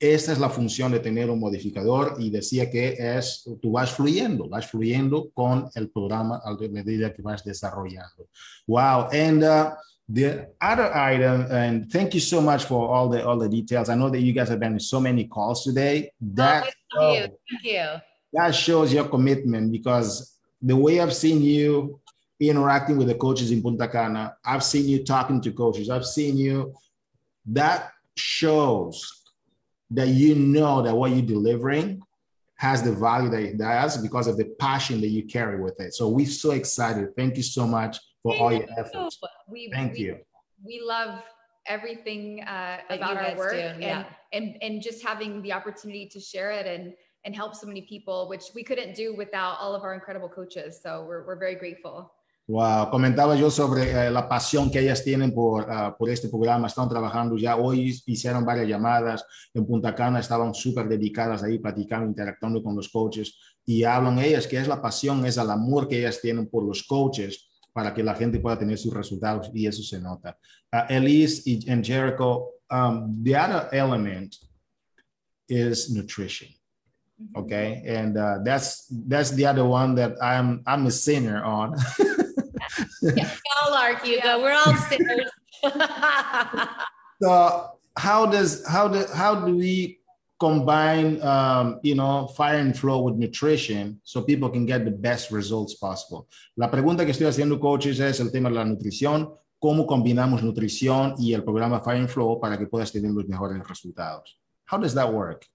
esta 0.00 0.32
es 0.32 0.38
la 0.38 0.48
función 0.48 0.90
de 0.90 0.98
tener 0.98 1.28
un 1.28 1.38
modificador 1.38 2.16
y 2.18 2.30
decía 2.30 2.70
que 2.70 2.96
es, 2.98 3.46
tú 3.60 3.72
vas 3.72 3.92
fluyendo, 3.92 4.48
vas 4.48 4.66
fluyendo 4.66 5.30
con 5.34 5.68
el 5.74 5.90
programa 5.90 6.40
a 6.42 6.56
medida 6.70 7.12
que 7.12 7.20
vas 7.20 7.44
desarrollando. 7.44 8.26
Wow. 8.66 9.08
And 9.12 9.44
uh, 9.44 9.72
the 10.08 10.48
other 10.58 10.90
item, 10.94 11.46
and 11.50 11.92
thank 11.92 12.14
you 12.14 12.20
so 12.20 12.40
much 12.40 12.64
for 12.64 12.88
all 12.88 13.10
the 13.10 13.22
all 13.22 13.38
the 13.38 13.48
details. 13.48 13.90
I 13.90 13.94
know 13.94 14.08
that 14.08 14.20
you 14.20 14.32
guys 14.32 14.48
have 14.48 14.58
been 14.58 14.72
in 14.72 14.80
so 14.80 15.00
many 15.00 15.24
calls 15.24 15.64
today. 15.64 16.10
That, 16.34 16.72
oh, 16.96 16.98
thank 16.98 17.16
you. 17.16 17.36
Thank 17.50 17.64
you. 17.64 18.00
That 18.32 18.54
shows 18.54 18.94
your 18.94 19.04
commitment 19.04 19.70
because 19.70 20.38
the 20.62 20.76
way 20.76 21.00
I've 21.00 21.14
seen 21.14 21.42
you 21.42 22.00
interacting 22.40 22.96
with 22.96 23.08
the 23.08 23.14
coaches 23.14 23.50
in 23.50 23.60
Punta 23.60 23.86
Cana, 23.86 24.36
I've 24.42 24.64
seen 24.64 24.88
you 24.88 25.04
talking 25.04 25.42
to 25.42 25.52
coaches, 25.52 25.90
I've 25.90 26.06
seen 26.06 26.38
you, 26.38 26.72
that 27.46 27.92
shows 28.16 29.19
that 29.90 30.08
you 30.08 30.34
know 30.34 30.82
that 30.82 30.94
what 30.94 31.10
you're 31.10 31.22
delivering 31.22 32.02
has 32.56 32.82
the 32.82 32.92
value 32.92 33.30
that 33.30 33.40
it 33.40 33.58
does 33.58 33.96
because 33.96 34.26
of 34.26 34.36
the 34.36 34.44
passion 34.58 35.00
that 35.00 35.08
you 35.08 35.24
carry 35.24 35.60
with 35.60 35.80
it. 35.80 35.94
So 35.94 36.08
we're 36.08 36.26
so 36.26 36.50
excited. 36.50 37.16
Thank 37.16 37.36
you 37.36 37.42
so 37.42 37.66
much 37.66 37.98
for 38.22 38.34
all 38.36 38.52
your 38.52 38.66
efforts. 38.76 39.18
We, 39.48 39.70
Thank 39.72 39.94
we, 39.94 40.00
you. 40.00 40.18
We 40.62 40.82
love 40.84 41.22
everything 41.66 42.42
uh, 42.42 42.78
about 42.90 43.16
our 43.16 43.34
work 43.36 43.52
do, 43.52 43.56
yeah. 43.56 44.04
and, 44.32 44.44
and, 44.44 44.62
and 44.62 44.82
just 44.82 45.02
having 45.02 45.40
the 45.42 45.52
opportunity 45.52 46.06
to 46.08 46.20
share 46.20 46.50
it 46.50 46.66
and, 46.66 46.92
and 47.24 47.34
help 47.34 47.54
so 47.54 47.66
many 47.66 47.82
people, 47.82 48.28
which 48.28 48.44
we 48.54 48.62
couldn't 48.62 48.94
do 48.94 49.14
without 49.14 49.58
all 49.58 49.74
of 49.74 49.82
our 49.82 49.94
incredible 49.94 50.28
coaches. 50.28 50.78
So 50.82 51.04
we're, 51.08 51.26
we're 51.26 51.38
very 51.38 51.54
grateful. 51.54 52.12
Wow, 52.50 52.90
comentaba 52.90 53.36
yo 53.36 53.48
sobre 53.48 53.92
eh, 53.92 54.10
la 54.10 54.28
pasión 54.28 54.72
que 54.72 54.80
ellas 54.80 55.04
tienen 55.04 55.32
por, 55.32 55.70
uh, 55.70 55.96
por 55.96 56.10
este 56.10 56.28
programa. 56.28 56.66
Están 56.66 56.88
trabajando 56.88 57.36
ya 57.36 57.54
hoy, 57.54 57.96
hicieron 58.06 58.44
varias 58.44 58.66
llamadas 58.66 59.24
en 59.54 59.64
Punta 59.64 59.94
Cana, 59.94 60.18
estaban 60.18 60.52
súper 60.52 60.88
dedicadas 60.88 61.44
ahí, 61.44 61.60
platicando, 61.60 62.06
interactuando 62.06 62.60
con 62.60 62.74
los 62.74 62.88
coaches 62.88 63.38
y 63.64 63.84
hablan 63.84 64.18
ellas 64.18 64.48
que 64.48 64.58
es 64.58 64.66
la 64.66 64.82
pasión, 64.82 65.24
es 65.26 65.36
el 65.36 65.48
amor 65.48 65.86
que 65.86 66.00
ellas 66.00 66.20
tienen 66.20 66.48
por 66.48 66.64
los 66.64 66.82
coaches 66.82 67.48
para 67.72 67.94
que 67.94 68.02
la 68.02 68.16
gente 68.16 68.40
pueda 68.40 68.58
tener 68.58 68.78
sus 68.78 68.92
resultados 68.92 69.48
y 69.54 69.68
eso 69.68 69.84
se 69.84 70.00
nota. 70.00 70.36
Uh, 70.72 70.92
Elise 70.92 71.42
y 71.48 71.60
Jericho, 71.84 72.54
um, 72.68 73.22
the 73.22 73.36
other 73.36 73.68
element 73.70 74.34
is 75.48 75.88
nutrition. 75.88 76.48
Okay, 77.36 77.82
and 77.86 78.16
uh, 78.16 78.38
that's 78.42 78.86
that's 79.06 79.30
the 79.32 79.44
other 79.44 79.64
one 79.64 79.94
that 79.94 80.16
I'm 80.22 80.62
I'm 80.66 80.86
a 80.86 80.90
sinner 80.90 81.44
on. 81.44 81.76
yeah, 83.02 83.30
all 83.62 83.74
are, 83.74 83.96
Hugo. 83.96 84.20
Yeah. 84.24 84.36
We're 84.38 84.52
all 84.52 84.74
sinners. 84.76 85.30
so 87.22 87.70
how 87.96 88.26
does 88.26 88.66
how 88.66 88.88
do 88.88 89.04
how 89.14 89.34
do 89.34 89.56
we 89.56 90.00
combine 90.38 91.20
um, 91.22 91.80
you 91.82 91.94
know 91.94 92.26
fire 92.28 92.58
and 92.58 92.76
flow 92.76 93.02
with 93.02 93.16
nutrition 93.16 94.00
so 94.04 94.22
people 94.22 94.48
can 94.48 94.64
get 94.64 94.84
the 94.84 94.90
best 94.90 95.30
results 95.30 95.74
possible 95.74 96.26
la 96.56 96.70
pregunta 96.70 97.04
que 97.04 97.12
estoy 97.12 97.26
haciendo 97.26 97.60
coaches 97.60 98.00
es 98.00 98.20
el 98.20 98.32
tema 98.32 98.48
de 98.48 98.54
la 98.54 98.64
nutrición 98.64 99.34
cómo 99.58 99.86
combinamos 99.86 100.42
nutrición 100.42 101.14
y 101.18 101.34
el 101.34 101.44
programa 101.44 101.80
fire 101.80 102.00
and 102.00 102.08
flow 102.08 102.40
para 102.40 102.56
que 102.56 102.66
puedas 102.66 102.90
tener 102.90 103.10
los 103.10 103.28
mejores 103.28 103.62
resultados 103.68 104.40
how 104.70 104.78
does 104.78 104.94
that 104.94 105.12
work 105.12 105.46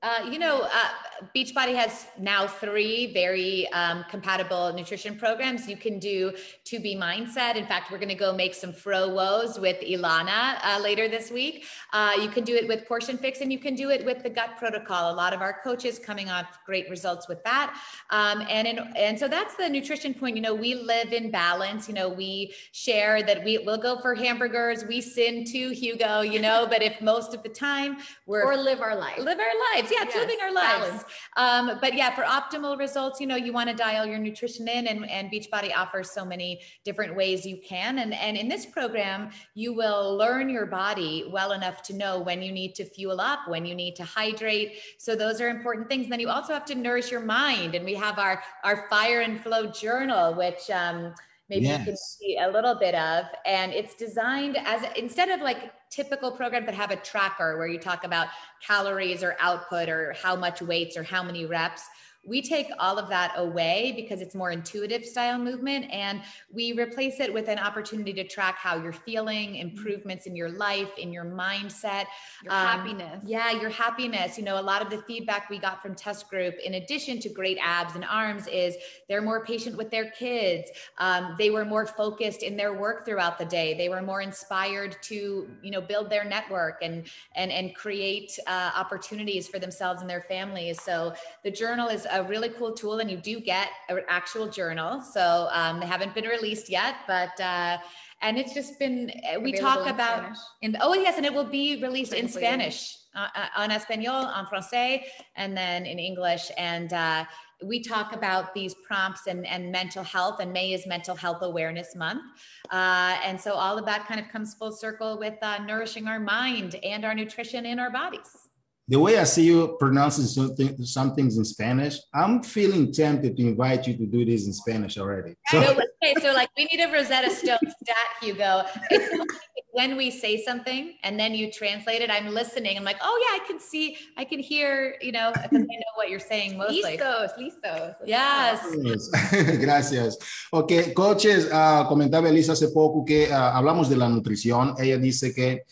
Uh, 0.00 0.28
you 0.30 0.38
know, 0.38 0.60
uh, 0.60 0.88
Beachbody 1.34 1.74
has 1.74 2.06
now 2.20 2.46
three 2.46 3.12
very 3.12 3.68
um, 3.72 4.04
compatible 4.08 4.72
nutrition 4.72 5.18
programs. 5.18 5.68
You 5.68 5.76
can 5.76 5.98
do 5.98 6.32
To 6.66 6.78
Be 6.78 6.94
Mindset. 6.94 7.56
In 7.56 7.66
fact, 7.66 7.90
we're 7.90 7.98
going 7.98 8.08
to 8.08 8.14
go 8.14 8.32
make 8.32 8.54
some 8.54 8.72
fro 8.72 9.08
woes 9.08 9.58
with 9.58 9.80
Ilana 9.80 10.58
uh, 10.62 10.78
later 10.80 11.08
this 11.08 11.32
week. 11.32 11.64
Uh, 11.92 12.12
you 12.22 12.28
can 12.28 12.44
do 12.44 12.54
it 12.54 12.68
with 12.68 12.86
Portion 12.86 13.18
Fix, 13.18 13.40
and 13.40 13.52
you 13.52 13.58
can 13.58 13.74
do 13.74 13.90
it 13.90 14.04
with 14.06 14.22
the 14.22 14.30
Gut 14.30 14.50
Protocol. 14.56 15.12
A 15.12 15.16
lot 15.16 15.32
of 15.32 15.40
our 15.40 15.60
coaches 15.64 15.98
coming 15.98 16.30
off 16.30 16.60
great 16.64 16.88
results 16.88 17.28
with 17.28 17.42
that. 17.42 17.76
Um, 18.10 18.46
and 18.48 18.68
in, 18.68 18.78
and 18.94 19.18
so 19.18 19.26
that's 19.26 19.56
the 19.56 19.68
nutrition 19.68 20.14
point. 20.14 20.36
You 20.36 20.42
know, 20.42 20.54
we 20.54 20.76
live 20.76 21.12
in 21.12 21.32
balance. 21.32 21.88
You 21.88 21.94
know, 21.94 22.08
we 22.08 22.54
share 22.70 23.24
that 23.24 23.42
we 23.42 23.58
will 23.58 23.78
go 23.78 24.00
for 24.00 24.14
hamburgers. 24.14 24.84
We 24.84 25.00
sin 25.00 25.44
too, 25.44 25.70
Hugo. 25.70 26.20
You 26.20 26.38
know, 26.38 26.68
but 26.70 26.82
if 26.82 27.00
most 27.00 27.34
of 27.34 27.42
the 27.42 27.48
time 27.48 27.96
we're 28.26 28.44
or 28.44 28.56
live 28.56 28.80
our 28.80 28.94
life. 28.94 29.18
live 29.18 29.40
our 29.40 29.58
lives. 29.90 29.92
Yeah, 29.98 30.06
it's 30.06 30.14
Yes, 30.14 30.28
living 30.28 30.38
our 30.42 30.52
lives. 30.52 31.04
Um, 31.36 31.78
but 31.80 31.94
yeah, 31.94 32.14
for 32.14 32.22
optimal 32.22 32.78
results, 32.78 33.20
you 33.20 33.26
know, 33.26 33.36
you 33.36 33.52
want 33.52 33.68
to 33.68 33.74
dial 33.74 34.06
your 34.06 34.18
nutrition 34.18 34.68
in, 34.68 34.86
and, 34.86 35.08
and 35.08 35.30
Beachbody 35.30 35.74
offers 35.76 36.10
so 36.10 36.24
many 36.24 36.60
different 36.84 37.14
ways 37.14 37.46
you 37.46 37.58
can. 37.58 37.98
And, 37.98 38.14
and 38.14 38.36
in 38.36 38.48
this 38.48 38.66
program, 38.66 39.30
you 39.54 39.72
will 39.72 40.16
learn 40.16 40.48
your 40.48 40.66
body 40.66 41.28
well 41.30 41.52
enough 41.52 41.82
to 41.82 41.94
know 41.94 42.18
when 42.20 42.42
you 42.42 42.52
need 42.52 42.74
to 42.76 42.84
fuel 42.84 43.20
up, 43.20 43.40
when 43.48 43.64
you 43.64 43.74
need 43.74 43.96
to 43.96 44.04
hydrate. 44.04 44.78
So 44.98 45.14
those 45.14 45.40
are 45.40 45.48
important 45.48 45.88
things. 45.88 46.04
And 46.04 46.12
then 46.12 46.20
you 46.20 46.28
also 46.28 46.52
have 46.52 46.64
to 46.66 46.74
nourish 46.74 47.10
your 47.10 47.20
mind. 47.20 47.74
And 47.74 47.84
we 47.84 47.94
have 47.94 48.18
our 48.18 48.42
our 48.64 48.88
fire 48.88 49.20
and 49.20 49.40
flow 49.40 49.66
journal, 49.66 50.34
which 50.34 50.70
um, 50.70 51.14
maybe 51.48 51.66
you 51.66 51.78
can 51.84 51.96
see 51.96 52.38
a 52.40 52.48
little 52.50 52.74
bit 52.74 52.94
of. 52.94 53.24
And 53.46 53.72
it's 53.72 53.94
designed 53.94 54.56
as 54.64 54.84
instead 54.96 55.28
of 55.30 55.40
like 55.40 55.72
typical 55.90 56.30
programs 56.30 56.66
that 56.66 56.74
have 56.74 56.90
a 56.90 56.96
tracker 56.96 57.56
where 57.58 57.66
you 57.66 57.78
talk 57.78 58.04
about 58.04 58.28
calories 58.66 59.22
or 59.22 59.36
output 59.40 59.88
or 59.88 60.14
how 60.22 60.36
much 60.36 60.60
weights 60.60 60.96
or 60.96 61.02
how 61.02 61.22
many 61.22 61.46
reps. 61.46 61.82
We 62.26 62.42
take 62.42 62.68
all 62.78 62.98
of 62.98 63.08
that 63.08 63.32
away 63.36 63.92
because 63.96 64.20
it's 64.20 64.34
more 64.34 64.50
intuitive 64.50 65.04
style 65.04 65.38
movement 65.38 65.90
and 65.90 66.22
we 66.52 66.72
replace 66.72 67.20
it 67.20 67.32
with 67.32 67.48
an 67.48 67.58
opportunity 67.58 68.12
to 68.14 68.24
track 68.24 68.56
how 68.58 68.76
you're 68.76 68.92
feeling, 68.92 69.56
improvements 69.56 70.26
in 70.26 70.36
your 70.36 70.50
life, 70.50 70.90
in 70.98 71.12
your 71.12 71.24
mindset. 71.24 72.04
Your 72.42 72.52
Um, 72.52 72.66
happiness. 72.66 73.24
Yeah, 73.26 73.52
your 73.52 73.70
happiness. 73.70 74.36
You 74.36 74.44
know, 74.44 74.60
a 74.60 74.62
lot 74.62 74.82
of 74.82 74.90
the 74.90 74.98
feedback 75.02 75.48
we 75.48 75.58
got 75.58 75.80
from 75.80 75.94
test 75.94 76.28
group, 76.28 76.54
in 76.58 76.74
addition 76.74 77.18
to 77.20 77.28
great 77.28 77.58
abs 77.62 77.94
and 77.94 78.04
arms, 78.04 78.46
is 78.48 78.76
they're 79.08 79.22
more 79.22 79.44
patient 79.44 79.76
with 79.76 79.90
their 79.90 80.10
kids. 80.10 80.70
Um, 80.98 81.34
they 81.38 81.50
were 81.50 81.64
more 81.64 81.86
focused 81.86 82.42
in 82.42 82.56
their 82.56 82.74
work 82.74 83.06
throughout 83.06 83.38
the 83.38 83.44
day. 83.44 83.74
They 83.74 83.88
were 83.88 84.02
more 84.02 84.20
inspired 84.20 84.96
to, 85.02 85.48
you 85.62 85.70
know, 85.70 85.80
build 85.80 86.10
their 86.10 86.24
network 86.24 86.78
and 86.82 87.06
and 87.36 87.50
and 87.50 87.74
create 87.74 88.38
uh, 88.46 88.72
opportunities 88.74 89.48
for 89.48 89.58
themselves 89.58 90.00
and 90.00 90.10
their 90.10 90.22
families. 90.22 90.82
So 90.82 91.14
the 91.42 91.50
journal 91.50 91.88
is 91.88 92.06
a 92.10 92.22
really 92.22 92.48
cool 92.50 92.72
tool, 92.72 92.98
and 93.00 93.10
you 93.10 93.16
do 93.16 93.40
get 93.40 93.68
an 93.88 94.00
actual 94.08 94.48
journal. 94.48 95.02
So 95.02 95.48
um, 95.52 95.80
they 95.80 95.86
haven't 95.86 96.14
been 96.14 96.26
released 96.26 96.68
yet, 96.68 96.96
but. 97.06 97.38
Uh, 97.40 97.78
and 98.20 98.36
it's 98.36 98.52
just 98.52 98.78
been 98.78 99.12
uh, 99.32 99.38
we 99.40 99.52
Available 99.52 99.58
talk 99.58 99.86
in 99.86 99.94
about 99.94 100.18
Spanish. 100.18 100.38
in 100.62 100.76
oh 100.80 100.94
yes, 100.94 101.16
and 101.16 101.24
it 101.24 101.32
will 101.32 101.44
be 101.44 101.80
released 101.80 102.12
in 102.12 102.28
Spanish, 102.28 102.98
uh, 103.14 103.28
uh, 103.34 103.62
en 103.62 103.70
español, 103.70 104.36
en 104.36 104.44
français, 104.46 105.04
and 105.36 105.56
then 105.56 105.86
in 105.86 105.98
English. 105.98 106.50
And 106.58 106.92
uh, 106.92 107.24
we 107.62 107.80
talk 107.80 108.14
about 108.14 108.54
these 108.54 108.74
prompts 108.74 109.26
and, 109.26 109.46
and 109.46 109.70
mental 109.70 110.02
health. 110.02 110.40
And 110.40 110.52
May 110.52 110.72
is 110.72 110.86
Mental 110.86 111.14
Health 111.14 111.42
Awareness 111.42 111.94
Month, 111.94 112.22
uh, 112.70 113.18
and 113.24 113.40
so 113.40 113.52
all 113.52 113.78
of 113.78 113.86
that 113.86 114.06
kind 114.06 114.20
of 114.20 114.28
comes 114.28 114.54
full 114.54 114.72
circle 114.72 115.16
with 115.18 115.34
uh, 115.42 115.58
nourishing 115.58 116.08
our 116.08 116.20
mind 116.20 116.74
and 116.82 117.04
our 117.04 117.14
nutrition 117.14 117.66
in 117.66 117.78
our 117.78 117.90
bodies. 117.90 118.47
The 118.90 118.98
way 118.98 119.18
I 119.18 119.24
see 119.24 119.44
you 119.44 119.76
pronouncing 119.78 120.24
something, 120.24 120.82
some 120.82 121.14
things 121.14 121.36
in 121.36 121.44
Spanish, 121.44 121.98
I'm 122.14 122.42
feeling 122.42 122.90
tempted 122.90 123.36
to 123.36 123.42
invite 123.42 123.86
you 123.86 123.94
to 123.98 124.06
do 124.06 124.24
this 124.24 124.46
in 124.46 124.54
Spanish 124.54 124.96
already. 124.96 125.34
So, 125.48 125.62
So, 125.62 125.72
okay, 126.02 126.14
so 126.22 126.32
like 126.32 126.48
we 126.56 126.64
need 126.72 126.80
a 126.80 126.90
Rosetta 126.90 127.28
Stone 127.28 127.58
stat, 127.82 128.08
Hugo. 128.22 128.64
It's 128.90 129.12
like 129.18 129.28
when 129.72 129.98
we 129.98 130.10
say 130.10 130.42
something 130.42 130.94
and 131.02 131.20
then 131.20 131.34
you 131.34 131.52
translate 131.52 132.00
it, 132.00 132.10
I'm 132.10 132.32
listening. 132.32 132.78
I'm 132.78 132.84
like, 132.84 132.96
oh 133.02 133.16
yeah, 133.24 133.42
I 133.42 133.46
can 133.46 133.60
see, 133.60 133.98
I 134.16 134.24
can 134.24 134.38
hear, 134.38 134.96
you 135.02 135.12
know, 135.12 135.32
because 135.34 135.52
I 135.52 135.76
know 135.82 135.92
what 135.96 136.08
you're 136.08 136.18
saying 136.18 136.56
mostly. 136.56 136.96
Listos, 136.96 137.36
listos. 137.38 137.94
Let's 138.00 138.08
Yes. 138.08 139.10
Gracias. 139.60 140.16
Ok, 140.50 140.94
coaches, 140.94 141.50
ah, 141.52 141.84
comentaba 141.86 142.30
Elisa 142.30 142.52
hace 142.52 142.68
poco 142.68 143.04
que 143.04 143.30
ah, 143.30 143.54
hablamos 143.54 143.90
de 143.90 143.98
la 143.98 144.08
nutrición. 144.08 144.74
Ella 144.78 144.96
dice 144.96 145.34
que 145.34 145.64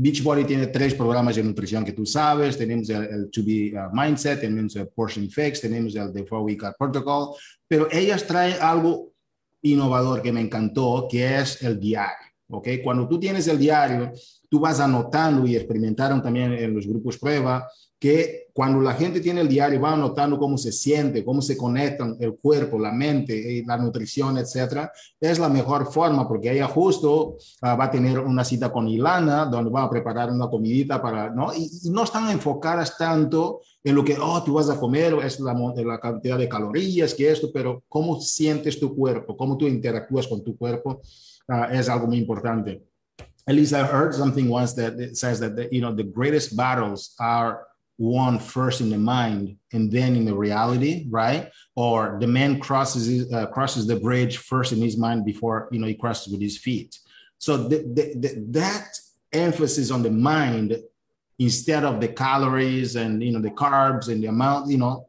Beachbody 0.00 0.44
tiene 0.44 0.68
tres 0.68 0.94
programas 0.94 1.34
de 1.34 1.42
nutrición 1.42 1.84
que 1.84 1.92
tú 1.92 2.06
sabes. 2.06 2.56
Tenemos 2.56 2.88
el, 2.88 3.28
To 3.30 3.42
Be 3.44 3.72
ah, 3.76 3.90
Mindset, 3.92 4.40
tenemos 4.40 4.76
el 4.76 4.86
Portion 4.88 5.28
Fix, 5.28 5.60
tenemos 5.60 5.96
el 5.96 6.12
The 6.12 6.24
Four 6.24 6.42
Week 6.42 6.62
Protocol, 6.78 7.34
pero 7.66 7.88
ellas 7.90 8.24
traen 8.24 8.54
algo 8.60 9.12
innovador 9.62 10.22
que 10.22 10.30
me 10.30 10.40
encantó, 10.40 11.08
que 11.10 11.38
es 11.38 11.60
el 11.62 11.80
diario. 11.80 12.28
¿ok? 12.48 12.68
Cuando 12.82 13.08
tú 13.08 13.18
tienes 13.18 13.48
el 13.48 13.58
diario, 13.58 14.12
tú 14.48 14.60
vas 14.60 14.78
anotando 14.78 15.44
y 15.46 15.56
experimentaron 15.56 16.22
también 16.22 16.52
en 16.52 16.74
los 16.74 16.86
grupos 16.86 17.18
prueba 17.18 17.68
que 17.98 18.48
cuando 18.52 18.80
la 18.80 18.94
gente 18.94 19.20
tiene 19.20 19.40
el 19.40 19.48
diario 19.48 19.80
va 19.80 19.92
anotando 19.92 20.38
cómo 20.38 20.56
se 20.58 20.72
siente, 20.72 21.24
cómo 21.24 21.42
se 21.42 21.56
conectan 21.56 22.16
el 22.20 22.36
cuerpo, 22.36 22.78
la 22.78 22.92
mente, 22.92 23.36
y 23.36 23.64
la 23.64 23.76
nutrición, 23.76 24.38
etcétera, 24.38 24.90
es 25.20 25.38
la 25.38 25.48
mejor 25.48 25.92
forma 25.92 26.26
porque 26.26 26.52
ella 26.52 26.66
justo 26.66 27.36
ah, 27.62 27.74
va 27.74 27.84
a 27.84 27.90
tener 27.90 28.18
una 28.18 28.44
cita 28.44 28.70
con 28.70 28.88
Ilana 28.88 29.46
donde 29.46 29.70
va 29.70 29.84
a 29.84 29.90
preparar 29.90 30.30
una 30.30 30.48
comidita 30.48 31.00
para, 31.00 31.30
¿no? 31.30 31.52
Y, 31.54 31.70
y 31.84 31.90
no 31.90 32.04
están 32.04 32.30
enfocadas 32.30 32.96
tanto 32.96 33.60
en 33.82 33.94
lo 33.94 34.04
que, 34.04 34.16
oh, 34.20 34.42
tú 34.42 34.54
vas 34.54 34.68
a 34.70 34.78
comer, 34.78 35.14
es 35.24 35.40
la, 35.40 35.54
la 35.54 36.00
cantidad 36.00 36.38
de 36.38 36.48
calorías, 36.48 37.14
que 37.14 37.30
esto, 37.30 37.50
pero 37.52 37.84
cómo 37.88 38.20
sientes 38.20 38.78
tu 38.78 38.94
cuerpo, 38.94 39.36
cómo 39.36 39.56
tú 39.56 39.66
interactúas 39.66 40.26
con 40.26 40.42
tu 40.42 40.56
cuerpo, 40.56 41.00
ah, 41.48 41.68
es 41.72 41.88
algo 41.88 42.06
muy 42.06 42.18
importante. 42.18 42.82
Elisa, 43.46 43.80
I 43.80 43.84
heard 43.84 44.12
something 44.12 44.50
once 44.50 44.74
that 44.74 45.16
says 45.16 45.40
that 45.40 45.56
the, 45.56 45.68
you 45.70 45.80
know 45.80 45.94
the 45.94 46.04
greatest 46.04 46.54
battles 46.54 47.14
are 47.18 47.60
won 47.98 48.38
first 48.38 48.80
in 48.80 48.90
the 48.90 48.98
mind 48.98 49.56
and 49.72 49.90
then 49.90 50.14
in 50.14 50.24
the 50.24 50.34
reality, 50.34 51.06
right? 51.10 51.50
Or 51.74 52.16
the 52.20 52.26
man 52.26 52.60
crosses 52.60 53.30
uh, 53.32 53.46
crosses 53.46 53.86
the 53.86 53.96
bridge 53.96 54.38
first 54.38 54.72
in 54.72 54.80
his 54.80 54.96
mind 54.96 55.24
before 55.24 55.68
you 55.72 55.80
know 55.80 55.88
he 55.88 55.94
crosses 55.94 56.32
with 56.32 56.40
his 56.40 56.56
feet. 56.56 56.96
So 57.38 57.56
the, 57.56 57.78
the, 57.78 58.14
the, 58.18 58.44
that 58.50 58.88
emphasis 59.32 59.90
on 59.90 60.02
the 60.02 60.10
mind 60.10 60.76
instead 61.38 61.84
of 61.84 62.00
the 62.00 62.08
calories 62.08 62.96
and 62.96 63.22
you 63.22 63.32
know 63.32 63.40
the 63.40 63.50
carbs 63.50 64.08
and 64.08 64.22
the 64.22 64.28
amount, 64.28 64.70
you 64.70 64.78
know, 64.78 65.07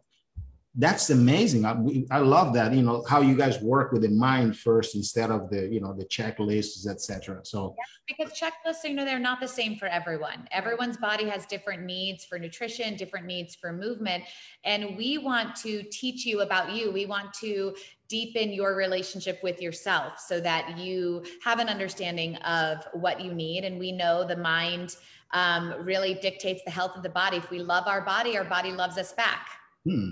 that's 0.76 1.10
amazing. 1.10 1.66
I, 1.66 1.76
I 2.12 2.20
love 2.20 2.54
that. 2.54 2.74
You 2.74 2.84
know 2.84 3.04
how 3.10 3.22
you 3.22 3.36
guys 3.36 3.60
work 3.60 3.92
with 3.92 4.04
the 4.04 4.10
mind 4.10 4.56
first 4.56 4.96
instead 4.96 5.32
of 5.32 5.50
the 5.50 5.68
you 5.68 5.82
know 5.82 5.94
the 5.94 6.06
checklists, 6.06 6.88
etc. 6.88 7.40
So 7.44 7.76
Because 8.08 8.32
checklists, 8.40 8.84
you 8.84 8.94
know, 8.94 9.04
they're 9.04 9.18
not 9.18 9.40
the 9.42 9.48
same 9.48 9.78
for 9.78 9.88
everyone. 9.88 10.48
Everyone's 10.52 10.98
body 10.98 11.28
has 11.28 11.48
different 11.48 11.84
needs 11.84 12.24
for 12.24 12.38
nutrition, 12.38 12.96
different 12.96 13.26
needs 13.26 13.56
for 13.56 13.74
movement. 13.74 14.26
And 14.64 14.96
we 14.96 15.18
want 15.18 15.56
to 15.58 15.84
teach 15.92 16.26
you 16.26 16.42
about 16.42 16.74
you. 16.74 16.92
We 16.92 17.08
want 17.08 17.34
to 17.36 17.76
deepen 18.08 18.52
your 18.54 18.76
relationship 18.76 19.40
with 19.42 19.62
yourself 19.62 20.20
so 20.20 20.40
that 20.40 20.78
you 20.78 21.24
have 21.44 21.60
an 21.60 21.68
understanding 21.68 22.36
of 22.38 22.88
what 22.94 23.22
you 23.22 23.34
need. 23.34 23.64
And 23.64 23.80
we 23.80 23.92
know 23.92 24.24
the 24.24 24.38
mind 24.38 24.98
um, 25.32 25.74
really 25.84 26.14
dictates 26.16 26.62
the 26.64 26.72
health 26.72 26.96
of 26.96 27.04
the 27.04 27.10
body. 27.10 27.38
If 27.38 27.50
we 27.50 27.60
love 27.60 27.88
our 27.88 28.02
body, 28.02 28.38
our 28.38 28.44
body 28.44 28.72
loves 28.72 28.98
us 28.98 29.14
back. 29.14 29.48
Hmm. 29.86 30.10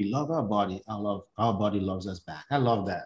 We 0.00 0.06
love 0.06 0.30
our 0.30 0.42
body. 0.42 0.80
I 0.88 0.94
love 0.94 1.24
our 1.36 1.52
body 1.52 1.78
loves 1.78 2.06
us 2.06 2.20
back. 2.20 2.46
I 2.50 2.56
love 2.56 2.86
that. 2.86 3.04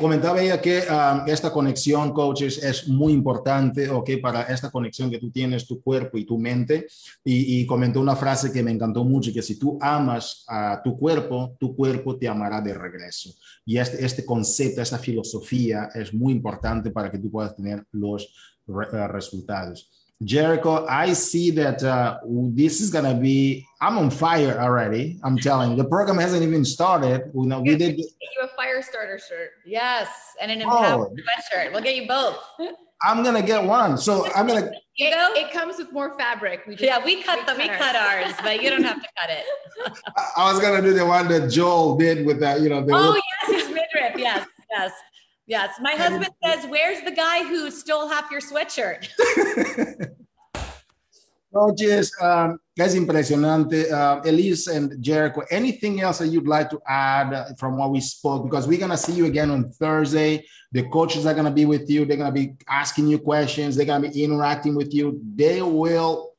Comentaba 0.00 0.40
ella 0.40 0.60
que 0.60 0.84
um, 0.88 1.26
esta 1.26 1.50
conexión, 1.50 2.12
coaches, 2.12 2.62
es 2.62 2.86
muy 2.86 3.12
importante, 3.12 3.90
¿ok? 3.90 4.10
Para 4.22 4.42
esta 4.42 4.70
conexión 4.70 5.10
que 5.10 5.18
tú 5.18 5.32
tienes, 5.32 5.66
tu 5.66 5.82
cuerpo 5.82 6.18
y 6.18 6.24
tu 6.24 6.38
mente. 6.38 6.86
Y, 7.24 7.66
comentó 7.66 8.00
una 8.00 8.14
frase 8.14 8.52
que 8.52 8.62
me 8.62 8.70
encantó 8.70 9.02
mucho, 9.02 9.32
que 9.32 9.42
si 9.42 9.58
tú 9.58 9.76
amas 9.80 10.44
a 10.46 10.80
tu 10.84 10.96
cuerpo, 10.96 11.56
tu 11.58 11.74
cuerpo 11.74 12.16
te 12.16 12.28
amará 12.28 12.60
de 12.60 12.74
regreso. 12.74 13.30
Y 13.66 13.78
este, 13.78 14.04
este 14.04 14.24
concepto, 14.24 14.82
esta 14.82 14.98
filosofía 14.98 15.88
es 15.92 16.14
muy 16.14 16.32
importante 16.32 16.92
para 16.92 17.10
que 17.10 17.18
tú 17.18 17.28
puedas 17.28 17.56
tener 17.56 17.84
los 17.90 18.32
uh, 18.68 18.82
resultados. 19.08 19.99
Jericho, 20.22 20.86
I 20.86 21.14
see 21.14 21.50
that 21.52 21.82
uh, 21.82 22.18
this 22.26 22.82
is 22.82 22.90
gonna 22.90 23.14
be. 23.14 23.66
I'm 23.80 23.96
on 23.96 24.10
fire 24.10 24.60
already. 24.60 25.18
I'm 25.24 25.38
telling 25.38 25.70
you, 25.70 25.76
the 25.78 25.88
program 25.88 26.18
hasn't 26.18 26.42
even 26.42 26.62
started. 26.64 27.30
We 27.32 27.46
know 27.46 27.60
we 27.62 27.74
did. 27.76 27.96
Get 27.96 28.04
you 28.36 28.42
a 28.42 28.48
fire 28.48 28.82
starter 28.82 29.18
shirt. 29.18 29.52
Yes. 29.64 30.08
And 30.40 30.50
an 30.50 30.62
Oh. 30.62 30.76
empowered 30.76 31.12
sweatshirt. 31.12 31.72
We'll 31.72 31.82
get 31.82 31.96
you 31.96 32.06
both. 32.06 32.36
I'm 33.02 33.24
gonna 33.24 33.40
get 33.42 33.64
one. 33.64 33.96
So 33.96 34.30
I'm 34.34 34.46
gonna. 34.46 34.70
It, 34.98 35.14
it 35.38 35.50
comes 35.52 35.78
with 35.78 35.90
more 35.90 36.18
fabric. 36.18 36.64
We 36.66 36.74
just, 36.74 36.84
Yeah, 36.84 37.02
we 37.02 37.22
cut 37.22 37.46
the 37.46 37.54
we 37.54 37.68
cut 37.68 37.96
ours, 37.96 38.34
but 38.42 38.62
you 38.62 38.68
don't 38.68 38.82
have 38.84 39.00
to 39.00 39.08
cut 39.18 39.30
it. 39.30 39.44
I 40.36 40.52
was 40.52 40.60
gonna 40.60 40.82
do 40.82 40.92
the 40.92 41.06
one 41.06 41.28
that 41.28 41.48
Joel 41.50 41.96
did 41.96 42.26
with 42.26 42.40
that. 42.40 42.60
You 42.60 42.68
know. 42.68 42.84
The 42.84 42.92
Oh 42.94 43.18
yes, 43.48 43.62
his 43.62 43.68
midriff. 43.74 44.18
Yes, 44.18 44.46
yes, 44.70 44.92
yes. 45.50 45.68
My 45.80 45.92
husband 45.92 46.32
says, 46.42 46.64
"Where's 46.66 47.02
the 47.02 47.10
guy 47.10 47.44
who 47.44 47.70
stole 47.70 48.08
half 48.08 48.30
your 48.30 48.40
sweatshirt?" 48.40 49.08
Coaches, 51.52 52.14
um, 52.22 52.60
es 52.78 52.94
impresionante. 52.94 53.90
Uh, 53.90 54.20
Elise 54.24 54.68
and 54.68 55.02
Jericho, 55.02 55.42
anything 55.50 56.00
else 56.00 56.18
that 56.18 56.28
you'd 56.28 56.46
like 56.46 56.70
to 56.70 56.80
add 56.86 57.58
from 57.58 57.76
what 57.76 57.90
we 57.90 58.00
spoke? 58.00 58.44
Because 58.44 58.68
we're 58.68 58.78
going 58.78 58.92
to 58.92 58.96
see 58.96 59.14
you 59.14 59.26
again 59.26 59.50
on 59.50 59.68
Thursday. 59.70 60.46
The 60.70 60.88
coaches 60.90 61.26
are 61.26 61.34
going 61.34 61.46
to 61.46 61.50
be 61.50 61.66
with 61.66 61.90
you. 61.90 62.04
They're 62.04 62.16
going 62.16 62.32
to 62.32 62.40
be 62.40 62.54
asking 62.68 63.08
you 63.08 63.18
questions. 63.18 63.74
They're 63.74 63.84
going 63.84 64.02
to 64.02 64.10
be 64.10 64.22
interacting 64.22 64.76
with 64.76 64.94
you. 64.94 65.20
They 65.34 65.60
will 65.60 66.30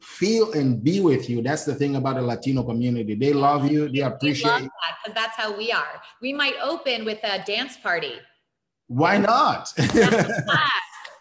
feel 0.00 0.52
and 0.52 0.82
be 0.82 1.00
with 1.00 1.28
you. 1.28 1.42
That's 1.42 1.66
the 1.66 1.74
thing 1.74 1.96
about 1.96 2.16
the 2.16 2.22
Latino 2.22 2.62
community. 2.62 3.14
They 3.14 3.34
love 3.34 3.70
you. 3.70 3.90
They 3.90 4.00
appreciate 4.00 4.62
you. 4.62 4.70
that 4.70 4.96
because 5.04 5.14
that's 5.14 5.36
how 5.36 5.54
we 5.54 5.70
are. 5.70 6.00
We 6.22 6.32
might 6.32 6.54
open 6.62 7.04
with 7.04 7.18
a 7.24 7.44
dance 7.44 7.76
party. 7.76 8.14
Why 8.88 9.18
not? 9.18 9.72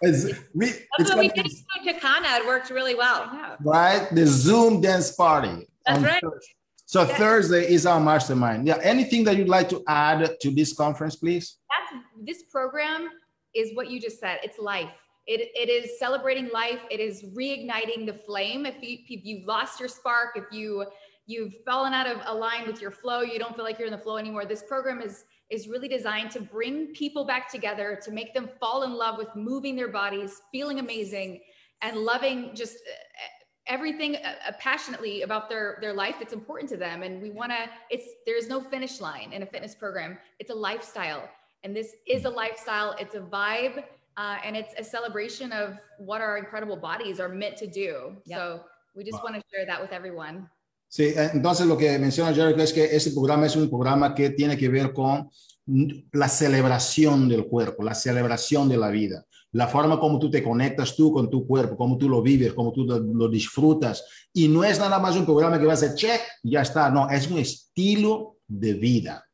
It's- 0.01 0.25
we- 0.53 0.65
That's 0.67 0.79
it's 0.99 1.09
what 1.09 1.19
we 1.19 1.29
did 1.29 1.45
be- 1.45 1.65
in 1.89 1.95
Chicana. 1.95 2.39
It 2.39 2.45
worked 2.45 2.69
really 2.69 2.95
well. 2.95 3.29
Yeah. 3.33 3.55
right? 3.63 4.07
The 4.13 4.27
Zoom 4.27 4.81
dance 4.81 5.11
party. 5.13 5.67
That's 5.85 6.03
right. 6.03 6.21
Thursday. 6.21 6.47
So 6.85 7.05
Thursday 7.05 7.71
is 7.73 7.85
our 7.85 7.99
mastermind. 7.99 8.67
Yeah. 8.67 8.77
Anything 8.83 9.23
that 9.23 9.37
you'd 9.37 9.47
like 9.47 9.69
to 9.69 9.81
add 9.87 10.35
to 10.41 10.51
this 10.51 10.73
conference, 10.73 11.15
please? 11.15 11.57
That's 11.69 12.03
this 12.25 12.43
program 12.51 13.09
is 13.55 13.73
what 13.73 13.89
you 13.89 13.99
just 14.01 14.19
said. 14.19 14.39
It's 14.43 14.59
life. 14.59 14.89
It, 15.27 15.49
it 15.55 15.69
is 15.69 15.97
celebrating 15.97 16.49
life. 16.53 16.79
It 16.91 16.99
is 16.99 17.23
reigniting 17.33 18.05
the 18.05 18.13
flame. 18.25 18.65
If 18.65 18.75
you 18.83 18.97
if 19.09 19.25
you've 19.25 19.45
lost 19.47 19.79
your 19.79 19.89
spark, 19.89 20.31
if 20.35 20.43
you 20.51 20.85
you've 21.25 21.53
fallen 21.65 21.93
out 21.93 22.05
of 22.05 22.17
a 22.27 22.35
line 22.35 22.67
with 22.67 22.79
your 22.81 22.91
flow, 22.91 23.21
you 23.21 23.39
don't 23.39 23.55
feel 23.55 23.63
like 23.63 23.79
you're 23.79 23.87
in 23.87 23.93
the 23.93 23.97
flow 23.97 24.17
anymore. 24.17 24.45
This 24.45 24.61
program 24.61 25.01
is 25.01 25.23
is 25.49 25.67
really 25.67 25.87
designed 25.87 26.31
to 26.31 26.41
bring 26.41 26.87
people 26.93 27.25
back 27.25 27.51
together, 27.51 27.99
to 28.03 28.11
make 28.11 28.33
them 28.33 28.49
fall 28.59 28.83
in 28.83 28.93
love 28.93 29.17
with 29.17 29.27
moving 29.35 29.75
their 29.75 29.89
bodies, 29.89 30.41
feeling 30.51 30.79
amazing, 30.79 31.41
and 31.81 31.97
loving 31.97 32.51
just 32.55 32.75
uh, 32.75 33.27
everything 33.67 34.15
uh, 34.15 34.33
uh, 34.47 34.51
passionately 34.59 35.21
about 35.21 35.49
their 35.49 35.77
their 35.81 35.93
life 35.93 36.15
that's 36.19 36.33
important 36.33 36.69
to 36.69 36.77
them. 36.77 37.03
And 37.03 37.21
we 37.21 37.29
want 37.29 37.51
to. 37.51 37.69
It's 37.89 38.07
there's 38.25 38.47
no 38.47 38.59
finish 38.59 39.01
line 39.01 39.33
in 39.33 39.43
a 39.43 39.45
fitness 39.45 39.75
program. 39.75 40.17
It's 40.39 40.51
a 40.51 40.55
lifestyle, 40.55 41.29
and 41.63 41.75
this 41.75 41.95
is 42.07 42.25
a 42.25 42.29
lifestyle. 42.29 42.95
It's 42.99 43.15
a 43.15 43.21
vibe. 43.21 43.83
Uh, 44.17 44.37
and 44.45 44.55
it's 44.55 44.73
a 44.77 44.83
celebration 44.83 45.51
of 45.51 45.77
what 45.97 46.21
our 46.21 46.37
incredible 46.37 46.77
bodies 46.77 47.19
are 47.19 47.27
meant 47.27 47.57
to 47.57 47.67
do. 47.67 48.15
Yep. 48.23 48.39
So 48.39 48.63
we 48.95 49.03
just 49.03 49.21
want 49.21 49.35
to 49.35 49.41
share 49.53 49.65
that 49.65 49.81
with 49.81 49.91
everyone. 49.91 50.49
Sí, 50.95 51.03
eh, 51.03 51.31
entonces 51.33 51.67
lo 51.67 51.77
que 51.77 51.99
menciona 51.99 52.33
Jericho 52.33 52.61
es 52.61 52.71
que 52.71 52.85
este 52.85 53.11
programa 53.11 53.47
es 53.47 53.55
un 53.57 53.69
programa 53.69 54.15
que 54.15 54.29
tiene 54.29 54.55
que 54.55 54.69
ver 54.69 54.93
con 54.93 55.29
la 56.13 56.29
celebración 56.29 57.27
del 57.27 57.47
cuerpo, 57.47 57.83
la 57.83 57.93
celebración 57.93 58.69
de 58.69 58.77
la 58.77 58.89
vida, 58.89 59.25
la 59.51 59.67
forma 59.67 59.99
como 59.99 60.19
tú 60.19 60.31
te 60.31 60.41
conectas 60.41 60.95
tú 60.95 61.11
con 61.11 61.29
tu 61.29 61.45
cuerpo, 61.45 61.75
cómo 61.75 61.97
tú 61.97 62.07
lo 62.07 62.21
vives, 62.21 62.53
cómo 62.53 62.71
tú 62.71 62.85
lo, 62.85 63.27
disfrutas. 63.27 64.05
Y 64.31 64.47
no 64.47 64.63
es 64.63 64.79
nada 64.79 64.97
más 64.97 65.17
un 65.17 65.25
programa 65.25 65.59
que 65.59 65.65
vas 65.65 65.83
a 65.83 65.93
check, 65.93 66.21
ya 66.41 66.61
está, 66.61 66.89
no, 66.89 67.09
es 67.09 67.29
un 67.29 67.39
estilo 67.39 68.37
de 68.47 68.75
vida, 68.75 69.25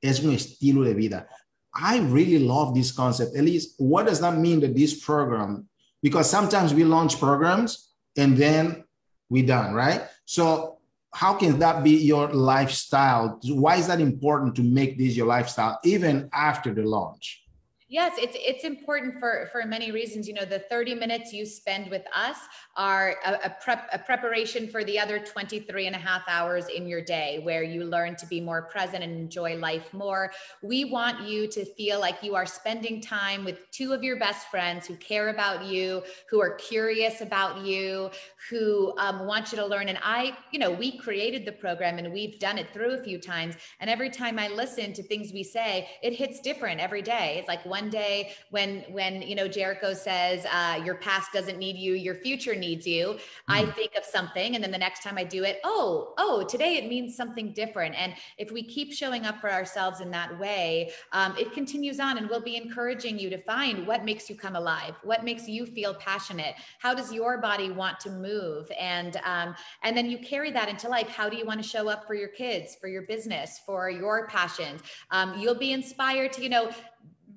es 0.00 0.22
un 0.22 0.32
estilo 0.32 0.82
de 0.82 0.94
vida. 0.94 1.28
I 1.74 1.98
really 1.98 2.38
love 2.38 2.74
this 2.74 2.92
concept. 2.92 3.34
Elise, 3.34 3.74
what 3.76 4.06
does 4.06 4.20
that 4.20 4.36
mean 4.36 4.60
that 4.60 4.72
this 4.72 5.04
program, 5.04 5.68
because 6.00 6.30
sometimes 6.30 6.72
we 6.72 6.84
launch 6.84 7.18
programs 7.18 7.96
and 8.16 8.38
then 8.38 8.84
we 9.28 9.42
done, 9.42 9.74
right? 9.74 10.02
So 10.24 10.77
how 11.12 11.34
can 11.34 11.58
that 11.58 11.82
be 11.82 11.96
your 11.96 12.28
lifestyle? 12.28 13.38
Why 13.44 13.76
is 13.76 13.86
that 13.86 14.00
important 14.00 14.54
to 14.56 14.62
make 14.62 14.98
this 14.98 15.16
your 15.16 15.26
lifestyle 15.26 15.78
even 15.84 16.28
after 16.32 16.74
the 16.74 16.82
launch? 16.82 17.44
Yes, 17.90 18.18
it's 18.18 18.36
it's 18.38 18.64
important 18.64 19.18
for 19.18 19.48
for 19.50 19.64
many 19.64 19.90
reasons. 19.92 20.28
You 20.28 20.34
know, 20.34 20.44
the 20.44 20.58
30 20.58 20.94
minutes 20.94 21.32
you 21.32 21.46
spend 21.46 21.90
with 21.90 22.02
us 22.14 22.36
are 22.76 23.16
a, 23.24 23.46
a 23.46 23.56
prep 23.62 23.88
a 23.90 23.98
preparation 23.98 24.68
for 24.68 24.84
the 24.84 24.98
other 24.98 25.18
23 25.18 25.86
and 25.86 25.96
a 25.96 25.98
half 25.98 26.20
hours 26.28 26.68
in 26.68 26.86
your 26.86 27.00
day 27.00 27.40
where 27.44 27.62
you 27.62 27.84
learn 27.84 28.14
to 28.16 28.26
be 28.26 28.42
more 28.42 28.60
present 28.60 29.02
and 29.02 29.12
enjoy 29.14 29.56
life 29.56 29.94
more. 29.94 30.30
We 30.60 30.84
want 30.84 31.26
you 31.26 31.46
to 31.48 31.64
feel 31.64 31.98
like 31.98 32.22
you 32.22 32.34
are 32.34 32.44
spending 32.44 33.00
time 33.00 33.42
with 33.42 33.70
two 33.70 33.94
of 33.94 34.04
your 34.04 34.18
best 34.18 34.50
friends 34.50 34.86
who 34.86 34.94
care 34.96 35.30
about 35.30 35.64
you, 35.64 36.02
who 36.28 36.42
are 36.42 36.56
curious 36.56 37.22
about 37.22 37.64
you, 37.64 38.10
who 38.50 38.92
um, 38.98 39.26
want 39.26 39.50
you 39.50 39.56
to 39.56 39.64
learn. 39.64 39.88
And 39.88 39.98
I, 40.02 40.36
you 40.52 40.58
know, 40.58 40.70
we 40.70 40.98
created 40.98 41.46
the 41.46 41.52
program 41.52 41.96
and 41.96 42.12
we've 42.12 42.38
done 42.38 42.58
it 42.58 42.70
through 42.74 42.98
a 42.98 43.02
few 43.02 43.18
times. 43.18 43.54
And 43.80 43.88
every 43.88 44.10
time 44.10 44.38
I 44.38 44.48
listen 44.48 44.92
to 44.92 45.02
things 45.02 45.32
we 45.32 45.42
say, 45.42 45.88
it 46.02 46.12
hits 46.12 46.40
different 46.40 46.80
every 46.80 47.00
day. 47.00 47.36
It's 47.38 47.48
like 47.48 47.64
one 47.64 47.77
day 47.88 48.32
when 48.50 48.84
when 48.90 49.22
you 49.22 49.34
know 49.34 49.46
Jericho 49.46 49.94
says 49.94 50.44
uh, 50.50 50.80
your 50.84 50.96
past 50.96 51.32
doesn't 51.32 51.58
need 51.58 51.76
you, 51.76 51.94
your 51.94 52.16
future 52.16 52.54
needs 52.54 52.86
you. 52.86 53.18
I 53.46 53.64
think 53.64 53.92
of 53.96 54.04
something, 54.04 54.54
and 54.54 54.62
then 54.62 54.70
the 54.70 54.78
next 54.78 55.02
time 55.02 55.16
I 55.16 55.24
do 55.24 55.44
it, 55.44 55.60
oh, 55.64 56.14
oh, 56.18 56.44
today 56.44 56.76
it 56.76 56.88
means 56.88 57.16
something 57.16 57.52
different. 57.52 57.94
And 57.94 58.14
if 58.38 58.50
we 58.50 58.62
keep 58.62 58.92
showing 58.92 59.24
up 59.24 59.40
for 59.40 59.50
ourselves 59.52 60.00
in 60.00 60.10
that 60.10 60.38
way, 60.38 60.90
um, 61.12 61.36
it 61.36 61.52
continues 61.52 62.00
on, 62.00 62.18
and 62.18 62.28
we'll 62.28 62.40
be 62.40 62.56
encouraging 62.56 63.18
you 63.18 63.30
to 63.30 63.38
find 63.38 63.86
what 63.86 64.04
makes 64.04 64.28
you 64.28 64.36
come 64.36 64.56
alive, 64.56 64.94
what 65.02 65.24
makes 65.24 65.48
you 65.48 65.66
feel 65.66 65.94
passionate, 65.94 66.54
how 66.80 66.94
does 66.94 67.12
your 67.12 67.38
body 67.38 67.70
want 67.70 68.00
to 68.00 68.10
move, 68.10 68.70
and 68.78 69.20
um, 69.24 69.54
and 69.82 69.96
then 69.96 70.10
you 70.10 70.18
carry 70.18 70.50
that 70.50 70.68
into 70.68 70.88
life. 70.88 71.08
How 71.08 71.28
do 71.28 71.36
you 71.36 71.44
want 71.44 71.62
to 71.62 71.68
show 71.68 71.88
up 71.88 72.06
for 72.06 72.14
your 72.14 72.28
kids, 72.28 72.76
for 72.80 72.88
your 72.88 73.02
business, 73.02 73.60
for 73.64 73.90
your 73.90 74.26
passions? 74.28 74.80
Um, 75.10 75.38
you'll 75.38 75.54
be 75.54 75.72
inspired 75.72 76.32
to, 76.32 76.42
you 76.42 76.48
know, 76.48 76.70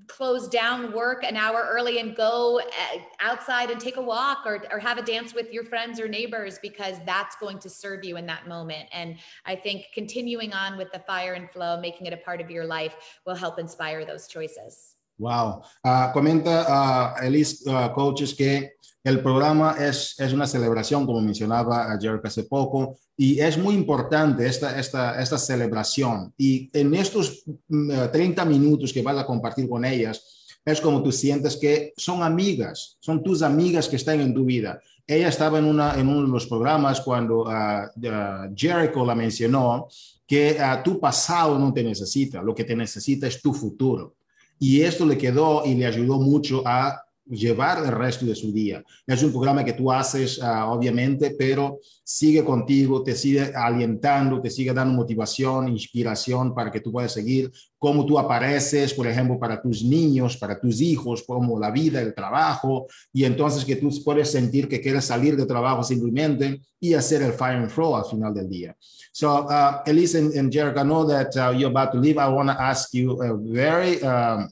close 0.08 0.48
down 0.48 0.94
work 0.94 1.24
an 1.24 1.36
hour 1.36 1.68
early 1.70 2.00
and 2.00 2.16
go 2.16 2.60
uh, 2.60 2.98
outside 3.20 3.70
and 3.70 3.80
take 3.80 3.98
a 3.98 4.02
walk 4.02 4.40
or, 4.46 4.64
or 4.72 4.80
have 4.80 4.98
a 4.98 5.02
dance 5.02 5.34
with 5.34 5.52
your 5.52 5.64
friends 5.64 6.00
or 6.00 6.08
neighbors 6.08 6.60
because 6.62 6.98
that's 7.06 7.36
going 7.38 7.60
to 7.60 7.70
serve 7.70 8.04
you 8.04 8.18
in 8.18 8.26
that 8.26 8.48
moment. 8.48 8.88
And 8.92 9.18
I 9.46 9.56
think 9.56 9.88
continuing 9.94 10.54
on 10.54 10.78
with 10.78 10.92
the 10.92 11.00
fire 11.00 11.34
and 11.34 11.50
flow, 11.50 11.80
making 11.80 12.08
it 12.08 12.14
a 12.14 12.18
part 12.18 12.42
of 12.42 12.50
your 12.50 12.66
life 12.66 12.96
will 13.26 13.36
help 13.36 13.60
inspire 13.60 14.06
those 14.06 14.28
choices. 14.28 14.96
Wow. 15.18 15.64
Uh, 15.84 16.12
comenta 16.14 16.66
uh, 16.68 17.14
Elise 17.22 17.68
uh, 17.68 17.90
Coaches 17.90 18.34
que 18.34 18.72
el 19.04 19.22
programa 19.22 19.76
es, 19.80 20.16
es 20.20 20.32
una 20.32 20.46
celebración, 20.46 21.06
como 21.06 21.22
mencionaba 21.22 21.98
Jericho 22.00 22.22
hace 22.24 22.44
poco, 22.44 22.98
y 23.18 23.40
es 23.40 23.58
muy 23.58 23.74
importante 23.74 24.46
esta, 24.46 24.80
esta, 24.80 25.20
esta 25.22 25.38
celebración. 25.38 26.34
Y 26.38 26.70
en 26.74 26.94
estos 26.94 27.44
mm, 27.68 28.12
30 28.12 28.46
minutos 28.46 28.94
que 28.94 29.02
vas 29.02 29.18
a 29.18 29.26
compartir 29.26 29.68
con 29.68 29.86
ellas, 29.86 30.42
es 30.64 30.80
como 30.80 31.02
tú 31.02 31.12
sientes 31.12 31.58
que 31.58 31.94
son 31.98 32.22
amigas, 32.22 32.98
son 33.00 33.24
tus 33.24 33.42
amigas 33.42 33.90
que 33.90 33.96
están 33.96 34.22
en 34.22 34.34
tu 34.34 34.46
vida. 34.46 34.80
Ella 35.08 35.30
estaba 35.30 35.58
en, 35.58 35.66
una, 35.66 36.00
en 36.00 36.08
uno 36.08 36.22
de 36.22 36.32
los 36.32 36.46
programas 36.46 37.02
cuando 37.02 37.46
Jericho 38.56 39.06
la 39.06 39.16
mencionó, 39.16 39.88
que 40.28 40.58
tu 40.84 41.00
pasado 41.00 41.58
no 41.58 41.74
te 41.74 41.84
necesita, 41.84 42.42
lo 42.42 42.54
que 42.54 42.64
te 42.64 42.76
necesita 42.76 43.28
es 43.28 43.42
tu 43.42 43.54
futuro. 43.54 44.16
Y 44.60 44.82
esto 44.82 45.06
le 45.06 45.18
quedó 45.18 45.66
y 45.66 45.74
le 45.74 45.88
ayudó 45.88 46.20
mucho 46.20 46.62
a 46.66 47.04
llevar 47.32 47.84
el 47.84 47.92
resto 47.92 48.26
de 48.26 48.36
su 48.36 48.52
día. 48.52 48.84
Es 49.08 49.24
un 49.24 49.32
programa 49.32 49.64
que 49.64 49.74
tú 49.74 49.92
haces, 49.92 50.38
uh, 50.38 50.70
obviamente, 50.70 51.36
pero 51.38 51.80
sigue 52.04 52.44
contigo, 52.44 53.04
te 53.04 53.16
sigue 53.16 53.54
alientando, 53.56 54.42
te 54.42 54.50
sigue 54.50 54.74
dando 54.74 54.94
motivación, 54.94 55.70
inspiración 55.70 56.54
para 56.54 56.70
que 56.70 56.82
tú 56.82 56.92
puedas 56.92 57.14
seguir, 57.14 57.52
cómo 57.78 58.06
tú 58.06 58.20
apareces, 58.20 58.94
por 58.94 59.08
ejemplo, 59.08 59.40
para 59.40 59.62
tus 59.62 59.84
niños, 59.84 60.38
para 60.38 60.60
tus 60.60 60.82
hijos, 60.82 61.24
como 61.24 61.58
la 61.58 61.72
vida, 61.72 62.02
el 62.02 62.14
trabajo, 62.14 62.88
y 63.14 63.24
entonces 63.24 63.66
que 63.66 63.78
tú 63.78 63.90
puedes 64.04 64.30
sentir 64.30 64.68
que 64.68 64.82
quieres 64.82 65.06
salir 65.06 65.36
de 65.36 65.46
trabajo 65.46 65.84
simplemente 65.84 66.62
y 66.80 66.94
hacer 66.94 67.22
el 67.22 67.34
fire 67.34 67.58
and 67.58 67.70
flow 67.70 67.96
al 67.96 68.06
final 68.06 68.34
del 68.34 68.50
día. 68.50 68.76
So, 69.14 69.46
uh, 69.46 69.82
Elise 69.86 70.16
and, 70.16 70.34
and 70.36 70.52
Jericho, 70.52 70.80
I 70.80 70.84
know 70.84 71.06
that 71.06 71.36
uh, 71.36 71.52
you're 71.52 71.70
about 71.70 71.92
to 71.94 72.00
leave. 72.00 72.18
I 72.18 72.30
want 72.30 72.50
to 72.50 72.62
ask 72.62 72.94
you 72.94 73.22
a 73.22 73.36
very, 73.36 74.02
um, 74.04 74.50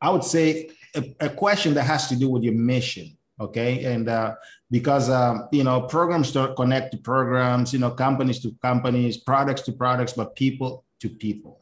I 0.00 0.10
would 0.10 0.24
say, 0.24 0.70
a, 0.94 1.26
a, 1.26 1.28
question 1.28 1.74
that 1.74 1.84
has 1.84 2.08
to 2.08 2.16
do 2.16 2.28
with 2.28 2.42
your 2.42 2.54
mission 2.54 3.16
okay? 3.40 3.84
And 3.84 4.08
uh, 4.08 4.34
because 4.70 5.10
um, 5.10 5.48
you 5.52 5.64
know 5.64 5.82
programs 5.82 6.32
to 6.32 6.54
connect 6.54 6.92
to 6.92 6.98
programs 6.98 7.72
you 7.72 7.78
know 7.78 7.90
companies 7.90 8.40
to 8.40 8.54
companies 8.62 9.16
products 9.16 9.62
to 9.62 9.72
products 9.72 10.12
but 10.12 10.36
people 10.36 10.84
to 11.00 11.08
people. 11.08 11.60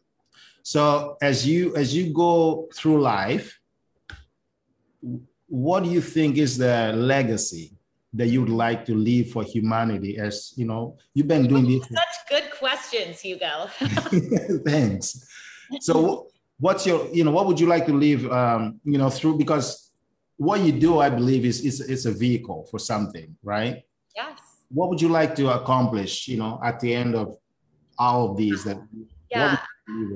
So 0.62 1.16
as 1.22 1.46
you 1.46 1.74
as 1.76 1.94
you 1.94 2.12
go 2.12 2.68
through 2.74 3.00
life 3.00 3.58
what 5.48 5.82
do 5.82 5.90
you 5.90 6.00
think 6.00 6.38
is 6.38 6.56
the 6.56 6.92
legacy 6.96 7.76
that 8.14 8.28
you 8.28 8.40
would 8.40 8.50
like 8.50 8.86
to 8.86 8.94
leave 8.94 9.32
for 9.32 9.42
humanity 9.42 10.16
as 10.16 10.52
you 10.56 10.64
know 10.64 10.96
you've 11.12 11.28
been 11.28 11.46
doing 11.46 11.66
this 11.66 11.82
such 11.82 12.16
good 12.30 12.50
questions 12.58 13.20
hugo. 13.20 13.68
Thanks. 14.64 15.28
So 15.80 16.28
what's 16.64 16.86
your 16.86 17.00
you 17.16 17.24
know 17.24 17.32
what 17.36 17.44
would 17.48 17.58
you 17.58 17.68
like 17.74 17.84
to 17.90 17.94
leave 18.04 18.22
um, 18.30 18.80
you 18.84 18.98
know 19.00 19.10
through 19.10 19.36
because 19.36 19.92
what 20.42 20.60
you 20.60 20.72
do, 20.72 20.98
I 20.98 21.08
believe, 21.08 21.44
is 21.44 21.60
is 21.60 21.80
is 21.80 22.06
a 22.06 22.12
vehicle 22.12 22.66
for 22.70 22.78
something, 22.78 23.36
right? 23.42 23.84
Yes. 24.16 24.38
What 24.70 24.88
would 24.88 25.00
you 25.00 25.08
like 25.08 25.34
to 25.36 25.50
accomplish? 25.50 26.28
You 26.28 26.38
know, 26.38 26.60
at 26.64 26.80
the 26.80 26.92
end 26.94 27.14
of 27.14 27.36
all 27.98 28.30
of 28.30 28.36
these, 28.36 28.64
that 28.64 28.78
Yeah. 29.30 29.58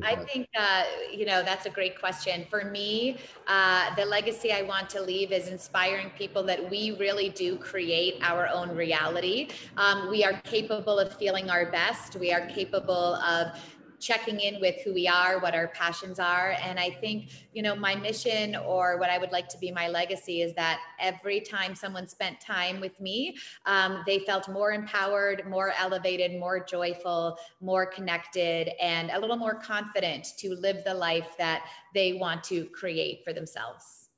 I 0.02 0.14
think, 0.14 0.46
uh, 0.56 0.84
you 1.12 1.26
know, 1.26 1.42
that's 1.42 1.66
a 1.66 1.70
great 1.70 1.98
question. 1.98 2.46
For 2.48 2.64
me, 2.64 3.18
uh, 3.48 3.94
the 3.96 4.04
legacy 4.04 4.52
I 4.52 4.62
want 4.62 4.88
to 4.90 5.02
leave 5.02 5.32
is 5.32 5.48
inspiring 5.48 6.10
people 6.16 6.42
that 6.44 6.70
we 6.70 6.92
really 6.92 7.30
do 7.30 7.56
create 7.56 8.14
our 8.22 8.48
own 8.48 8.70
reality. 8.70 9.48
Um, 9.76 10.08
we 10.08 10.24
are 10.24 10.40
capable 10.44 10.98
of 11.00 11.12
feeling 11.16 11.50
our 11.50 11.66
best. 11.70 12.16
We 12.16 12.32
are 12.32 12.46
capable 12.46 13.16
of 13.16 13.58
checking 14.00 14.40
in 14.40 14.60
with 14.60 14.76
who 14.82 14.92
we 14.92 15.08
are, 15.08 15.38
what 15.38 15.54
our 15.54 15.68
passions 15.68 16.18
are. 16.18 16.56
And 16.62 16.78
I 16.78 16.90
think, 16.90 17.30
you 17.52 17.62
know, 17.62 17.74
my 17.74 17.94
mission 17.94 18.56
or 18.56 18.98
what 18.98 19.10
I 19.10 19.18
would 19.18 19.32
like 19.32 19.48
to 19.48 19.58
be 19.58 19.70
my 19.70 19.88
legacy 19.88 20.42
is 20.42 20.54
that 20.54 20.80
every 21.00 21.40
time 21.40 21.74
someone 21.74 22.06
spent 22.06 22.40
time 22.40 22.80
with 22.80 22.98
me, 23.00 23.36
um, 23.66 24.02
they 24.06 24.20
felt 24.20 24.48
more 24.48 24.72
empowered, 24.72 25.48
more 25.48 25.72
elevated, 25.78 26.38
more 26.38 26.60
joyful, 26.64 27.38
more 27.60 27.86
connected, 27.86 28.70
and 28.80 29.10
a 29.10 29.18
little 29.18 29.36
more 29.36 29.54
confident 29.54 30.32
to 30.38 30.54
live 30.54 30.84
the 30.84 30.94
life 30.94 31.36
that 31.38 31.64
they 31.94 32.14
want 32.14 32.42
to 32.44 32.66
create 32.66 33.24
for 33.24 33.32
themselves. 33.32 34.08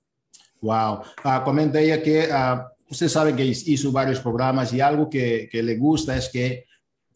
Wow. 0.61 1.05
Uh, 1.25 1.41
ella 1.75 2.03
que 2.03 2.31
uh, 2.31 2.65
usted 2.91 3.09
sabe 3.09 3.37
que 3.37 3.45
hizo 3.45 3.93
varios 3.93 4.21
programas 4.21 4.73
y 4.73 4.81
algo 4.81 5.09
que, 5.09 5.49
que 5.51 5.63
le 5.63 5.77
gusta 5.77 6.17
es 6.17 6.29
que 6.29 6.67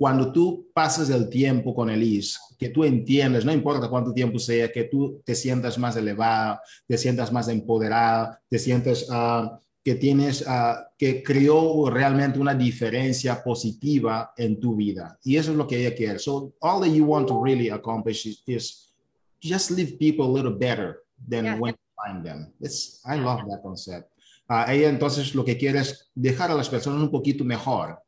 cuando 0.03 0.33
tú 0.33 0.69
pasas 0.75 1.11
el 1.11 1.29
tiempo 1.29 1.73
con 1.73 1.89
Elise, 1.89 2.37
que 2.59 2.71
tú 2.71 2.83
entiendes, 2.83 3.45
no 3.45 3.53
importa 3.53 3.89
cuánto 3.89 4.13
tiempo 4.13 4.37
sea, 4.37 4.73
que 4.73 4.83
tú 4.83 5.23
te 5.25 5.33
sientas 5.33 5.79
más 5.79 5.95
elevada, 5.95 6.61
te 6.89 6.99
sientas 6.99 7.33
más 7.33 7.47
empoderada, 7.47 8.43
te 8.49 8.59
sientes 8.59 9.09
uh, 9.09 9.57
que 9.85 9.95
tienes, 9.95 10.43
uh, 10.43 10.83
que 10.99 11.23
creó 11.23 11.89
realmente 11.89 12.41
una 12.41 12.53
diferencia 12.53 13.45
positiva 13.45 14.33
en 14.37 14.59
tu 14.59 14.75
vida. 14.75 15.17
Y 15.23 15.37
eso 15.37 15.53
es 15.53 15.57
lo 15.57 15.69
que 15.69 15.79
ella 15.79 15.95
quiere. 15.95 16.19
So 16.19 16.53
all 16.61 16.81
that 16.81 16.93
you 16.93 17.05
want 17.05 17.29
to 17.29 17.41
really 17.41 17.71
accomplish 17.71 18.27
is, 18.27 18.43
is 18.45 18.93
just 19.41 19.71
leave 19.71 19.99
people 20.01 20.25
a 20.25 20.33
little 20.33 20.59
better 20.59 21.05
than 21.29 21.45
yeah. 21.45 21.55
when 21.61 21.75
you 21.75 22.05
find 22.05 22.25
them. 22.27 22.53
It's, 22.61 23.01
I 23.07 23.21
love 23.21 23.43
that 23.49 23.63
concept. 23.63 24.11
Uh, 24.51 24.65
ella 24.69 24.89
entonces 24.89 25.33
lo 25.37 25.45
que 25.45 25.57
quiere 25.57 25.79
es 25.79 26.11
dejar 26.13 26.51
a 26.51 26.55
las 26.55 26.69
personas 26.69 27.01
un 27.01 27.11
poquito 27.13 27.45
mejor 27.45 28.03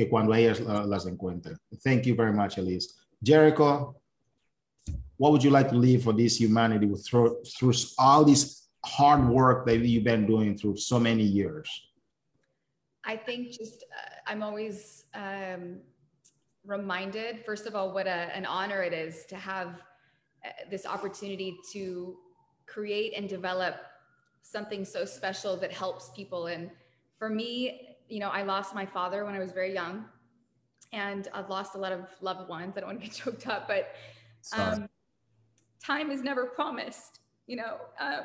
que 0.00 0.08
cuando 0.08 0.32
ellas 0.32 0.60
las 0.60 1.06
encuentren. 1.06 1.58
Thank 1.84 2.06
you 2.06 2.14
very 2.14 2.32
much, 2.32 2.58
Elise. 2.58 2.94
Jericho, 3.22 3.94
what 5.18 5.32
would 5.32 5.44
you 5.44 5.50
like 5.50 5.68
to 5.68 5.76
leave 5.76 6.02
for 6.04 6.14
this 6.14 6.40
humanity 6.40 6.88
through, 7.06 7.42
through 7.44 7.74
all 7.98 8.24
this 8.24 8.68
hard 8.84 9.28
work 9.28 9.66
that 9.66 9.78
you've 9.78 10.04
been 10.04 10.26
doing 10.26 10.56
through 10.56 10.76
so 10.76 10.98
many 10.98 11.22
years? 11.22 11.68
I 13.04 13.16
think 13.16 13.50
just 13.50 13.84
uh, 13.84 14.30
I'm 14.30 14.42
always 14.42 15.04
um, 15.14 15.80
reminded, 16.64 17.44
first 17.44 17.66
of 17.66 17.74
all, 17.74 17.92
what 17.92 18.06
a, 18.06 18.34
an 18.34 18.46
honor 18.46 18.82
it 18.82 18.94
is 18.94 19.26
to 19.26 19.36
have 19.36 19.68
uh, 20.44 20.48
this 20.70 20.86
opportunity 20.86 21.58
to 21.72 22.16
create 22.66 23.12
and 23.16 23.28
develop 23.28 23.76
something 24.42 24.84
so 24.84 25.04
special 25.04 25.56
that 25.58 25.72
helps 25.72 26.10
people. 26.16 26.46
And 26.46 26.70
for 27.18 27.28
me, 27.28 27.89
you 28.10 28.18
know, 28.18 28.28
I 28.28 28.42
lost 28.42 28.74
my 28.74 28.84
father 28.84 29.24
when 29.24 29.34
I 29.34 29.38
was 29.38 29.52
very 29.52 29.72
young, 29.72 30.04
and 30.92 31.28
I've 31.32 31.48
lost 31.48 31.74
a 31.76 31.78
lot 31.78 31.92
of 31.92 32.06
loved 32.20 32.48
ones. 32.48 32.74
I 32.76 32.80
don't 32.80 32.88
want 32.88 33.00
to 33.00 33.06
get 33.06 33.14
choked 33.24 33.46
up, 33.46 33.68
but 33.68 33.92
um, 34.56 34.88
time 35.84 36.10
is 36.10 36.22
never 36.22 36.46
promised, 36.46 37.20
you 37.46 37.56
know, 37.56 37.76
um, 38.00 38.24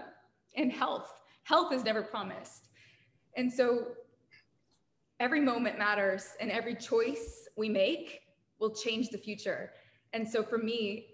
and 0.56 0.72
health. 0.72 1.22
Health 1.44 1.72
is 1.72 1.84
never 1.84 2.02
promised. 2.02 2.70
And 3.38 3.52
so 3.52 3.90
every 5.20 5.42
moment 5.42 5.78
matters, 5.78 6.36
and 6.40 6.50
every 6.50 6.76
choice 6.76 7.48
we 7.56 7.70
make 7.70 8.22
will 8.60 8.74
change 8.74 9.10
the 9.10 9.18
future. 9.18 9.72
And 10.14 10.28
so 10.28 10.44
for 10.44 10.58
me, 10.58 11.08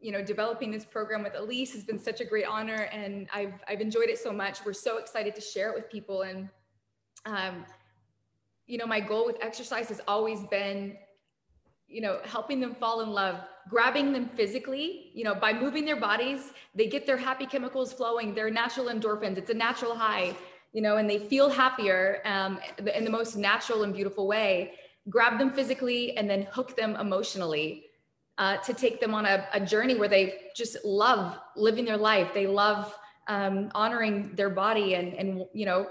you 0.00 0.12
know, 0.12 0.22
developing 0.22 0.70
this 0.70 0.84
program 0.84 1.22
with 1.22 1.34
Elise 1.34 1.72
has 1.74 1.84
been 1.84 1.98
such 1.98 2.20
a 2.20 2.24
great 2.24 2.46
honor, 2.46 2.88
and 2.92 3.28
I've 3.32 3.54
I've 3.68 3.80
enjoyed 3.80 4.08
it 4.08 4.18
so 4.18 4.32
much. 4.32 4.64
We're 4.64 4.72
so 4.72 4.98
excited 4.98 5.34
to 5.34 5.40
share 5.40 5.70
it 5.70 5.74
with 5.74 5.90
people, 5.90 6.22
and 6.22 6.48
um, 7.26 7.64
you 8.70 8.78
know, 8.78 8.86
my 8.86 9.00
goal 9.00 9.26
with 9.26 9.36
exercise 9.42 9.88
has 9.88 10.00
always 10.06 10.40
been, 10.44 10.96
you 11.88 12.00
know, 12.00 12.20
helping 12.24 12.60
them 12.60 12.72
fall 12.76 13.00
in 13.00 13.10
love, 13.10 13.40
grabbing 13.68 14.12
them 14.12 14.30
physically, 14.36 15.10
you 15.12 15.24
know, 15.24 15.34
by 15.34 15.52
moving 15.52 15.84
their 15.84 15.96
bodies, 15.96 16.52
they 16.76 16.86
get 16.86 17.04
their 17.04 17.16
happy 17.16 17.46
chemicals 17.46 17.92
flowing, 17.92 18.32
their 18.32 18.48
natural 18.48 18.86
endorphins. 18.86 19.38
It's 19.38 19.50
a 19.50 19.54
natural 19.54 19.96
high, 19.96 20.36
you 20.72 20.82
know, 20.82 20.98
and 20.98 21.10
they 21.10 21.18
feel 21.18 21.48
happier 21.50 22.22
um, 22.24 22.60
in 22.94 23.04
the 23.04 23.10
most 23.10 23.34
natural 23.34 23.82
and 23.82 23.92
beautiful 23.92 24.28
way. 24.28 24.74
Grab 25.08 25.36
them 25.40 25.50
physically 25.50 26.16
and 26.16 26.30
then 26.30 26.42
hook 26.52 26.76
them 26.76 26.94
emotionally. 26.96 27.86
Uh, 28.38 28.56
to 28.58 28.72
take 28.72 29.02
them 29.02 29.12
on 29.12 29.26
a, 29.26 29.46
a, 29.52 29.60
journey 29.60 29.96
where 29.96 30.08
they 30.08 30.48
just 30.56 30.82
love 30.82 31.36
living 31.56 31.84
their 31.84 31.98
life. 31.98 32.32
They 32.32 32.46
love 32.46 32.96
um, 33.28 33.70
honoring 33.74 34.34
their 34.34 34.48
body 34.48 34.94
and, 34.94 35.12
and, 35.12 35.44
you 35.52 35.66
know, 35.66 35.86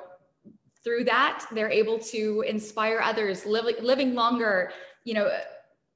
through 0.84 1.04
that 1.04 1.46
they're 1.52 1.70
able 1.72 2.00
to 2.00 2.44
inspire 2.48 3.00
others 3.02 3.46
living 3.46 3.76
living 3.82 4.14
longer 4.16 4.72
you 5.04 5.14
know 5.14 5.30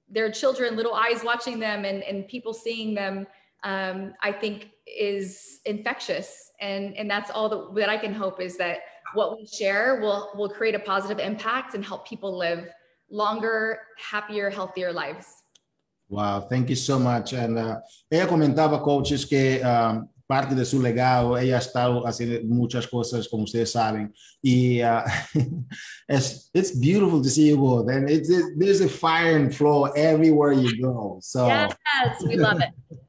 their 0.10 0.30
children 0.32 0.76
little 0.76 0.94
eyes 0.94 1.24
watching 1.24 1.60
them 1.60 1.86
and, 1.86 2.04
and 2.04 2.28
people 2.28 2.54
seeing 2.54 2.94
them 2.94 3.26
um, 3.64 4.14
i 4.22 4.32
think 4.32 4.74
is 4.88 5.60
infectious. 5.66 6.52
And 6.60 6.96
and 6.98 7.10
that's 7.10 7.32
all 7.32 7.50
that, 7.50 7.76
that 7.76 7.90
i 7.90 7.98
can 7.98 8.14
hope 8.14 8.42
is 8.42 8.58
that 8.58 8.80
what 9.14 9.38
we 9.38 9.46
share 9.46 10.02
will 10.02 10.32
will 10.36 10.50
create 10.50 10.76
a 10.76 10.80
positive 10.80 11.20
impact 11.20 11.76
and 11.76 11.84
help 11.84 12.08
people 12.08 12.38
live 12.38 12.68
longer 13.10 13.80
happier 13.98 14.50
healthier 14.50 14.92
lives. 14.92 15.28
Wow 16.10 16.42
thank 16.42 16.70
you 16.70 16.76
so 16.76 17.00
much. 17.00 17.34
And 17.34 17.58
uh, 17.58 17.80
ella 18.12 18.28
comentaba 18.28 18.84
coaches 18.84 19.26
que 19.26 19.62
um, 19.64 20.10
parte 20.34 20.56
de 20.56 20.66
su 20.66 20.82
legado. 20.82 21.38
Ella 21.38 21.58
ha 21.58 21.60
estado 21.60 22.08
haciendo 22.08 22.40
muchas 22.48 22.88
cosas, 22.88 23.28
como 23.30 23.44
ustedes 23.44 23.72
saben. 23.72 24.12
Y 24.42 24.82
uh, 24.82 25.04
it's, 26.08 26.50
it's 26.56 26.72
beautiful 26.80 27.22
to 27.22 27.30
see 27.30 27.50
you 27.50 27.58
both. 27.58 27.88
And 27.88 28.10
it's, 28.10 28.30
it, 28.32 28.44
there's 28.58 28.82
a 28.82 28.90
fire 28.90 29.36
and 29.36 29.54
flow 29.54 29.86
everywhere 29.96 30.54
you 30.54 30.82
go. 30.82 31.20
So 31.22 31.46
yes, 31.48 31.76
we 32.26 32.36
love 32.36 32.60
it. 32.62 32.74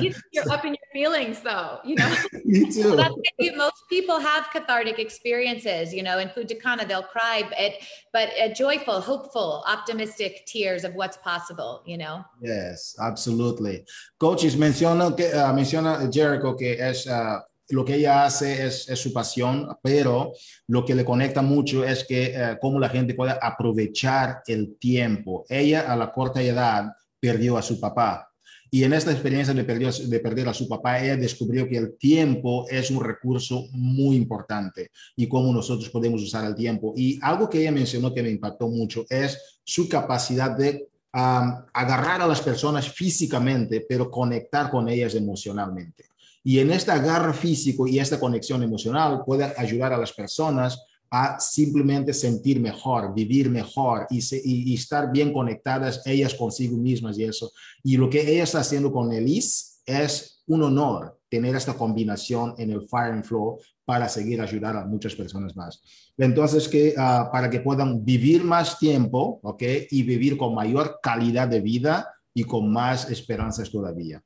You're 0.00 0.50
up 0.50 0.64
in 0.64 0.74
your 0.74 0.88
feelings, 0.92 1.40
though. 1.40 1.78
You 1.84 1.96
know. 1.96 2.14
Me 2.44 2.70
too. 2.70 2.96
Well, 2.96 3.16
most 3.56 3.82
people 3.90 4.18
have 4.18 4.48
cathartic 4.50 4.98
experiences. 4.98 5.92
You 5.92 6.02
know, 6.02 6.18
in 6.18 6.28
Fujikana, 6.28 6.86
they'll 6.88 7.02
cry, 7.02 7.42
but 7.48 7.72
but 8.12 8.30
uh, 8.40 8.54
joyful, 8.54 9.00
hopeful, 9.00 9.64
optimistic 9.66 10.46
tears 10.46 10.84
of 10.84 10.94
what's 10.94 11.16
possible. 11.18 11.82
You 11.86 11.98
know. 11.98 12.24
Yes, 12.40 12.96
absolutely. 13.00 13.84
Coaches 14.18 14.56
menciona 14.56 15.14
que 15.16 15.32
uh, 15.32 15.52
menciona 15.52 16.10
Jericho 16.10 16.56
que 16.56 16.78
es. 16.78 17.06
Uh, 17.06 17.40
lo 17.70 17.82
que 17.82 17.94
ella 17.94 18.26
hace 18.26 18.66
es, 18.66 18.86
es, 18.90 18.98
su 18.98 19.10
pasión, 19.10 19.74
pero 19.82 20.34
lo 20.68 20.84
que 20.84 20.94
le 20.94 21.02
conecta 21.02 21.40
mucho 21.40 21.82
es 21.82 22.04
que 22.04 22.34
uh, 22.36 22.58
cómo 22.60 22.78
la 22.78 22.90
gente 22.90 23.14
puede 23.14 23.34
aprovechar 23.40 24.42
el 24.46 24.76
tiempo. 24.78 25.46
Ella 25.48 25.90
a 25.90 25.96
la 25.96 26.12
corta 26.12 26.42
edad 26.42 26.92
perdió 27.18 27.56
a 27.56 27.62
su 27.62 27.80
papá, 27.80 28.33
y 28.74 28.82
en 28.82 28.92
esta 28.92 29.12
experiencia 29.12 29.54
de 29.54 29.62
perder, 29.62 29.94
de 29.94 30.18
perder 30.18 30.48
a 30.48 30.52
su 30.52 30.68
papá, 30.68 30.98
ella 30.98 31.16
descubrió 31.16 31.68
que 31.68 31.76
el 31.76 31.96
tiempo 31.96 32.66
es 32.68 32.90
un 32.90 33.04
recurso 33.04 33.68
muy 33.70 34.16
importante 34.16 34.90
y 35.14 35.28
cómo 35.28 35.52
nosotros 35.52 35.88
podemos 35.90 36.20
usar 36.20 36.44
el 36.44 36.56
tiempo. 36.56 36.92
Y 36.96 37.20
algo 37.22 37.48
que 37.48 37.60
ella 37.60 37.70
mencionó 37.70 38.12
que 38.12 38.20
me 38.20 38.30
impactó 38.30 38.66
mucho 38.66 39.06
es 39.08 39.60
su 39.62 39.88
capacidad 39.88 40.50
de 40.58 40.88
um, 41.12 41.54
agarrar 41.72 42.22
a 42.22 42.26
las 42.26 42.40
personas 42.40 42.88
físicamente, 42.88 43.86
pero 43.88 44.10
conectar 44.10 44.68
con 44.72 44.88
ellas 44.88 45.14
emocionalmente. 45.14 46.06
Y 46.42 46.58
en 46.58 46.72
este 46.72 46.90
agarre 46.90 47.32
físico 47.32 47.86
y 47.86 48.00
esta 48.00 48.18
conexión 48.18 48.60
emocional 48.64 49.22
puede 49.24 49.54
ayudar 49.56 49.92
a 49.92 49.98
las 49.98 50.12
personas 50.12 50.84
a 51.16 51.38
simplemente 51.38 52.12
sentir 52.12 52.58
mejor, 52.58 53.14
vivir 53.14 53.48
mejor 53.48 54.04
y, 54.10 54.74
estar 54.74 55.12
bien 55.12 55.32
conectadas 55.32 56.02
ellas 56.04 56.34
consigo 56.34 56.76
mismas 56.76 57.16
y 57.16 57.22
eso. 57.22 57.52
Y 57.84 57.96
lo 57.96 58.10
que 58.10 58.20
ella 58.20 58.42
está 58.42 58.58
haciendo 58.58 58.90
con 58.90 59.12
Elise 59.12 59.80
es 59.86 60.42
un 60.48 60.64
honor 60.64 61.16
tener 61.28 61.54
esta 61.54 61.74
combinación 61.74 62.56
en 62.58 62.72
el 62.72 62.82
Fire 62.88 63.12
and 63.12 63.24
Flow 63.24 63.60
para 63.84 64.08
seguir 64.08 64.40
ayudar 64.40 64.76
a 64.76 64.86
muchas 64.86 65.14
personas 65.14 65.54
más. 65.54 65.80
Entonces, 66.18 66.68
que 66.68 66.94
uh, 66.96 67.30
para 67.30 67.48
que 67.48 67.60
puedan 67.60 68.04
vivir 68.04 68.42
más 68.42 68.80
tiempo, 68.80 69.38
¿ok? 69.44 69.62
Y 69.92 70.02
vivir 70.02 70.36
con 70.36 70.52
mayor 70.52 70.98
calidad 71.00 71.46
de 71.46 71.60
vida 71.60 72.12
y 72.34 72.42
con 72.42 72.72
más 72.72 73.08
esperanzas 73.08 73.70
todavía. 73.70 74.20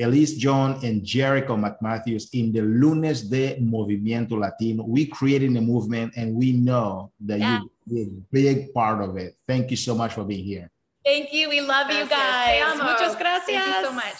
Elise 0.00 0.34
John 0.34 0.80
and 0.82 1.04
Jericho 1.04 1.56
McMatthews 1.56 2.30
in 2.32 2.52
the 2.52 2.62
Lunes 2.62 3.22
de 3.28 3.56
Movimiento 3.60 4.38
Latino. 4.38 4.84
We 4.84 5.06
created 5.06 5.54
a 5.56 5.60
movement 5.60 6.14
and 6.16 6.34
we 6.34 6.52
know 6.52 7.12
that 7.20 7.38
yeah. 7.38 7.60
you're 7.86 8.06
a 8.06 8.10
big 8.32 8.72
part 8.72 9.02
of 9.02 9.16
it. 9.18 9.36
Thank 9.46 9.70
you 9.70 9.76
so 9.76 9.94
much 9.94 10.14
for 10.14 10.24
being 10.24 10.44
here. 10.44 10.70
Thank 11.04 11.32
you. 11.32 11.50
We 11.50 11.60
love 11.60 11.86
gracias. 11.86 12.04
you 12.04 12.16
guys. 12.16 12.78
Muchas 12.78 13.16
gracias. 13.16 13.46
Thank 13.46 13.66
you 13.66 13.84
so 13.84 13.92
much. 13.92 14.18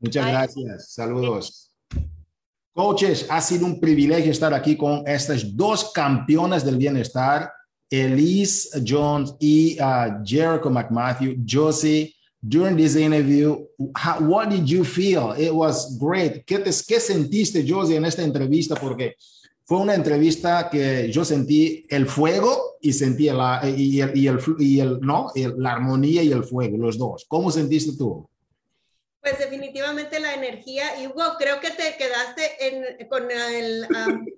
Muchas 0.00 0.24
Bye. 0.24 0.30
gracias. 0.32 0.94
Saludos. 0.94 1.70
Coaches, 2.74 3.26
ha 3.30 3.40
sido 3.40 3.64
un 3.64 3.80
privilegio 3.80 4.30
estar 4.30 4.52
aquí 4.52 4.76
con 4.76 5.06
estas 5.06 5.56
dos 5.56 5.92
campeonas 5.92 6.64
del 6.64 6.76
bienestar, 6.76 7.50
Elise 7.88 8.82
Jones 8.86 9.34
y 9.40 9.78
uh, 9.80 10.22
Jericho 10.22 10.68
McMatthew. 10.68 11.36
Josie, 11.48 12.14
during 12.48 12.76
this 12.76 12.96
interview, 12.96 13.66
how, 13.96 14.20
what 14.20 14.50
did 14.50 14.68
you 14.68 14.84
feel? 14.84 15.32
It 15.32 15.54
was 15.54 15.96
great. 15.98 16.44
¿Qué, 16.46 16.58
te, 16.58 16.70
¿Qué 16.70 17.00
sentiste, 17.00 17.64
Josie, 17.66 17.96
en 17.96 18.04
esta 18.04 18.22
entrevista? 18.22 18.74
Porque 18.74 19.16
fue 19.64 19.78
una 19.78 19.94
entrevista 19.94 20.68
que 20.70 21.10
yo 21.10 21.24
sentí 21.24 21.84
el 21.88 22.06
fuego 22.06 22.76
y 22.80 22.92
sentí 22.92 23.24
la, 23.30 23.62
y 23.64 24.00
el, 24.00 24.16
y 24.16 24.28
el, 24.28 24.38
y 24.58 24.80
el 24.80 25.00
no, 25.00 25.32
la 25.34 25.72
armonía 25.72 26.22
y 26.22 26.30
el 26.30 26.44
fuego, 26.44 26.76
los 26.76 26.96
dos. 26.98 27.24
¿Cómo 27.26 27.50
sentiste 27.50 27.96
tú? 27.96 28.28
Pues 29.20 29.40
definitivamente 29.40 30.20
la 30.20 30.34
energía. 30.34 31.02
Y 31.02 31.08
Hugo, 31.08 31.34
creo 31.36 31.58
que 31.58 31.70
te 31.70 31.96
quedaste 31.98 32.68
en, 32.68 33.08
con 33.08 33.28
el, 33.28 33.88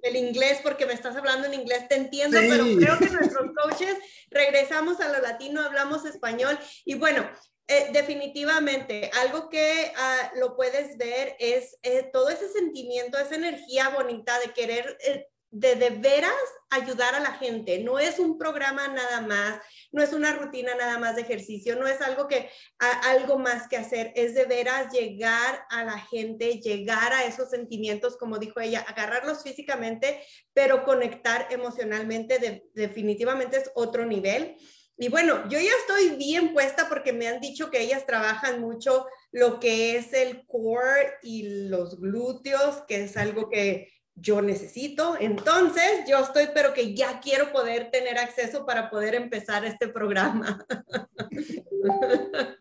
el, 0.02 0.16
inglés 0.16 0.60
porque 0.62 0.86
me 0.86 0.94
estás 0.94 1.14
hablando 1.14 1.46
en 1.46 1.60
inglés, 1.60 1.86
te 1.88 1.96
entiendo, 1.96 2.38
pero 2.40 2.64
creo 2.64 2.98
que 2.98 3.10
nuestros 3.10 3.50
coaches 3.54 3.96
regresamos 4.30 4.98
a 5.00 5.12
lo 5.12 5.20
latino, 5.20 5.60
hablamos 5.60 6.06
español. 6.06 6.58
Y 6.86 6.94
bueno, 6.94 7.28
eh, 7.70 7.90
definitivamente, 7.92 9.10
algo 9.20 9.50
que 9.50 9.92
uh, 9.94 10.38
lo 10.40 10.56
puedes 10.56 10.96
ver 10.96 11.36
es 11.38 11.76
eh, 11.82 12.08
todo 12.10 12.30
ese 12.30 12.48
sentimiento, 12.48 13.18
esa 13.18 13.34
energía 13.34 13.90
bonita 13.90 14.38
de 14.40 14.52
querer 14.54 14.96
eh, 15.04 15.26
de 15.50 15.76
de 15.76 15.90
veras 15.90 16.32
ayudar 16.70 17.14
a 17.14 17.20
la 17.20 17.32
gente. 17.32 17.78
No 17.80 17.98
es 17.98 18.18
un 18.18 18.38
programa 18.38 18.88
nada 18.88 19.20
más, 19.20 19.60
no 19.92 20.02
es 20.02 20.14
una 20.14 20.32
rutina 20.32 20.74
nada 20.76 20.98
más 20.98 21.16
de 21.16 21.22
ejercicio, 21.22 21.76
no 21.76 21.86
es 21.86 22.00
algo 22.00 22.26
que 22.26 22.50
algo 22.78 23.38
más 23.38 23.68
que 23.68 23.76
hacer, 23.76 24.12
es 24.14 24.34
de 24.34 24.44
veras 24.44 24.92
llegar 24.92 25.64
a 25.70 25.84
la 25.84 25.98
gente, 25.98 26.60
llegar 26.60 27.12
a 27.12 27.24
esos 27.24 27.50
sentimientos, 27.50 28.16
como 28.18 28.38
dijo 28.38 28.60
ella, 28.60 28.80
agarrarlos 28.80 29.42
físicamente, 29.42 30.22
pero 30.52 30.84
conectar 30.84 31.48
emocionalmente 31.50 32.62
definitivamente 32.74 33.58
es 33.58 33.70
otro 33.74 34.04
nivel. 34.04 34.56
Y 34.98 35.08
bueno, 35.08 35.48
yo 35.48 35.60
ya 35.60 35.70
estoy 35.80 36.16
bien 36.16 36.52
puesta 36.52 36.88
porque 36.88 37.12
me 37.12 37.28
han 37.28 37.40
dicho 37.40 37.70
que 37.70 37.80
ellas 37.80 38.04
trabajan 38.04 38.60
mucho 38.60 39.06
lo 39.30 39.60
que 39.60 39.96
es 39.96 40.12
el 40.12 40.44
core 40.46 41.14
y 41.22 41.68
los 41.68 42.00
glúteos, 42.00 42.82
que 42.88 43.04
es 43.04 43.16
algo 43.16 43.48
que 43.48 43.92
yo 44.16 44.42
necesito. 44.42 45.16
Entonces, 45.20 46.00
yo 46.08 46.18
estoy, 46.18 46.48
pero 46.52 46.74
que 46.74 46.94
ya 46.94 47.20
quiero 47.20 47.52
poder 47.52 47.92
tener 47.92 48.18
acceso 48.18 48.66
para 48.66 48.90
poder 48.90 49.14
empezar 49.14 49.64
este 49.64 49.86
programa. 49.86 50.66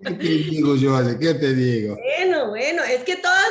¿Qué 0.03 0.11
te 0.11 0.23
digo, 0.23 0.75
Josie? 0.79 1.17
¿Qué 1.19 1.33
te 1.33 1.55
digo? 1.55 1.95
Bueno, 1.95 2.49
bueno, 2.49 2.83
es 2.83 3.03
que 3.03 3.15
todas, 3.15 3.47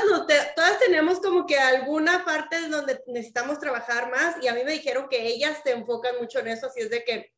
todas 0.55 0.79
tenemos 0.79 1.19
como 1.19 1.45
que 1.45 1.59
alguna 1.59 2.25
parte 2.25 2.69
donde 2.69 3.01
necesitamos 3.09 3.59
trabajar 3.59 4.13
más 4.13 4.37
y 4.41 4.47
a 4.47 4.55
mí 4.55 4.61
me 4.65 4.73
dijeron 4.73 5.09
que 5.11 5.27
ellas 5.27 5.59
se 5.65 5.73
enfocan 5.73 6.15
mucho 6.21 6.39
en 6.39 6.49
eso, 6.49 6.67
así 6.67 6.83
es 6.83 6.91
de 6.91 7.03
que 7.03 7.36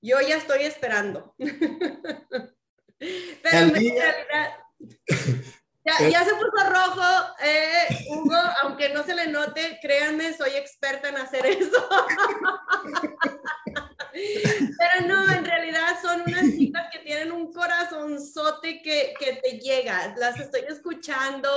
yo 0.00 0.20
ya 0.20 0.36
estoy 0.36 0.62
esperando. 0.62 1.34
pero 2.98 3.58
en 3.58 3.70
realidad... 3.70 4.14
Eh. 6.00 6.10
Ya, 6.10 6.24
se 6.24 6.34
puso 6.34 6.68
rojo, 6.68 7.34
eh, 7.40 7.88
Hugo, 8.10 8.36
aunque 8.62 8.90
no 8.90 9.02
se 9.04 9.14
le 9.14 9.26
note, 9.28 9.78
créanme, 9.80 10.36
soy 10.36 10.50
experta 10.50 11.08
en 11.08 11.16
hacer 11.16 11.46
eso. 11.46 11.88
Pero 14.12 15.06
no, 15.06 15.32
en 15.32 15.44
realidad 15.44 15.96
son 16.02 16.22
unas 16.26 16.44
chicas 16.56 16.88
que 16.92 16.98
tienen 17.00 17.30
un 17.30 17.52
corazonzote 17.52 18.82
que, 18.82 19.14
que 19.18 19.34
te 19.34 19.58
llega. 19.58 20.14
Las 20.16 20.38
estoy 20.40 20.62
escuchando 20.68 21.48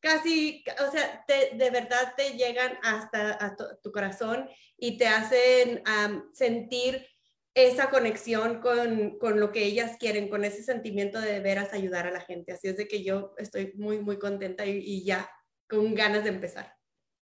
casi, 0.00 0.64
o 0.86 0.90
sea, 0.90 1.24
de 1.28 1.70
verdad 1.70 2.14
te 2.16 2.32
llegan 2.32 2.78
hasta 2.82 3.56
tu, 3.82 3.92
corazón 3.92 4.48
y 4.76 4.98
te 4.98 5.06
hacen 5.06 5.82
sentir 6.32 7.06
esa 7.66 7.90
conexión 7.90 8.60
con, 8.60 9.18
con, 9.18 9.40
lo 9.40 9.52
que 9.52 9.64
ellas 9.64 9.96
quieren, 9.98 10.28
con 10.28 10.44
ese 10.44 10.62
sentimiento 10.62 11.20
de, 11.20 11.40
veras 11.40 11.72
ayudar 11.72 12.06
a 12.06 12.10
la 12.10 12.20
gente. 12.20 12.52
Así 12.52 12.68
es 12.68 12.76
de 12.76 12.88
que 12.88 13.02
yo 13.02 13.34
estoy 13.38 13.72
muy, 13.76 14.00
muy 14.00 14.18
contenta 14.18 14.66
y, 14.66 14.78
y, 14.78 15.04
ya 15.04 15.28
con 15.68 15.94
ganas 15.94 16.24
de 16.24 16.30
empezar. 16.30 16.74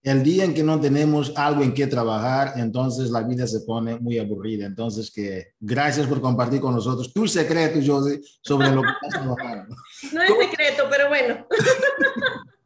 El 0.02 0.22
día 0.22 0.44
en 0.44 0.54
que 0.54 0.62
no 0.62 0.80
tenemos 0.80 1.32
algo 1.36 1.62
en 1.62 1.74
que 1.74 1.86
trabajar, 1.86 2.54
entonces 2.56 3.10
la 3.10 3.22
vida 3.22 3.46
se 3.46 3.60
pone 3.60 3.98
muy 3.98 4.18
aburrida. 4.18 4.66
Entonces, 4.66 5.10
que 5.10 5.54
gracias 5.58 6.06
por 6.06 6.20
compartir 6.20 6.60
con 6.60 6.74
nosotros 6.74 7.12
tu 7.12 7.26
secreto, 7.26 7.80
Josie, 7.84 8.20
sobre 8.40 8.70
lo 8.70 8.82
que 8.82 8.88
estás 8.88 9.20
trabajando. 9.20 9.76
No 10.12 10.22
es 10.22 10.30
secreto, 10.48 10.84
pero 10.88 11.08
bueno. 11.08 11.46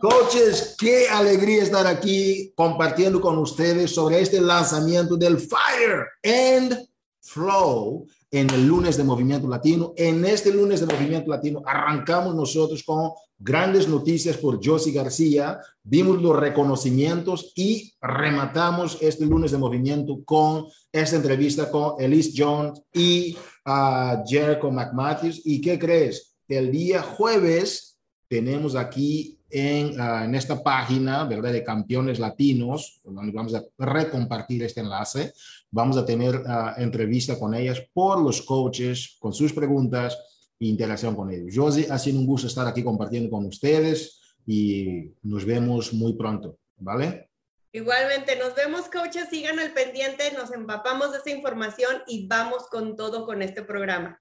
Coaches, 0.00 0.76
qué 0.78 1.08
alegría 1.08 1.62
estar 1.62 1.86
aquí 1.86 2.52
compartiendo 2.54 3.20
con 3.20 3.38
ustedes 3.38 3.94
sobre 3.94 4.20
este 4.20 4.40
lanzamiento 4.40 5.16
del 5.16 5.38
Fire 5.38 6.06
and 6.24 6.89
Flow 7.30 8.06
en 8.32 8.50
el 8.50 8.66
lunes 8.66 8.96
de 8.96 9.04
Movimiento 9.04 9.46
Latino. 9.46 9.92
En 9.96 10.24
este 10.24 10.52
lunes 10.52 10.80
de 10.80 10.92
Movimiento 10.92 11.30
Latino 11.30 11.62
arrancamos 11.64 12.34
nosotros 12.34 12.82
con 12.82 13.12
grandes 13.38 13.88
noticias 13.88 14.36
por 14.36 14.60
Josie 14.62 14.92
García, 14.92 15.60
vimos 15.82 16.20
los 16.20 16.36
reconocimientos 16.38 17.52
y 17.54 17.94
rematamos 18.00 18.98
este 19.00 19.24
lunes 19.26 19.52
de 19.52 19.58
Movimiento 19.58 20.24
con 20.24 20.66
esta 20.92 21.16
entrevista 21.16 21.70
con 21.70 21.94
Elise 21.98 22.32
Jones 22.36 22.82
y 22.92 23.36
uh, 23.64 24.22
Jericho 24.26 24.70
McMatthews. 24.70 25.40
¿Y 25.44 25.60
qué 25.60 25.78
crees? 25.78 26.34
El 26.48 26.72
día 26.72 27.00
jueves 27.00 27.96
tenemos 28.28 28.74
aquí 28.74 29.38
en, 29.48 29.98
uh, 30.00 30.24
en, 30.24 30.34
esta 30.34 30.62
página, 30.62 31.24
¿verdad? 31.24 31.52
De 31.52 31.64
campeones 31.64 32.18
latinos, 32.18 33.00
donde 33.04 33.32
vamos 33.32 33.54
a 33.54 33.62
recompartir 33.78 34.64
este 34.64 34.80
enlace. 34.80 35.32
Vamos 35.70 35.96
a 35.96 36.04
tener 36.04 36.36
uh, 36.36 36.80
entrevista 36.80 37.38
con 37.38 37.54
ellas 37.54 37.80
por 37.92 38.20
los 38.20 38.42
coaches, 38.42 39.16
con 39.20 39.32
sus 39.32 39.52
preguntas 39.52 40.18
e 40.58 40.66
interacción 40.66 41.14
con 41.14 41.30
ellos. 41.30 41.54
Josie, 41.54 41.86
ha 41.90 41.98
sido 41.98 42.18
un 42.18 42.26
gusto 42.26 42.46
estar 42.46 42.66
aquí 42.66 42.82
compartiendo 42.82 43.30
con 43.30 43.46
ustedes 43.46 44.20
y 44.46 45.12
nos 45.22 45.44
vemos 45.44 45.92
muy 45.92 46.14
pronto, 46.14 46.58
¿vale? 46.76 47.30
Igualmente, 47.72 48.36
nos 48.36 48.54
vemos, 48.56 48.88
coaches. 48.88 49.28
Sigan 49.30 49.60
al 49.60 49.72
pendiente, 49.72 50.32
nos 50.32 50.50
empapamos 50.50 51.12
de 51.12 51.18
esa 51.18 51.30
información 51.30 52.02
y 52.08 52.26
vamos 52.26 52.66
con 52.68 52.96
todo 52.96 53.24
con 53.24 53.42
este 53.42 53.62
programa. 53.62 54.20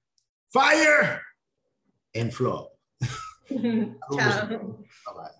Fire 0.52 1.22
and 2.14 2.32
flow. 2.32 2.70
Ciao. 3.50 4.48
Bye 4.48 5.14
bye. 5.16 5.39